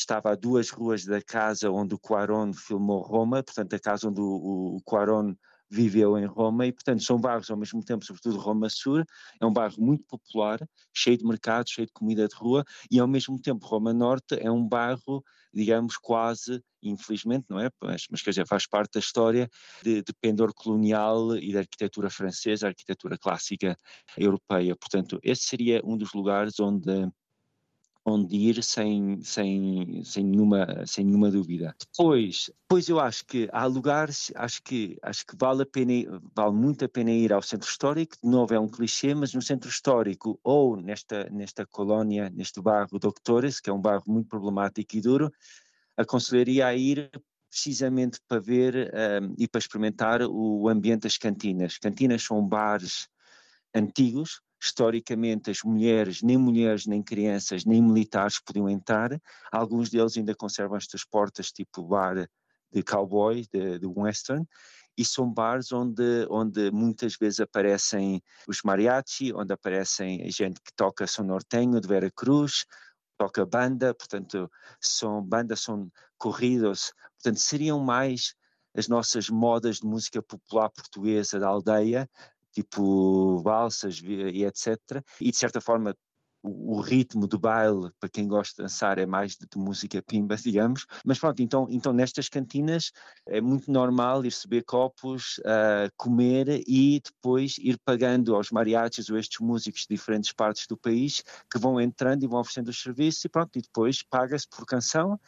estava 0.01 0.31
a 0.31 0.35
duas 0.35 0.69
ruas 0.69 1.05
da 1.05 1.21
casa 1.21 1.71
onde 1.71 1.95
o 1.95 1.99
Cuarón 1.99 2.53
filmou 2.53 3.01
Roma, 3.01 3.43
portanto 3.43 3.73
a 3.73 3.79
casa 3.79 4.09
onde 4.09 4.19
o, 4.19 4.75
o 4.75 4.81
Cuarón 4.83 5.35
viveu 5.71 6.17
em 6.17 6.25
Roma 6.25 6.67
e, 6.67 6.71
portanto, 6.73 7.01
são 7.01 7.17
bairros 7.17 7.49
ao 7.49 7.55
mesmo 7.55 7.81
tempo, 7.81 8.03
sobretudo 8.03 8.37
Roma 8.37 8.69
Sur, 8.69 9.05
é 9.39 9.45
um 9.45 9.53
bairro 9.53 9.81
muito 9.81 10.03
popular, 10.03 10.59
cheio 10.93 11.17
de 11.17 11.25
mercados, 11.25 11.71
cheio 11.71 11.87
de 11.87 11.93
comida 11.93 12.27
de 12.27 12.35
rua 12.35 12.65
e, 12.91 12.99
ao 12.99 13.07
mesmo 13.07 13.39
tempo, 13.39 13.65
Roma 13.65 13.93
Norte 13.93 14.35
é 14.37 14.51
um 14.51 14.67
bairro, 14.67 15.23
digamos, 15.53 15.95
quase, 15.95 16.61
infelizmente, 16.83 17.45
não 17.49 17.57
é? 17.57 17.69
Mas, 17.81 18.05
mas 18.11 18.21
quer 18.21 18.31
dizer, 18.31 18.45
faz 18.45 18.67
parte 18.67 18.95
da 18.95 18.99
história 18.99 19.49
de, 19.81 20.03
de 20.03 20.13
pendor 20.19 20.53
colonial 20.53 21.37
e 21.37 21.53
da 21.53 21.59
arquitetura 21.59 22.09
francesa, 22.09 22.67
arquitetura 22.67 23.17
clássica 23.17 23.79
europeia. 24.17 24.75
Portanto, 24.75 25.19
esse 25.23 25.43
seria 25.43 25.81
um 25.85 25.95
dos 25.95 26.11
lugares 26.13 26.59
onde 26.59 27.09
onde 28.05 28.61
sem, 28.63 29.21
sem, 29.21 30.03
sem, 30.03 30.23
nenhuma, 30.23 30.85
sem 30.85 31.05
nenhuma 31.05 31.29
dúvida. 31.29 31.75
Depois, 31.79 32.49
depois 32.61 32.89
eu 32.89 32.99
acho 32.99 33.25
que 33.25 33.47
há 33.51 33.65
lugares, 33.65 34.31
acho 34.35 34.61
que, 34.63 34.97
acho 35.01 35.25
que 35.25 35.35
vale, 35.37 35.63
a 35.63 35.65
pena, 35.65 36.21
vale 36.35 36.53
muito 36.53 36.83
a 36.83 36.89
pena 36.89 37.11
ir 37.11 37.31
ao 37.31 37.41
centro 37.41 37.69
histórico, 37.69 38.17
de 38.21 38.29
novo 38.29 38.53
é 38.53 38.59
um 38.59 38.67
clichê, 38.67 39.13
mas 39.13 39.33
no 39.33 39.41
centro 39.41 39.69
histórico 39.69 40.39
ou 40.43 40.75
nesta, 40.75 41.29
nesta 41.29 41.65
colónia, 41.65 42.29
neste 42.29 42.61
bairro 42.61 42.99
Doctores, 42.99 43.59
que 43.59 43.69
é 43.69 43.73
um 43.73 43.81
bairro 43.81 44.03
muito 44.07 44.29
problemático 44.29 44.95
e 44.95 45.01
duro, 45.01 45.31
aconselharia 45.95 46.67
a 46.67 46.75
ir 46.75 47.09
precisamente 47.49 48.19
para 48.27 48.39
ver 48.39 48.91
um, 49.21 49.35
e 49.37 49.47
para 49.47 49.59
experimentar 49.59 50.21
o 50.23 50.69
ambiente 50.69 51.01
das 51.01 51.17
cantinas. 51.17 51.77
Cantinas 51.77 52.23
são 52.23 52.41
bares 52.47 53.09
antigos, 53.75 54.41
historicamente 54.61 55.49
as 55.49 55.63
mulheres, 55.63 56.21
nem 56.21 56.37
mulheres, 56.37 56.85
nem 56.85 57.01
crianças, 57.01 57.65
nem 57.65 57.81
militares 57.81 58.39
podiam 58.39 58.69
entrar. 58.69 59.19
Alguns 59.51 59.89
deles 59.89 60.15
ainda 60.15 60.35
conservam 60.35 60.77
estas 60.77 61.03
portas 61.03 61.51
tipo 61.51 61.83
bar 61.83 62.29
de 62.71 62.83
cowboy, 62.83 63.45
de, 63.51 63.79
de 63.79 63.87
western, 63.87 64.45
e 64.97 65.03
são 65.03 65.31
bares 65.31 65.71
onde, 65.71 66.27
onde 66.29 66.69
muitas 66.71 67.15
vezes 67.19 67.39
aparecem 67.39 68.21
os 68.47 68.61
mariachi, 68.63 69.33
onde 69.33 69.51
aparecem 69.51 70.29
gente 70.29 70.61
que 70.61 70.71
toca 70.75 71.07
São 71.07 71.25
Nortenho 71.25 71.81
de 71.81 71.87
Vera 71.87 72.11
Cruz, 72.11 72.65
toca 73.17 73.45
banda, 73.45 73.93
portanto, 73.93 74.49
são 74.79 75.23
bandas, 75.23 75.61
são 75.61 75.89
corridos, 76.17 76.93
portanto, 77.15 77.39
seriam 77.39 77.79
mais 77.79 78.35
as 78.75 78.87
nossas 78.87 79.29
modas 79.29 79.77
de 79.77 79.87
música 79.87 80.21
popular 80.21 80.69
portuguesa 80.69 81.39
da 81.39 81.47
aldeia, 81.47 82.09
tipo 82.51 83.37
valsas 83.43 84.01
e 84.03 84.43
etc. 84.45 84.77
E 85.19 85.31
de 85.31 85.37
certa 85.37 85.61
forma 85.61 85.95
o, 86.43 86.81
ritmo 86.81 87.27
do 87.27 87.37
baile, 87.37 87.91
para 87.99 88.09
quem 88.09 88.27
gosta 88.27 88.55
de 88.55 88.63
dançar, 88.63 88.97
é 88.97 89.05
mais 89.05 89.35
de, 89.35 89.45
de, 89.47 89.57
música 89.57 90.01
pimba, 90.01 90.35
digamos. 90.37 90.85
Mas 91.05 91.19
pronto, 91.19 91.41
então, 91.41 91.67
então 91.69 91.93
nestas 91.93 92.27
cantinas 92.29 92.91
é 93.27 93.39
muito 93.39 93.71
normal 93.71 94.23
ir 94.25 94.29
receber 94.29 94.63
copos, 94.63 95.37
uh, 95.39 95.91
comer 95.97 96.63
e 96.67 96.99
depois 96.99 97.57
ir 97.59 97.77
pagando 97.85 98.35
aos 98.35 98.49
mariachis 98.49 99.09
ou 99.09 99.17
estes 99.17 99.39
músicos 99.39 99.81
de 99.81 99.95
diferentes 99.95 100.31
partes 100.31 100.65
do 100.67 100.77
país 100.77 101.23
que 101.51 101.59
vão 101.59 101.79
entrando 101.79 102.23
e 102.23 102.27
vão 102.27 102.39
oferecendo 102.39 102.69
os 102.69 102.81
serviços 102.81 103.23
e 103.25 103.29
pronto, 103.29 103.57
e 103.57 103.61
depois 103.61 104.01
paga-se 104.03 104.47
por 104.49 104.65
canção 104.65 105.19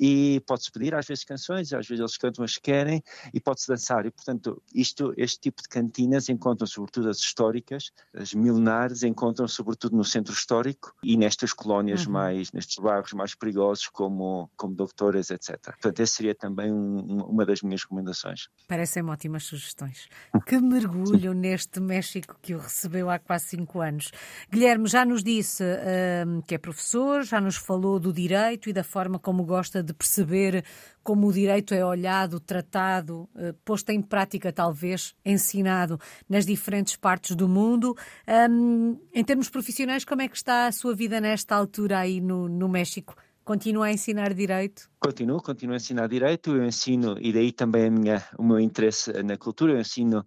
e 0.00 0.40
pode-se 0.46 0.72
pedir 0.72 0.94
às 0.94 1.06
vezes 1.06 1.24
canções, 1.24 1.74
às 1.74 1.86
vezes 1.86 2.00
eles 2.00 2.16
cantam 2.16 2.42
as 2.42 2.54
que 2.54 2.62
querem 2.62 3.02
e 3.34 3.38
pode-se 3.38 3.68
dançar. 3.68 4.06
E 4.06 4.10
portanto, 4.10 4.62
isto, 4.74 5.12
este 5.16 5.38
tipo 5.40 5.62
de 5.62 5.68
cantinas 5.68 6.30
encontram 6.30 6.66
sobretudo 6.66 7.10
as 7.10 7.18
históricas, 7.18 7.92
as 8.14 8.32
milenares, 8.32 9.02
encontram 9.02 9.46
sobretudo 9.46 9.94
no 9.94 10.04
centro 10.04 10.32
histórico 10.32 10.94
e 11.02 11.18
nestas 11.18 11.52
colónias 11.52 12.06
uhum. 12.06 12.12
mais, 12.12 12.50
nestes 12.52 12.78
bairros 12.78 13.12
mais 13.12 13.34
perigosos 13.34 13.88
como, 13.88 14.50
como 14.56 14.74
Doutoras, 14.74 15.30
etc. 15.30 15.60
Portanto, 15.62 16.00
essa 16.00 16.14
seria 16.14 16.34
também 16.34 16.72
um, 16.72 17.24
uma 17.24 17.44
das 17.44 17.60
minhas 17.60 17.82
recomendações. 17.82 18.48
Parecem 18.66 19.04
ótimas 19.04 19.44
sugestões. 19.44 20.08
Que 20.46 20.58
mergulho 20.58 21.34
neste 21.34 21.80
México 21.80 22.38
que 22.40 22.54
o 22.54 22.58
recebeu 22.58 23.10
há 23.10 23.18
quase 23.18 23.48
cinco 23.48 23.80
anos. 23.80 24.10
Guilherme 24.50 24.88
já 24.88 25.04
nos 25.04 25.22
disse 25.22 25.62
uh, 25.62 26.42
que 26.46 26.54
é 26.54 26.58
professor, 26.58 27.22
já 27.22 27.40
nos 27.40 27.56
falou 27.56 27.98
do 27.98 28.12
direito 28.12 28.68
e 28.70 28.72
da 28.72 28.84
forma 28.84 29.18
como 29.18 29.44
gosta 29.44 29.82
de 29.82 29.89
perceber 29.92 30.64
como 31.02 31.26
o 31.26 31.32
direito 31.32 31.74
é 31.74 31.84
olhado, 31.84 32.38
tratado, 32.38 33.28
uh, 33.34 33.54
posto 33.64 33.90
em 33.90 34.02
prática, 34.02 34.52
talvez, 34.52 35.14
ensinado 35.24 35.98
nas 36.28 36.44
diferentes 36.46 36.96
partes 36.96 37.34
do 37.34 37.48
mundo. 37.48 37.96
Um, 38.50 38.98
em 39.12 39.24
termos 39.24 39.48
profissionais, 39.48 40.04
como 40.04 40.22
é 40.22 40.28
que 40.28 40.36
está 40.36 40.66
a 40.66 40.72
sua 40.72 40.94
vida 40.94 41.20
nesta 41.20 41.54
altura 41.54 41.98
aí 41.98 42.20
no, 42.20 42.48
no 42.48 42.68
México? 42.68 43.14
Continua 43.44 43.86
a 43.86 43.92
ensinar 43.92 44.32
direito? 44.34 44.88
Continuo, 45.00 45.42
continuo 45.42 45.74
a 45.74 45.76
ensinar 45.76 46.06
direito. 46.06 46.54
Eu 46.54 46.64
ensino, 46.64 47.16
e 47.20 47.32
daí 47.32 47.50
também 47.50 47.90
minha, 47.90 48.22
o 48.38 48.44
meu 48.44 48.60
interesse 48.60 49.12
na 49.22 49.36
cultura, 49.36 49.72
eu 49.72 49.80
ensino 49.80 50.24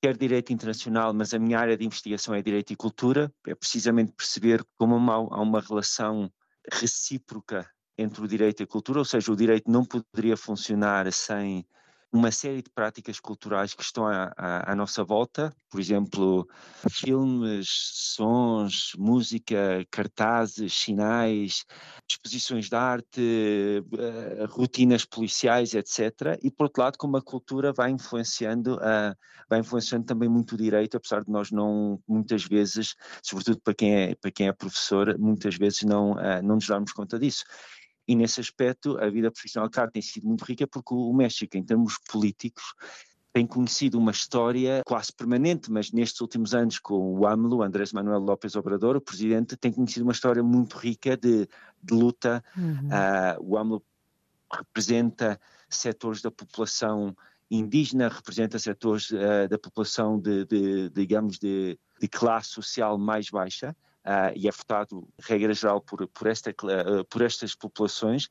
quer 0.00 0.16
direito 0.16 0.52
internacional, 0.52 1.12
mas 1.12 1.34
a 1.34 1.38
minha 1.38 1.58
área 1.58 1.76
de 1.76 1.84
investigação 1.84 2.34
é 2.34 2.42
direito 2.42 2.72
e 2.72 2.76
cultura. 2.76 3.32
É 3.46 3.54
precisamente 3.54 4.12
perceber 4.12 4.64
como 4.76 4.94
há 5.10 5.42
uma 5.42 5.60
relação 5.60 6.30
recíproca 6.72 7.68
entre 7.98 8.22
o 8.24 8.28
direito 8.28 8.60
e 8.60 8.64
a 8.64 8.66
cultura, 8.66 9.00
ou 9.00 9.04
seja, 9.04 9.32
o 9.32 9.36
direito 9.36 9.70
não 9.70 9.84
poderia 9.84 10.36
funcionar 10.36 11.12
sem 11.12 11.66
uma 12.10 12.30
série 12.30 12.62
de 12.62 12.70
práticas 12.70 13.20
culturais 13.20 13.74
que 13.74 13.82
estão 13.82 14.06
à, 14.06 14.32
à, 14.36 14.72
à, 14.72 14.74
nossa 14.74 15.04
volta, 15.04 15.54
por 15.70 15.78
exemplo, 15.78 16.48
filmes, 16.90 17.68
sons, 17.68 18.92
música, 18.96 19.84
cartazes, 19.90 20.72
sinais, 20.72 21.64
exposições 22.08 22.70
de 22.70 22.74
arte, 22.74 23.20
uh, 23.20 24.46
rotinas 24.48 25.04
policiais, 25.04 25.74
etc. 25.74 26.38
E 26.42 26.50
por 26.50 26.64
outro 26.64 26.82
lado, 26.82 26.96
como 26.96 27.18
a 27.18 27.22
cultura 27.22 27.74
vai 27.74 27.90
influenciando, 27.90 28.78
vai 29.48 29.60
influenciando 29.60 30.06
também 30.06 30.30
muito 30.30 30.54
o 30.54 30.58
direito, 30.58 30.96
apesar 30.96 31.22
de 31.22 31.30
nós 31.30 31.50
não 31.50 32.00
muitas 32.08 32.44
vezes, 32.44 32.94
sobretudo 33.22 33.60
para 33.62 33.74
quem 33.74 33.94
é 33.94 34.14
para 34.14 34.30
quem 34.30 34.48
é 34.48 34.52
professor, 34.52 35.18
muitas 35.18 35.56
vezes 35.56 35.82
não 35.82 36.12
uh, 36.12 36.42
não 36.42 36.54
nos 36.54 36.66
darmos 36.66 36.92
conta 36.92 37.18
disso. 37.18 37.44
E 38.08 38.16
nesse 38.16 38.40
aspecto, 38.40 38.96
a 38.98 39.10
vida 39.10 39.30
profissional, 39.30 39.68
claro, 39.68 39.90
tem 39.90 40.00
sido 40.00 40.26
muito 40.26 40.42
rica 40.42 40.66
porque 40.66 40.94
o 40.94 41.12
México, 41.12 41.58
em 41.58 41.62
termos 41.62 41.98
políticos, 42.10 42.64
tem 43.34 43.46
conhecido 43.46 43.98
uma 43.98 44.10
história 44.10 44.82
quase 44.86 45.12
permanente, 45.12 45.70
mas 45.70 45.92
nestes 45.92 46.18
últimos 46.22 46.54
anos 46.54 46.78
com 46.78 47.18
o 47.18 47.26
AMLO, 47.26 47.62
Andrés 47.62 47.92
Manuel 47.92 48.20
López 48.20 48.56
Obrador, 48.56 48.96
o 48.96 49.00
presidente, 49.00 49.58
tem 49.58 49.70
conhecido 49.70 50.04
uma 50.04 50.12
história 50.12 50.42
muito 50.42 50.78
rica 50.78 51.18
de, 51.18 51.46
de 51.82 51.94
luta. 51.94 52.42
Uhum. 52.56 52.88
Uh, 52.88 53.52
o 53.52 53.58
AMLO 53.58 53.84
representa 54.50 55.38
setores 55.68 56.22
da 56.22 56.30
população 56.30 57.14
indígena, 57.50 58.08
representa 58.08 58.58
setores 58.58 59.10
uh, 59.10 59.46
da 59.50 59.58
população 59.58 60.18
de, 60.18 60.46
de 60.46 60.88
digamos, 60.88 61.38
de, 61.38 61.78
de 62.00 62.08
classe 62.08 62.48
social 62.48 62.96
mais 62.96 63.28
baixa 63.28 63.76
e 64.34 64.48
é 64.48 64.50
votado, 64.50 65.06
regra 65.20 65.52
geral, 65.52 65.80
por, 65.80 66.06
por, 66.08 66.26
esta, 66.26 66.50
uh, 66.50 67.04
por 67.10 67.22
estas 67.22 67.54
populações, 67.54 68.28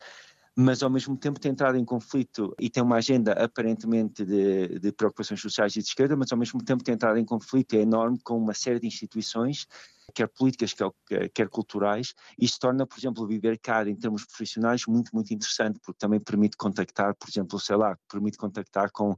mas 0.59 0.81
ao 0.81 0.89
mesmo 0.89 1.15
tempo 1.15 1.39
tem 1.39 1.51
entrado 1.51 1.77
em 1.77 1.85
conflito 1.85 2.55
e 2.59 2.67
tem 2.67 2.81
uma 2.81 2.95
agenda 2.95 3.31
aparentemente 3.33 4.25
de, 4.25 4.79
de 4.79 4.91
preocupações 4.91 5.39
sociais 5.39 5.75
e 5.75 5.83
de 5.83 5.87
esquerda, 5.87 6.15
mas 6.15 6.31
ao 6.31 6.37
mesmo 6.37 6.63
tempo 6.63 6.83
tem 6.83 6.95
entrado 6.95 7.19
em 7.19 7.23
conflito 7.23 7.75
é 7.75 7.81
enorme 7.81 8.17
com 8.23 8.35
uma 8.35 8.55
série 8.55 8.79
de 8.79 8.87
instituições 8.87 9.67
quer 10.13 10.27
políticas, 10.27 10.73
quer, 10.73 11.29
quer 11.29 11.49
culturais, 11.49 12.13
isso 12.39 12.57
torna, 12.59 12.85
por 12.85 12.97
exemplo, 12.97 13.23
o 13.23 13.27
Viver 13.27 13.59
Car, 13.59 13.87
em 13.87 13.95
termos 13.95 14.25
profissionais, 14.25 14.85
muito, 14.87 15.11
muito 15.13 15.33
interessante, 15.33 15.79
porque 15.79 15.99
também 15.99 16.19
permite 16.19 16.55
contactar, 16.57 17.15
por 17.15 17.29
exemplo, 17.29 17.59
sei 17.59 17.75
lá, 17.75 17.97
permite 18.09 18.37
contactar 18.37 18.91
com 18.91 19.15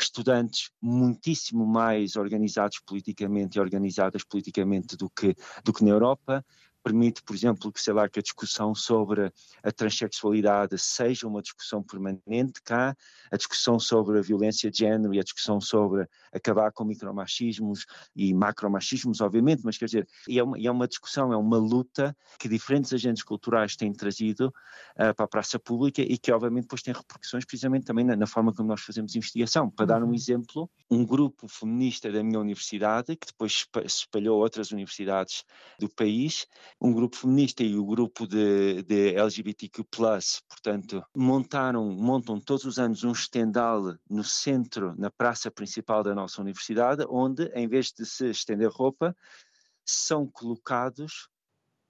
estudantes 0.00 0.70
muitíssimo 0.80 1.66
mais 1.66 2.16
organizados 2.16 2.80
politicamente 2.80 3.58
e 3.58 3.60
organizadas 3.60 4.22
politicamente 4.24 4.96
do 4.96 5.08
que, 5.10 5.34
do 5.64 5.72
que 5.72 5.84
na 5.84 5.90
Europa, 5.90 6.44
permite, 6.86 7.20
por 7.24 7.34
exemplo, 7.34 7.72
que, 7.72 7.80
sei 7.80 7.92
lá, 7.92 8.08
que 8.08 8.20
a 8.20 8.22
discussão 8.22 8.72
sobre 8.72 9.32
a 9.60 9.72
transexualidade 9.72 10.78
seja 10.78 11.26
uma 11.26 11.42
discussão 11.42 11.82
permanente 11.82 12.62
cá, 12.62 12.96
a 13.28 13.36
discussão 13.36 13.76
sobre 13.76 14.20
a 14.20 14.22
violência 14.22 14.70
de 14.70 14.78
género 14.78 15.12
e 15.12 15.18
a 15.18 15.24
discussão 15.24 15.60
sobre 15.60 16.06
acabar 16.32 16.70
com 16.70 16.84
micromachismos 16.84 17.86
e 18.14 18.32
macromachismos, 18.32 19.20
obviamente, 19.20 19.62
mas 19.64 19.76
quer 19.76 19.86
dizer, 19.86 20.08
é 20.30 20.40
uma, 20.40 20.56
é 20.56 20.70
uma 20.70 20.86
discussão, 20.86 21.32
é 21.32 21.36
uma 21.36 21.58
luta 21.58 22.16
que 22.38 22.48
diferentes 22.48 22.92
agentes 22.92 23.24
culturais 23.24 23.74
têm 23.74 23.92
trazido 23.92 24.54
uh, 24.94 25.12
para 25.12 25.24
a 25.24 25.28
praça 25.28 25.58
pública 25.58 26.02
e 26.02 26.16
que, 26.16 26.30
obviamente, 26.30 26.66
depois 26.66 26.82
tem 26.82 26.94
repercussões 26.94 27.44
precisamente 27.44 27.84
também 27.84 28.04
na, 28.04 28.14
na 28.14 28.28
forma 28.28 28.54
como 28.54 28.68
nós 28.68 28.82
fazemos 28.82 29.16
investigação. 29.16 29.68
Para 29.68 29.86
dar 29.86 30.04
um 30.04 30.06
uhum. 30.06 30.14
exemplo, 30.14 30.70
um 30.88 31.04
grupo 31.04 31.48
feminista 31.48 32.12
da 32.12 32.22
minha 32.22 32.38
universidade, 32.38 33.16
que 33.16 33.26
depois 33.26 33.66
se 33.88 34.02
espalhou 34.02 34.36
a 34.36 34.44
outras 34.44 34.70
universidades 34.70 35.42
do 35.80 35.88
país, 35.88 36.46
um 36.80 36.92
grupo 36.92 37.16
feminista 37.16 37.62
e 37.62 37.76
o 37.76 37.84
grupo 37.84 38.26
de, 38.26 38.82
de 38.82 39.14
LGBTQ+, 39.14 39.82
portanto, 40.48 41.02
montaram, 41.16 41.90
montam 41.90 42.38
todos 42.38 42.64
os 42.64 42.78
anos 42.78 43.02
um 43.02 43.12
estendal 43.12 43.96
no 44.08 44.22
centro, 44.22 44.94
na 44.98 45.10
praça 45.10 45.50
principal 45.50 46.02
da 46.02 46.14
nossa 46.14 46.40
universidade, 46.40 47.04
onde, 47.08 47.44
em 47.54 47.66
vez 47.66 47.92
de 47.92 48.04
se 48.04 48.28
estender 48.28 48.70
roupa, 48.70 49.16
são 49.84 50.26
colocados 50.26 51.28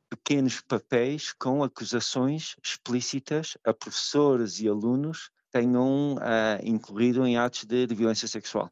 pequenos 0.09 0.61
papéis 0.61 1.33
com 1.33 1.65
acusações 1.65 2.57
explícitas 2.63 3.57
a 3.65 3.75
professores 3.75 4.61
e 4.61 4.69
alunos 4.69 5.31
tenham 5.51 6.15
uh, 6.15 6.63
incluído 6.63 7.27
em 7.27 7.37
atos 7.37 7.65
de, 7.65 7.87
de 7.87 7.95
violência 7.95 8.29
sexual 8.29 8.71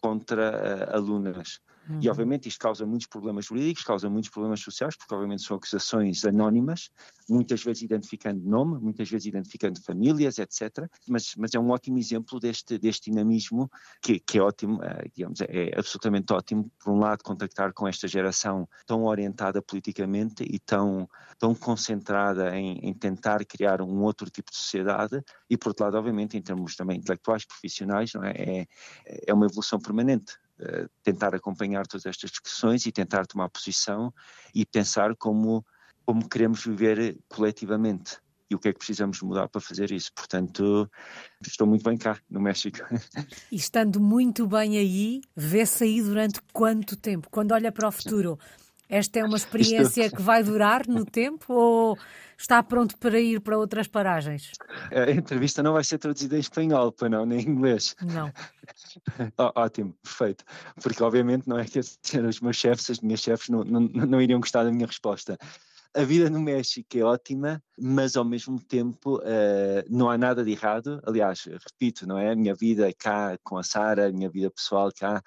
contra 0.00 0.88
uh, 0.90 0.96
alunas. 0.96 1.60
Uhum. 1.88 1.98
E 2.00 2.08
obviamente 2.08 2.48
isto 2.48 2.58
causa 2.58 2.86
muitos 2.86 3.06
problemas 3.06 3.46
jurídicos, 3.46 3.84
causa 3.84 4.08
muitos 4.08 4.30
problemas 4.30 4.60
sociais, 4.60 4.96
porque 4.96 5.14
obviamente 5.14 5.42
são 5.42 5.56
acusações 5.56 6.24
anónimas, 6.24 6.90
muitas 7.28 7.62
vezes 7.62 7.82
identificando 7.82 8.40
nome, 8.48 8.80
muitas 8.80 9.08
vezes 9.08 9.26
identificando 9.26 9.80
famílias, 9.82 10.38
etc. 10.38 10.88
Mas, 11.08 11.34
mas 11.36 11.54
é 11.54 11.58
um 11.58 11.70
ótimo 11.70 11.98
exemplo 11.98 12.40
deste, 12.40 12.78
deste 12.78 13.10
dinamismo 13.10 13.70
que, 14.00 14.18
que 14.18 14.38
é 14.38 14.42
ótimo, 14.42 14.76
uh, 14.76 15.10
digamos, 15.14 15.40
é, 15.40 15.70
é 15.70 15.78
absolutamente 15.78 16.32
ótimo, 16.32 16.70
por 16.82 16.92
um 16.92 16.98
lado, 16.98 17.22
contactar 17.22 17.72
com 17.72 17.86
esta 17.86 18.08
geração 18.08 18.68
tão 18.86 19.04
orientada 19.04 19.60
politicamente 19.60 20.42
e 20.42 20.58
tão, 20.58 21.08
tão 21.38 21.54
concentrada 21.54 22.56
em, 22.56 22.78
em 22.78 22.94
tentar 22.94 23.44
criar 23.44 23.82
um 23.82 24.02
outro 24.02 24.30
tipo 24.30 24.50
de 24.50 24.56
sociedade, 24.56 25.22
e 25.48 25.56
por 25.56 25.68
outro 25.68 25.84
lado, 25.84 25.98
obviamente, 25.98 26.36
em 26.36 26.42
termos 26.42 26.76
também 26.76 26.98
intelectuais, 26.98 27.44
profissionais, 27.44 28.12
não 28.14 28.24
é? 28.24 28.32
é, 28.36 28.66
é 29.26 29.34
uma 29.34 29.46
evolução 29.46 29.78
permanente. 29.78 30.38
Eh, 30.60 30.86
tentar 31.02 31.34
acompanhar 31.34 31.84
todas 31.84 32.06
estas 32.06 32.30
discussões 32.30 32.86
e 32.86 32.92
tentar 32.92 33.26
tomar 33.26 33.48
posição 33.48 34.14
e 34.54 34.64
pensar 34.64 35.16
como, 35.16 35.66
como 36.06 36.28
queremos 36.28 36.64
viver 36.64 37.18
coletivamente 37.28 38.18
e 38.48 38.54
o 38.54 38.58
que 38.60 38.68
é 38.68 38.72
que 38.72 38.78
precisamos 38.78 39.20
mudar 39.20 39.48
para 39.48 39.60
fazer 39.60 39.90
isso. 39.90 40.12
Portanto, 40.14 40.88
estou 41.44 41.66
muito 41.66 41.82
bem 41.82 41.96
cá, 41.96 42.18
no 42.30 42.40
México. 42.40 42.78
E 43.50 43.56
estando 43.56 44.00
muito 44.00 44.46
bem 44.46 44.78
aí, 44.78 45.20
vê-se 45.36 45.84
aí 45.84 46.02
durante 46.02 46.40
quanto 46.52 46.96
tempo? 46.96 47.28
Quando 47.30 47.52
olha 47.52 47.70
para 47.72 47.88
o 47.88 47.92
futuro, 47.92 48.38
esta 48.88 49.18
é 49.18 49.24
uma 49.24 49.36
experiência 49.36 50.10
que 50.10 50.22
vai 50.22 50.42
durar 50.42 50.86
no 50.86 51.04
tempo 51.04 51.52
ou 51.52 51.98
está 52.38 52.62
pronto 52.62 52.98
para 52.98 53.18
ir 53.18 53.40
para 53.40 53.56
outras 53.58 53.88
paragens? 53.88 54.52
A 54.90 55.10
entrevista 55.10 55.62
não 55.62 55.72
vai 55.72 55.84
ser 55.84 55.98
traduzida 55.98 56.36
em 56.36 56.40
espanhol, 56.40 56.92
para 56.92 57.08
não, 57.08 57.24
nem 57.24 57.40
em 57.40 57.48
inglês. 57.48 57.94
Não. 58.02 58.32
oh, 59.38 59.52
ótimo, 59.54 59.94
perfeito. 60.02 60.44
Porque 60.82 61.02
obviamente 61.02 61.48
não 61.48 61.58
é 61.58 61.64
que 61.64 61.78
os 61.80 62.40
meus 62.40 62.56
chefes, 62.56 62.90
as 62.90 63.00
minhas 63.00 63.20
chefes 63.20 63.48
não, 63.48 63.64
não, 63.64 63.80
não 63.80 64.20
iriam 64.20 64.40
gostar 64.40 64.64
da 64.64 64.72
minha 64.72 64.86
resposta 64.86 65.38
a 65.94 66.02
vida 66.02 66.28
no 66.28 66.40
México 66.40 66.98
é 66.98 67.02
ótima, 67.02 67.62
mas 67.78 68.16
ao 68.16 68.24
mesmo 68.24 68.60
tempo 68.60 69.18
uh, 69.18 69.84
não 69.88 70.10
há 70.10 70.18
nada 70.18 70.44
de 70.44 70.50
errado. 70.50 71.00
Aliás, 71.06 71.44
repito, 71.44 72.06
não 72.06 72.18
é? 72.18 72.32
A 72.32 72.36
minha 72.36 72.54
vida 72.54 72.92
cá 72.92 73.38
com 73.44 73.56
a 73.56 73.62
Sara, 73.62 74.08
a 74.08 74.12
minha 74.12 74.28
vida 74.28 74.50
pessoal 74.50 74.90
cá 74.92 75.22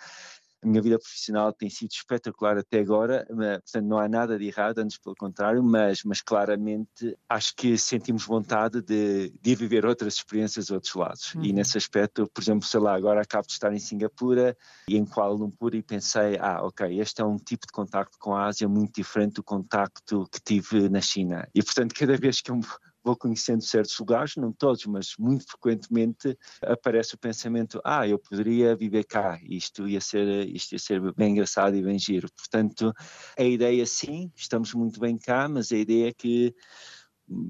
minha 0.67 0.81
vida 0.81 0.99
profissional 0.99 1.51
tem 1.53 1.69
sido 1.69 1.91
espetacular 1.91 2.57
até 2.57 2.79
agora, 2.79 3.25
mas, 3.29 3.59
portanto 3.59 3.85
não 3.87 3.97
há 3.97 4.07
nada 4.07 4.37
de 4.37 4.45
errado, 4.45 4.79
antes 4.79 4.97
pelo 4.97 5.15
contrário, 5.15 5.63
mas, 5.63 6.03
mas 6.03 6.21
claramente 6.21 7.17
acho 7.29 7.55
que 7.55 7.77
sentimos 7.77 8.25
vontade 8.25 8.81
de, 8.81 9.33
de 9.41 9.55
viver 9.55 9.85
outras 9.85 10.15
experiências 10.15 10.69
outros 10.69 10.93
lados. 10.95 11.33
Uhum. 11.35 11.43
E 11.43 11.53
nesse 11.53 11.77
aspecto, 11.77 12.29
por 12.33 12.41
exemplo, 12.41 12.67
sei 12.67 12.79
lá, 12.79 12.95
agora 12.95 13.21
acabo 13.21 13.47
de 13.47 13.53
estar 13.53 13.73
em 13.73 13.79
Singapura 13.79 14.55
e 14.89 14.97
em 14.97 15.05
Kuala 15.05 15.33
Lumpur 15.33 15.75
e 15.75 15.81
pensei, 15.81 16.37
ah, 16.39 16.61
ok, 16.63 16.99
este 16.99 17.21
é 17.21 17.25
um 17.25 17.37
tipo 17.37 17.65
de 17.65 17.71
contacto 17.71 18.17
com 18.19 18.35
a 18.35 18.45
Ásia 18.45 18.67
muito 18.67 18.95
diferente 18.95 19.35
do 19.35 19.43
contacto 19.43 20.27
que 20.31 20.39
tive 20.41 20.89
na 20.89 21.01
China. 21.01 21.47
E 21.53 21.63
portanto, 21.63 21.93
cada 21.97 22.17
vez 22.17 22.41
que 22.41 22.51
eu 22.51 22.59
vou 23.07 23.15
conhecendo 23.15 23.63
certos 23.63 23.97
lugares, 23.97 24.35
não 24.35 24.51
todos, 24.51 24.85
mas 24.85 25.13
muito 25.17 25.45
frequentemente 25.45 26.37
aparece 26.61 27.15
o 27.15 27.17
pensamento: 27.17 27.79
ah, 27.85 28.05
eu 28.05 28.19
poderia 28.19 28.75
viver 28.75 29.05
cá, 29.05 29.39
isto 29.43 29.87
ia 29.87 30.01
ser, 30.01 30.45
isto 30.49 30.73
ia 30.73 30.79
ser 30.79 31.13
bem 31.13 31.31
engraçado 31.31 31.75
e 31.77 31.81
bem 31.81 31.97
giro. 31.97 32.27
Portanto, 32.35 32.93
a 33.37 33.43
ideia 33.43 33.85
sim, 33.85 34.29
estamos 34.35 34.73
muito 34.73 34.99
bem 34.99 35.17
cá, 35.17 35.47
mas 35.47 35.71
a 35.71 35.77
ideia 35.77 36.09
é 36.09 36.13
que, 36.13 36.53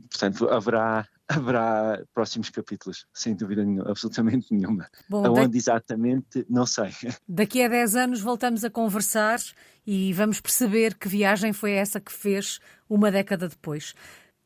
portanto, 0.10 0.48
haverá 0.48 1.08
haverá 1.28 2.02
próximos 2.14 2.50
capítulos, 2.50 3.06
sem 3.14 3.36
dúvida 3.36 3.66
nenhuma, 3.66 3.90
absolutamente 3.90 4.54
nenhuma. 4.54 4.88
Bom, 5.10 5.26
Aonde 5.26 5.54
da... 5.54 5.58
exatamente, 5.58 6.46
não 6.48 6.66
sei. 6.66 6.92
Daqui 7.28 7.64
a 7.64 7.68
10 7.68 7.96
anos 7.96 8.22
voltamos 8.22 8.64
a 8.64 8.70
conversar 8.70 9.40
e 9.86 10.14
vamos 10.14 10.40
perceber 10.40 10.96
que 10.96 11.10
viagem 11.10 11.52
foi 11.52 11.72
essa 11.72 12.00
que 12.00 12.14
fez 12.14 12.60
uma 12.88 13.12
década 13.12 13.50
depois. 13.50 13.94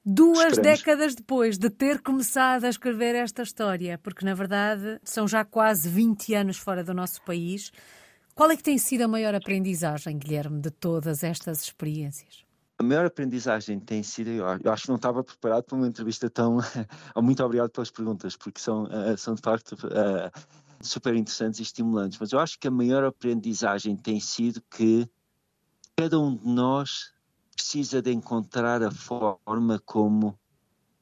Duas 0.04 0.54
Esperemos. 0.54 0.80
décadas 0.80 1.16
depois 1.16 1.60
de 1.60 1.70
ter 1.70 2.02
começado 2.02 2.66
a 2.66 2.70
escrever 2.70 3.14
esta 3.14 3.44
história, 3.44 4.00
porque 4.00 4.26
na 4.26 4.34
verdade 4.34 5.00
são 5.04 5.28
já 5.28 5.46
quase 5.46 5.88
20 5.88 6.34
anos 6.34 6.58
fora 6.58 6.84
do 6.84 6.92
nosso 6.92 7.22
país. 7.22 7.72
Qual 8.34 8.50
é 8.50 8.58
que 8.58 8.64
tem 8.64 8.80
sido 8.80 9.04
a 9.04 9.08
maior 9.08 9.36
aprendizagem, 9.36 10.18
Guilherme, 10.18 10.60
de 10.60 10.72
todas 10.72 11.24
estas 11.24 11.62
experiências? 11.64 12.44
A 12.80 12.84
maior 12.84 13.06
aprendizagem 13.06 13.80
tem 13.80 14.02
sido, 14.02 14.30
eu 14.32 14.72
acho 14.72 14.84
que 14.84 14.90
não 14.90 14.96
estava 14.96 15.24
preparado 15.24 15.66
para 15.66 15.78
uma 15.78 15.88
entrevista 15.88 16.28
tão. 16.32 16.58
Muito 17.22 17.44
obrigado 17.44 17.70
pelas 17.70 17.92
perguntas, 17.92 18.36
porque 18.36 18.60
são, 18.60 18.88
eh, 18.88 19.16
são 19.18 19.36
de 19.36 19.42
facto 19.44 19.74
uh, 19.74 20.32
super 20.82 21.14
interessantes 21.16 21.60
e 21.60 21.64
estimulantes. 21.64 22.18
Mas 22.20 22.32
eu 22.32 22.40
acho 22.40 22.58
que 22.58 22.68
a 22.68 22.72
maior 22.72 23.04
aprendizagem 23.04 23.96
tem 23.96 24.20
sido 24.20 24.64
que 24.76 25.08
cada 25.96 26.20
um 26.20 26.36
de 26.36 26.48
nós 26.48 27.14
precisa 27.56 28.02
de 28.02 28.12
encontrar 28.12 28.82
a 28.84 28.92
forma 28.92 29.80
como 29.86 30.38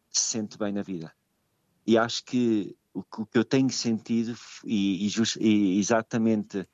se 0.10 0.22
sente 0.22 0.58
bem 0.58 0.74
na 0.74 0.82
vida. 0.82 1.14
E 1.86 1.98
acho 1.98 2.24
que 2.26 2.76
o, 2.94 3.04
que 3.04 3.38
eu 3.38 3.46
tenho 3.46 3.70
sentido, 3.70 4.36
e, 4.64 5.06
e, 5.06 5.10
just, 5.10 5.38
e 5.40 5.80
exatamente 5.80 6.68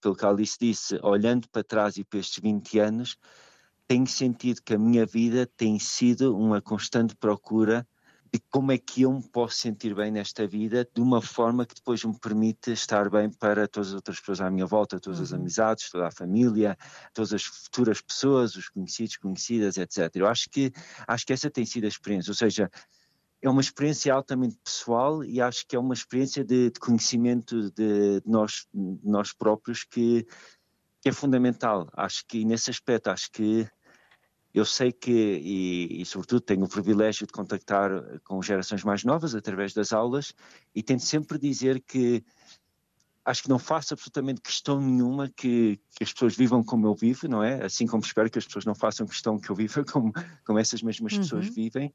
pelo 0.00 0.16
que 0.16 0.24
a 0.24 0.28
Alice 0.28 0.56
disse, 0.58 0.98
olhando 1.02 1.48
para 1.48 1.62
trás 1.62 1.96
e 1.96 2.04
para 2.04 2.18
estes 2.18 2.38
20 2.42 2.78
anos, 2.78 3.18
tenho 3.86 4.06
sentido 4.06 4.62
que 4.62 4.74
a 4.74 4.78
minha 4.78 5.04
vida 5.04 5.46
tem 5.56 5.78
sido 5.78 6.36
uma 6.36 6.62
constante 6.62 7.14
procura 7.14 7.86
de 8.32 8.40
como 8.48 8.70
é 8.70 8.78
que 8.78 9.02
eu 9.02 9.12
me 9.12 9.22
posso 9.22 9.56
sentir 9.56 9.94
bem 9.94 10.10
nesta 10.10 10.46
vida 10.46 10.88
de 10.94 11.00
uma 11.00 11.20
forma 11.20 11.66
que 11.66 11.74
depois 11.74 12.04
me 12.04 12.16
permite 12.18 12.70
estar 12.72 13.10
bem 13.10 13.28
para 13.28 13.66
todas 13.66 13.88
as 13.88 13.94
outras 13.94 14.20
pessoas 14.20 14.40
à 14.40 14.50
minha 14.50 14.66
volta, 14.66 15.00
todas 15.00 15.20
as 15.20 15.32
uhum. 15.32 15.38
amizades, 15.38 15.90
toda 15.90 16.06
a 16.06 16.10
família, 16.10 16.76
todas 17.12 17.32
as 17.32 17.42
futuras 17.42 18.00
pessoas, 18.00 18.54
os 18.54 18.68
conhecidos, 18.68 19.16
conhecidas, 19.16 19.76
etc. 19.76 20.14
Eu 20.14 20.28
acho 20.28 20.48
que, 20.48 20.72
acho 21.06 21.26
que 21.26 21.32
essa 21.32 21.50
tem 21.50 21.66
sido 21.66 21.84
a 21.84 21.88
experiência, 21.88 22.30
ou 22.30 22.36
seja, 22.36 22.70
é 23.42 23.48
uma 23.48 23.60
experiência 23.60 24.12
altamente 24.14 24.56
pessoal 24.62 25.24
e 25.24 25.40
acho 25.40 25.66
que 25.66 25.74
é 25.74 25.78
uma 25.78 25.94
experiência 25.94 26.44
de, 26.44 26.70
de 26.70 26.78
conhecimento 26.78 27.70
de, 27.70 28.20
de, 28.20 28.22
nós, 28.26 28.66
de 28.72 29.08
nós 29.08 29.32
próprios 29.32 29.82
que, 29.82 30.26
que 31.00 31.08
é 31.08 31.12
fundamental. 31.12 31.88
Acho 31.94 32.24
que 32.26 32.44
nesse 32.44 32.70
aspecto, 32.70 33.08
acho 33.08 33.30
que 33.32 33.66
eu 34.52 34.64
sei 34.64 34.90
que, 34.90 35.10
e, 35.10 36.02
e, 36.02 36.06
sobretudo 36.06 36.40
tenho 36.40 36.64
o 36.64 36.68
privilégio 36.68 37.26
de 37.26 37.32
contactar 37.32 37.90
com 38.24 38.42
gerações 38.42 38.82
mais 38.82 39.04
novas 39.04 39.34
através 39.34 39.72
das 39.72 39.92
aulas 39.92 40.34
e 40.74 40.82
tento 40.82 41.04
sempre 41.04 41.38
dizer 41.38 41.80
que 41.80 42.24
acho 43.24 43.44
que 43.44 43.48
não 43.48 43.58
faço 43.58 43.94
absolutamente 43.94 44.40
questão 44.40 44.80
nenhuma 44.80 45.28
que, 45.28 45.80
que, 45.94 46.02
as 46.02 46.12
pessoas 46.12 46.36
vivam 46.36 46.64
como 46.64 46.86
eu 46.86 46.94
vivo, 46.94 47.28
não 47.28 47.44
é? 47.44 47.64
Assim 47.64 47.86
como 47.86 48.02
espero 48.02 48.28
que 48.28 48.38
as 48.38 48.46
pessoas 48.46 48.64
não 48.64 48.74
façam 48.74 49.06
questão 49.06 49.38
que 49.38 49.50
eu 49.50 49.54
viva 49.54 49.84
como, 49.90 50.12
como 50.44 50.58
essas 50.58 50.82
mesmas 50.82 51.12
uhum. 51.12 51.20
pessoas 51.20 51.48
vivem, 51.48 51.94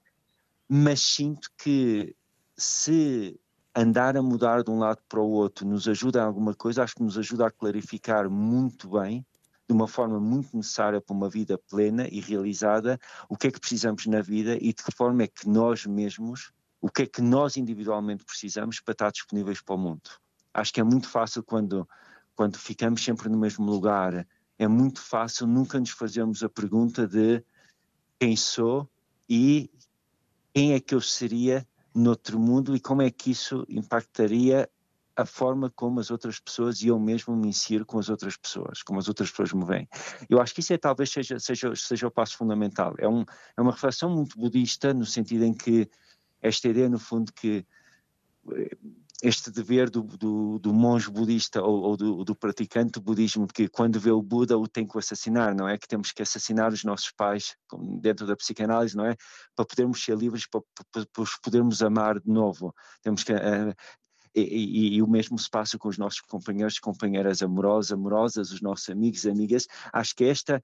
mas 0.69 1.01
sinto 1.01 1.49
que 1.57 2.15
se 2.57 3.37
andar 3.75 4.15
a 4.15 4.21
mudar 4.21 4.63
de 4.63 4.71
um 4.71 4.79
lado 4.79 5.01
para 5.09 5.19
o 5.19 5.29
outro 5.29 5.67
nos 5.67 5.87
ajuda 5.89 6.23
a 6.23 6.25
alguma 6.25 6.53
coisa, 6.53 6.83
acho 6.83 6.95
que 6.95 7.03
nos 7.03 7.17
ajuda 7.17 7.47
a 7.47 7.51
clarificar 7.51 8.29
muito 8.29 8.89
bem 8.89 9.25
de 9.67 9.73
uma 9.73 9.87
forma 9.87 10.19
muito 10.19 10.55
necessária 10.55 11.01
para 11.01 11.15
uma 11.15 11.29
vida 11.29 11.57
plena 11.57 12.07
e 12.09 12.19
realizada, 12.19 12.99
o 13.27 13.35
que 13.35 13.47
é 13.47 13.51
que 13.51 13.59
precisamos 13.59 14.05
na 14.05 14.21
vida 14.21 14.55
e 14.55 14.73
de 14.73 14.83
que 14.83 14.91
forma 14.91 15.23
é 15.23 15.27
que 15.27 15.47
nós 15.47 15.85
mesmos, 15.85 16.51
o 16.79 16.89
que 16.89 17.03
é 17.03 17.05
que 17.05 17.21
nós 17.21 17.57
individualmente 17.57 18.23
precisamos 18.23 18.79
para 18.79 18.91
estar 18.91 19.11
disponíveis 19.11 19.61
para 19.61 19.75
o 19.75 19.77
mundo. 19.77 20.09
Acho 20.53 20.71
que 20.71 20.79
é 20.79 20.83
muito 20.83 21.09
fácil 21.09 21.43
quando, 21.43 21.87
quando 22.35 22.57
ficamos 22.57 23.03
sempre 23.03 23.27
no 23.27 23.37
mesmo 23.37 23.65
lugar, 23.65 24.27
é 24.57 24.67
muito 24.67 25.01
fácil 25.01 25.47
nunca 25.47 25.79
nos 25.79 25.89
fazermos 25.89 26.43
a 26.43 26.49
pergunta 26.49 27.07
de 27.07 27.43
quem 28.19 28.35
sou 28.37 28.89
e 29.27 29.69
quem 30.53 30.73
é 30.73 30.79
que 30.79 30.95
eu 30.95 31.01
seria 31.01 31.67
noutro 31.93 32.39
mundo 32.39 32.75
e 32.75 32.79
como 32.79 33.01
é 33.01 33.09
que 33.09 33.31
isso 33.31 33.65
impactaria 33.67 34.69
a 35.15 35.25
forma 35.25 35.71
como 35.75 35.99
as 35.99 36.11
outras 36.11 36.39
pessoas 36.39 36.81
e 36.81 36.87
eu 36.87 36.99
mesmo 36.99 37.35
me 37.35 37.47
insiro 37.47 37.85
com 37.85 37.97
as 37.97 38.09
outras 38.09 38.35
pessoas, 38.35 38.83
como 38.83 38.99
as 38.99 39.07
outras 39.07 39.29
pessoas 39.29 39.53
me 39.53 39.65
veem. 39.65 39.87
Eu 40.29 40.41
acho 40.41 40.53
que 40.53 40.59
isso 40.59 40.73
é 40.73 40.77
talvez 40.77 41.09
seja, 41.09 41.39
seja, 41.39 41.73
seja 41.75 42.07
o 42.07 42.11
passo 42.11 42.37
fundamental. 42.37 42.93
É, 42.97 43.07
um, 43.07 43.23
é 43.57 43.61
uma 43.61 43.71
reflexão 43.71 44.09
muito 44.09 44.37
budista, 44.37 44.93
no 44.93 45.05
sentido 45.05 45.45
em 45.45 45.53
que 45.53 45.89
esta 46.41 46.67
ideia, 46.67 46.89
no 46.89 46.99
fundo, 46.99 47.31
que 47.33 47.65
eh, 48.51 48.77
este 49.23 49.49
dever 49.49 49.89
do, 49.89 50.03
do, 50.03 50.59
do 50.59 50.73
monge 50.73 51.09
budista 51.09 51.61
ou, 51.61 51.81
ou 51.81 51.97
do, 51.97 52.23
do, 52.23 52.35
praticante 52.35 52.93
do 52.93 53.01
budismo, 53.01 53.47
que 53.47 53.67
quando 53.67 53.99
vê 53.99 54.11
o 54.11 54.21
Buda 54.21 54.57
o 54.57 54.67
tem 54.67 54.85
que 54.85 54.97
assassinar, 54.97 55.55
não 55.55 55.67
é? 55.67 55.77
Que 55.77 55.87
temos 55.87 56.11
que 56.11 56.21
assassinar 56.21 56.71
os 56.73 56.83
nossos 56.83 57.11
pais 57.11 57.55
dentro 58.01 58.27
da 58.27 58.35
psicanálise, 58.35 58.95
não 58.95 59.05
é? 59.05 59.15
Para 59.55 59.65
podermos 59.65 60.03
ser 60.03 60.17
livres, 60.17 60.45
para, 60.47 60.61
para, 60.91 61.05
para 61.05 61.23
os 61.23 61.37
podermos 61.37 61.81
amar 61.81 62.19
de 62.19 62.29
novo. 62.29 62.75
Temos 63.01 63.23
que 63.23 63.31
uh, 63.31 63.73
e, 64.35 64.95
e, 64.95 65.01
o 65.01 65.07
mesmo 65.07 65.37
se 65.39 65.49
passa 65.49 65.77
com 65.77 65.87
os 65.87 65.97
nossos 65.97 66.21
companheiros, 66.21 66.79
companheiras 66.79 67.41
amorosas, 67.41 67.91
amorosas, 67.91 68.51
os 68.51 68.61
nossos 68.61 68.89
amigos, 68.89 69.25
amigas. 69.25 69.67
Acho 69.93 70.15
que 70.15 70.25
esta, 70.25 70.61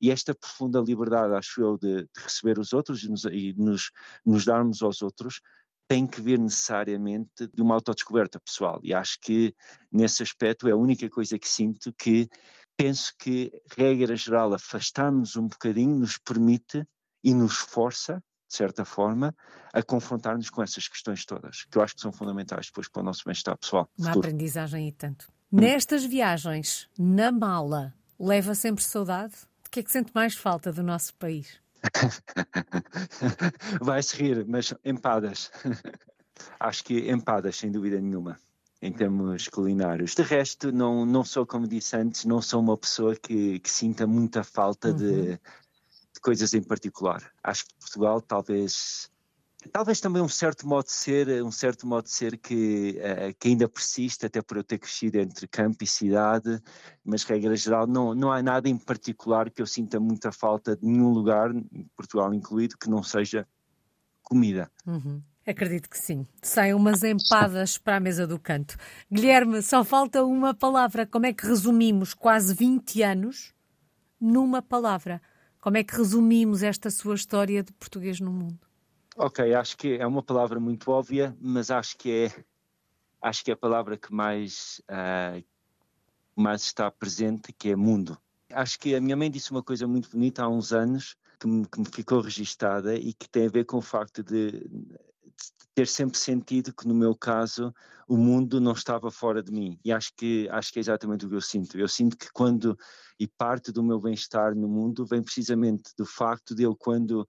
E 0.00 0.10
esta 0.10 0.34
profunda 0.34 0.80
liberdade, 0.80 1.34
acho 1.34 1.60
eu, 1.62 1.78
de, 1.78 2.02
de 2.02 2.20
receber 2.22 2.58
os 2.58 2.72
outros 2.72 3.02
e, 3.04 3.08
nos, 3.08 3.24
e 3.24 3.54
nos, 3.56 3.90
nos 4.26 4.44
darmos 4.44 4.82
aos 4.82 5.02
outros, 5.02 5.40
tem 5.88 6.06
que 6.06 6.20
vir 6.20 6.38
necessariamente 6.38 7.46
de 7.54 7.62
uma 7.62 7.74
autodescoberta 7.74 8.40
pessoal. 8.40 8.80
E 8.82 8.92
acho 8.92 9.18
que, 9.20 9.54
nesse 9.92 10.22
aspecto, 10.22 10.66
é 10.68 10.72
a 10.72 10.76
única 10.76 11.08
coisa 11.08 11.38
que 11.38 11.48
sinto 11.48 11.92
que 11.92 12.28
penso 12.76 13.12
que, 13.18 13.52
regra 13.76 14.16
geral, 14.16 14.52
afastarmos 14.52 15.36
um 15.36 15.46
bocadinho 15.46 15.96
nos 15.96 16.18
permite 16.18 16.84
e 17.22 17.32
nos 17.32 17.56
força, 17.56 18.22
de 18.54 18.58
certa 18.58 18.84
forma, 18.84 19.34
a 19.72 19.82
confrontar-nos 19.82 20.48
com 20.48 20.62
essas 20.62 20.86
questões 20.86 21.24
todas, 21.24 21.64
que 21.64 21.76
eu 21.76 21.82
acho 21.82 21.96
que 21.96 22.00
são 22.00 22.12
fundamentais 22.12 22.66
depois 22.66 22.88
para 22.88 23.02
o 23.02 23.04
nosso 23.04 23.24
bem-estar 23.24 23.58
pessoal. 23.58 23.88
Uma 23.98 24.08
futuro. 24.08 24.28
aprendizagem 24.28 24.88
e 24.88 24.92
tanto. 24.92 25.26
Hum. 25.52 25.60
Nestas 25.60 26.04
viagens, 26.04 26.88
na 26.96 27.32
mala, 27.32 27.92
leva 28.18 28.54
sempre 28.54 28.84
saudade? 28.84 29.34
De 29.64 29.70
que 29.70 29.80
é 29.80 29.82
que 29.82 29.90
sente 29.90 30.12
mais 30.14 30.36
falta 30.36 30.72
do 30.72 30.84
nosso 30.84 31.12
país? 31.14 31.60
Vai-se 33.82 34.16
rir, 34.16 34.46
mas 34.46 34.72
empadas. 34.84 35.50
Acho 36.60 36.84
que 36.84 37.10
empadas, 37.10 37.56
sem 37.56 37.72
dúvida 37.72 38.00
nenhuma 38.00 38.38
em 38.80 38.92
termos 38.92 39.48
culinários. 39.48 40.14
De 40.14 40.22
resto, 40.22 40.70
não, 40.70 41.06
não 41.06 41.24
sou, 41.24 41.46
como 41.46 41.66
disse 41.66 41.96
antes, 41.96 42.26
não 42.26 42.42
sou 42.42 42.60
uma 42.60 42.76
pessoa 42.76 43.16
que, 43.16 43.58
que 43.58 43.70
sinta 43.70 44.06
muita 44.06 44.44
falta 44.44 44.90
uhum. 44.90 44.96
de, 44.96 45.22
de, 45.22 45.40
coisas 46.24 46.54
em 46.54 46.62
particular. 46.62 47.22
Acho 47.42 47.66
que 47.66 47.74
Portugal 47.78 48.20
talvez 48.20 49.10
talvez 49.72 50.00
também 50.00 50.22
um 50.22 50.28
certo 50.28 50.66
modo 50.66 50.86
de 50.86 50.92
ser, 50.92 51.42
um 51.42 51.50
certo 51.50 51.86
modo 51.86 52.04
de 52.04 52.10
ser 52.10 52.36
que, 52.36 52.98
uh, 52.98 53.34
que 53.38 53.48
ainda 53.48 53.68
persiste, 53.68 54.26
até 54.26 54.42
por 54.42 54.58
eu 54.58 54.64
ter 54.64 54.78
crescido 54.78 55.18
entre 55.18 55.48
campo 55.48 55.82
e 55.82 55.86
cidade, 55.86 56.60
mas 57.04 57.24
regra 57.24 57.56
geral 57.56 57.86
não, 57.86 58.14
não 58.14 58.30
há 58.30 58.42
nada 58.42 58.68
em 58.68 58.76
particular 58.76 59.50
que 59.50 59.62
eu 59.62 59.66
sinta 59.66 59.98
muita 59.98 60.30
falta 60.32 60.76
de 60.76 60.86
nenhum 60.86 61.10
lugar, 61.10 61.50
Portugal 61.96 62.32
incluído, 62.34 62.76
que 62.78 62.90
não 62.90 63.02
seja 63.02 63.46
comida. 64.22 64.70
Uhum. 64.86 65.22
Acredito 65.46 65.90
que 65.90 65.98
sim. 65.98 66.26
Saem 66.42 66.72
umas 66.72 67.02
empadas 67.02 67.76
para 67.76 67.96
a 67.96 68.00
mesa 68.00 68.26
do 68.26 68.38
canto. 68.38 68.76
Guilherme, 69.12 69.62
só 69.62 69.84
falta 69.84 70.24
uma 70.24 70.54
palavra. 70.54 71.06
Como 71.06 71.26
é 71.26 71.34
que 71.34 71.46
resumimos 71.46 72.14
quase 72.14 72.54
20 72.54 73.02
anos 73.02 73.54
numa 74.18 74.62
palavra? 74.62 75.20
Como 75.64 75.78
é 75.78 75.82
que 75.82 75.96
resumimos 75.96 76.62
esta 76.62 76.90
sua 76.90 77.14
história 77.14 77.62
de 77.62 77.72
português 77.72 78.20
no 78.20 78.30
mundo? 78.30 78.60
Ok, 79.16 79.54
acho 79.54 79.78
que 79.78 79.94
é 79.94 80.06
uma 80.06 80.22
palavra 80.22 80.60
muito 80.60 80.90
óbvia, 80.90 81.34
mas 81.40 81.70
acho 81.70 81.96
que 81.96 82.10
é 82.12 82.44
acho 83.22 83.42
que 83.42 83.50
é 83.50 83.54
a 83.54 83.56
palavra 83.56 83.96
que 83.96 84.12
mais 84.12 84.82
uh, 84.90 85.42
mais 86.36 86.64
está 86.64 86.90
presente, 86.90 87.50
que 87.50 87.70
é 87.70 87.76
mundo. 87.76 88.18
Acho 88.52 88.78
que 88.78 88.94
a 88.94 89.00
minha 89.00 89.16
mãe 89.16 89.30
disse 89.30 89.52
uma 89.52 89.62
coisa 89.62 89.86
muito 89.86 90.10
bonita 90.10 90.42
há 90.42 90.48
uns 90.50 90.70
anos 90.70 91.16
que 91.40 91.46
me, 91.46 91.66
que 91.66 91.80
me 91.80 91.86
ficou 91.86 92.20
registada 92.20 92.94
e 92.94 93.14
que 93.14 93.26
tem 93.26 93.46
a 93.46 93.50
ver 93.50 93.64
com 93.64 93.78
o 93.78 93.82
facto 93.82 94.22
de 94.22 94.68
ter 95.74 95.88
sempre 95.88 96.18
sentido 96.18 96.72
que 96.72 96.86
no 96.86 96.94
meu 96.94 97.14
caso 97.16 97.74
o 98.06 98.16
mundo 98.16 98.60
não 98.60 98.72
estava 98.72 99.10
fora 99.10 99.42
de 99.42 99.50
mim. 99.50 99.78
E 99.84 99.92
acho 99.92 100.12
que 100.16 100.48
acho 100.50 100.72
que 100.72 100.78
é 100.78 100.80
exatamente 100.80 101.26
o 101.26 101.28
que 101.28 101.34
eu 101.34 101.40
sinto. 101.40 101.78
Eu 101.78 101.88
sinto 101.88 102.16
que 102.16 102.30
quando 102.32 102.78
e 103.18 103.26
parte 103.26 103.72
do 103.72 103.82
meu 103.82 104.00
bem-estar 104.00 104.54
no 104.54 104.68
mundo 104.68 105.04
vem 105.04 105.22
precisamente 105.22 105.90
do 105.96 106.06
facto 106.06 106.54
de 106.54 106.62
eu 106.62 106.76
quando 106.76 107.28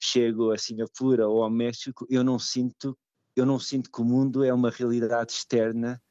chego 0.00 0.50
a 0.50 0.58
Singapura 0.58 1.28
ou 1.28 1.42
ao 1.42 1.50
México 1.50 2.06
eu 2.10 2.24
não 2.24 2.38
sinto 2.38 2.98
eu 3.36 3.46
não 3.46 3.58
sinto 3.58 3.90
que 3.90 4.00
o 4.00 4.04
mundo 4.04 4.44
é 4.44 4.52
uma 4.52 4.70
realidade 4.70 5.32
externa 5.32 6.02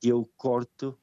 que 0.00 0.08
eu 0.08 0.28
corto 0.36 0.96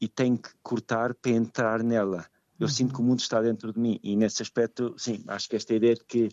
e 0.00 0.08
tenho 0.08 0.38
que 0.38 0.50
cortar 0.62 1.14
para 1.14 1.32
entrar 1.32 1.82
nela. 1.82 2.26
Eu 2.58 2.66
uhum. 2.66 2.72
sinto 2.72 2.94
que 2.94 3.00
o 3.00 3.04
mundo 3.04 3.20
está 3.20 3.40
dentro 3.40 3.72
de 3.72 3.78
mim. 3.78 4.00
E 4.02 4.16
nesse 4.16 4.42
aspecto 4.42 4.94
sim 4.98 5.22
acho 5.28 5.48
que 5.48 5.56
esta 5.56 5.74
ideia 5.74 5.94
de 5.94 6.04
que 6.04 6.30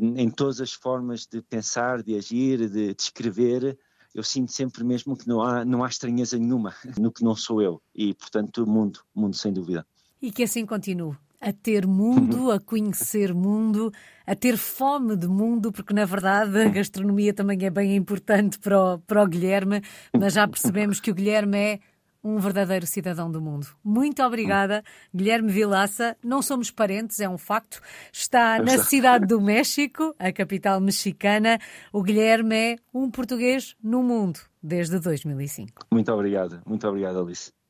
em 0.00 0.30
todas 0.30 0.60
as 0.60 0.72
formas 0.72 1.26
de 1.26 1.42
pensar, 1.42 2.02
de 2.02 2.16
agir, 2.16 2.68
de, 2.70 2.94
de 2.94 3.02
escrever, 3.02 3.78
eu 4.14 4.22
sinto 4.22 4.50
sempre 4.50 4.82
mesmo 4.82 5.14
que 5.14 5.28
não 5.28 5.42
há, 5.42 5.62
não 5.62 5.84
há 5.84 5.88
estranheza 5.88 6.38
nenhuma 6.38 6.74
no 6.98 7.12
que 7.12 7.22
não 7.22 7.36
sou 7.36 7.60
eu. 7.60 7.82
E, 7.94 8.14
portanto, 8.14 8.66
mundo, 8.66 9.00
mundo 9.14 9.36
sem 9.36 9.52
dúvida. 9.52 9.86
E 10.22 10.32
que 10.32 10.42
assim 10.42 10.64
continue. 10.64 11.14
A 11.38 11.52
ter 11.52 11.86
mundo, 11.86 12.50
a 12.50 12.58
conhecer 12.58 13.34
mundo, 13.34 13.92
a 14.26 14.34
ter 14.34 14.56
fome 14.56 15.14
de 15.14 15.28
mundo, 15.28 15.70
porque 15.70 15.92
na 15.92 16.06
verdade 16.06 16.58
a 16.62 16.68
gastronomia 16.70 17.34
também 17.34 17.62
é 17.62 17.68
bem 17.68 17.94
importante 17.94 18.58
para 18.58 18.94
o, 18.94 18.98
para 19.00 19.22
o 19.22 19.28
Guilherme, 19.28 19.82
mas 20.18 20.32
já 20.32 20.48
percebemos 20.48 20.98
que 20.98 21.10
o 21.10 21.14
Guilherme 21.14 21.58
é 21.58 21.80
um 22.26 22.38
verdadeiro 22.38 22.84
cidadão 22.86 23.30
do 23.30 23.40
mundo. 23.40 23.68
Muito 23.84 24.20
obrigada, 24.22 24.82
Guilherme 25.14 25.52
Vilaça. 25.52 26.16
Não 26.24 26.42
somos 26.42 26.72
parentes, 26.72 27.20
é 27.20 27.28
um 27.28 27.38
facto. 27.38 27.80
Está 28.12 28.58
na 28.58 28.78
cidade 28.78 29.26
do 29.26 29.40
México, 29.40 30.12
a 30.18 30.32
capital 30.32 30.80
mexicana. 30.80 31.58
O 31.92 32.02
Guilherme 32.02 32.56
é 32.56 32.76
um 32.92 33.08
português 33.08 33.76
no 33.80 34.02
mundo 34.02 34.40
desde 34.60 34.98
2005. 34.98 35.86
Muito 35.92 36.12
obrigada, 36.12 36.60
muito 36.66 36.86
obrigada, 36.88 37.20
Alice. 37.20 37.52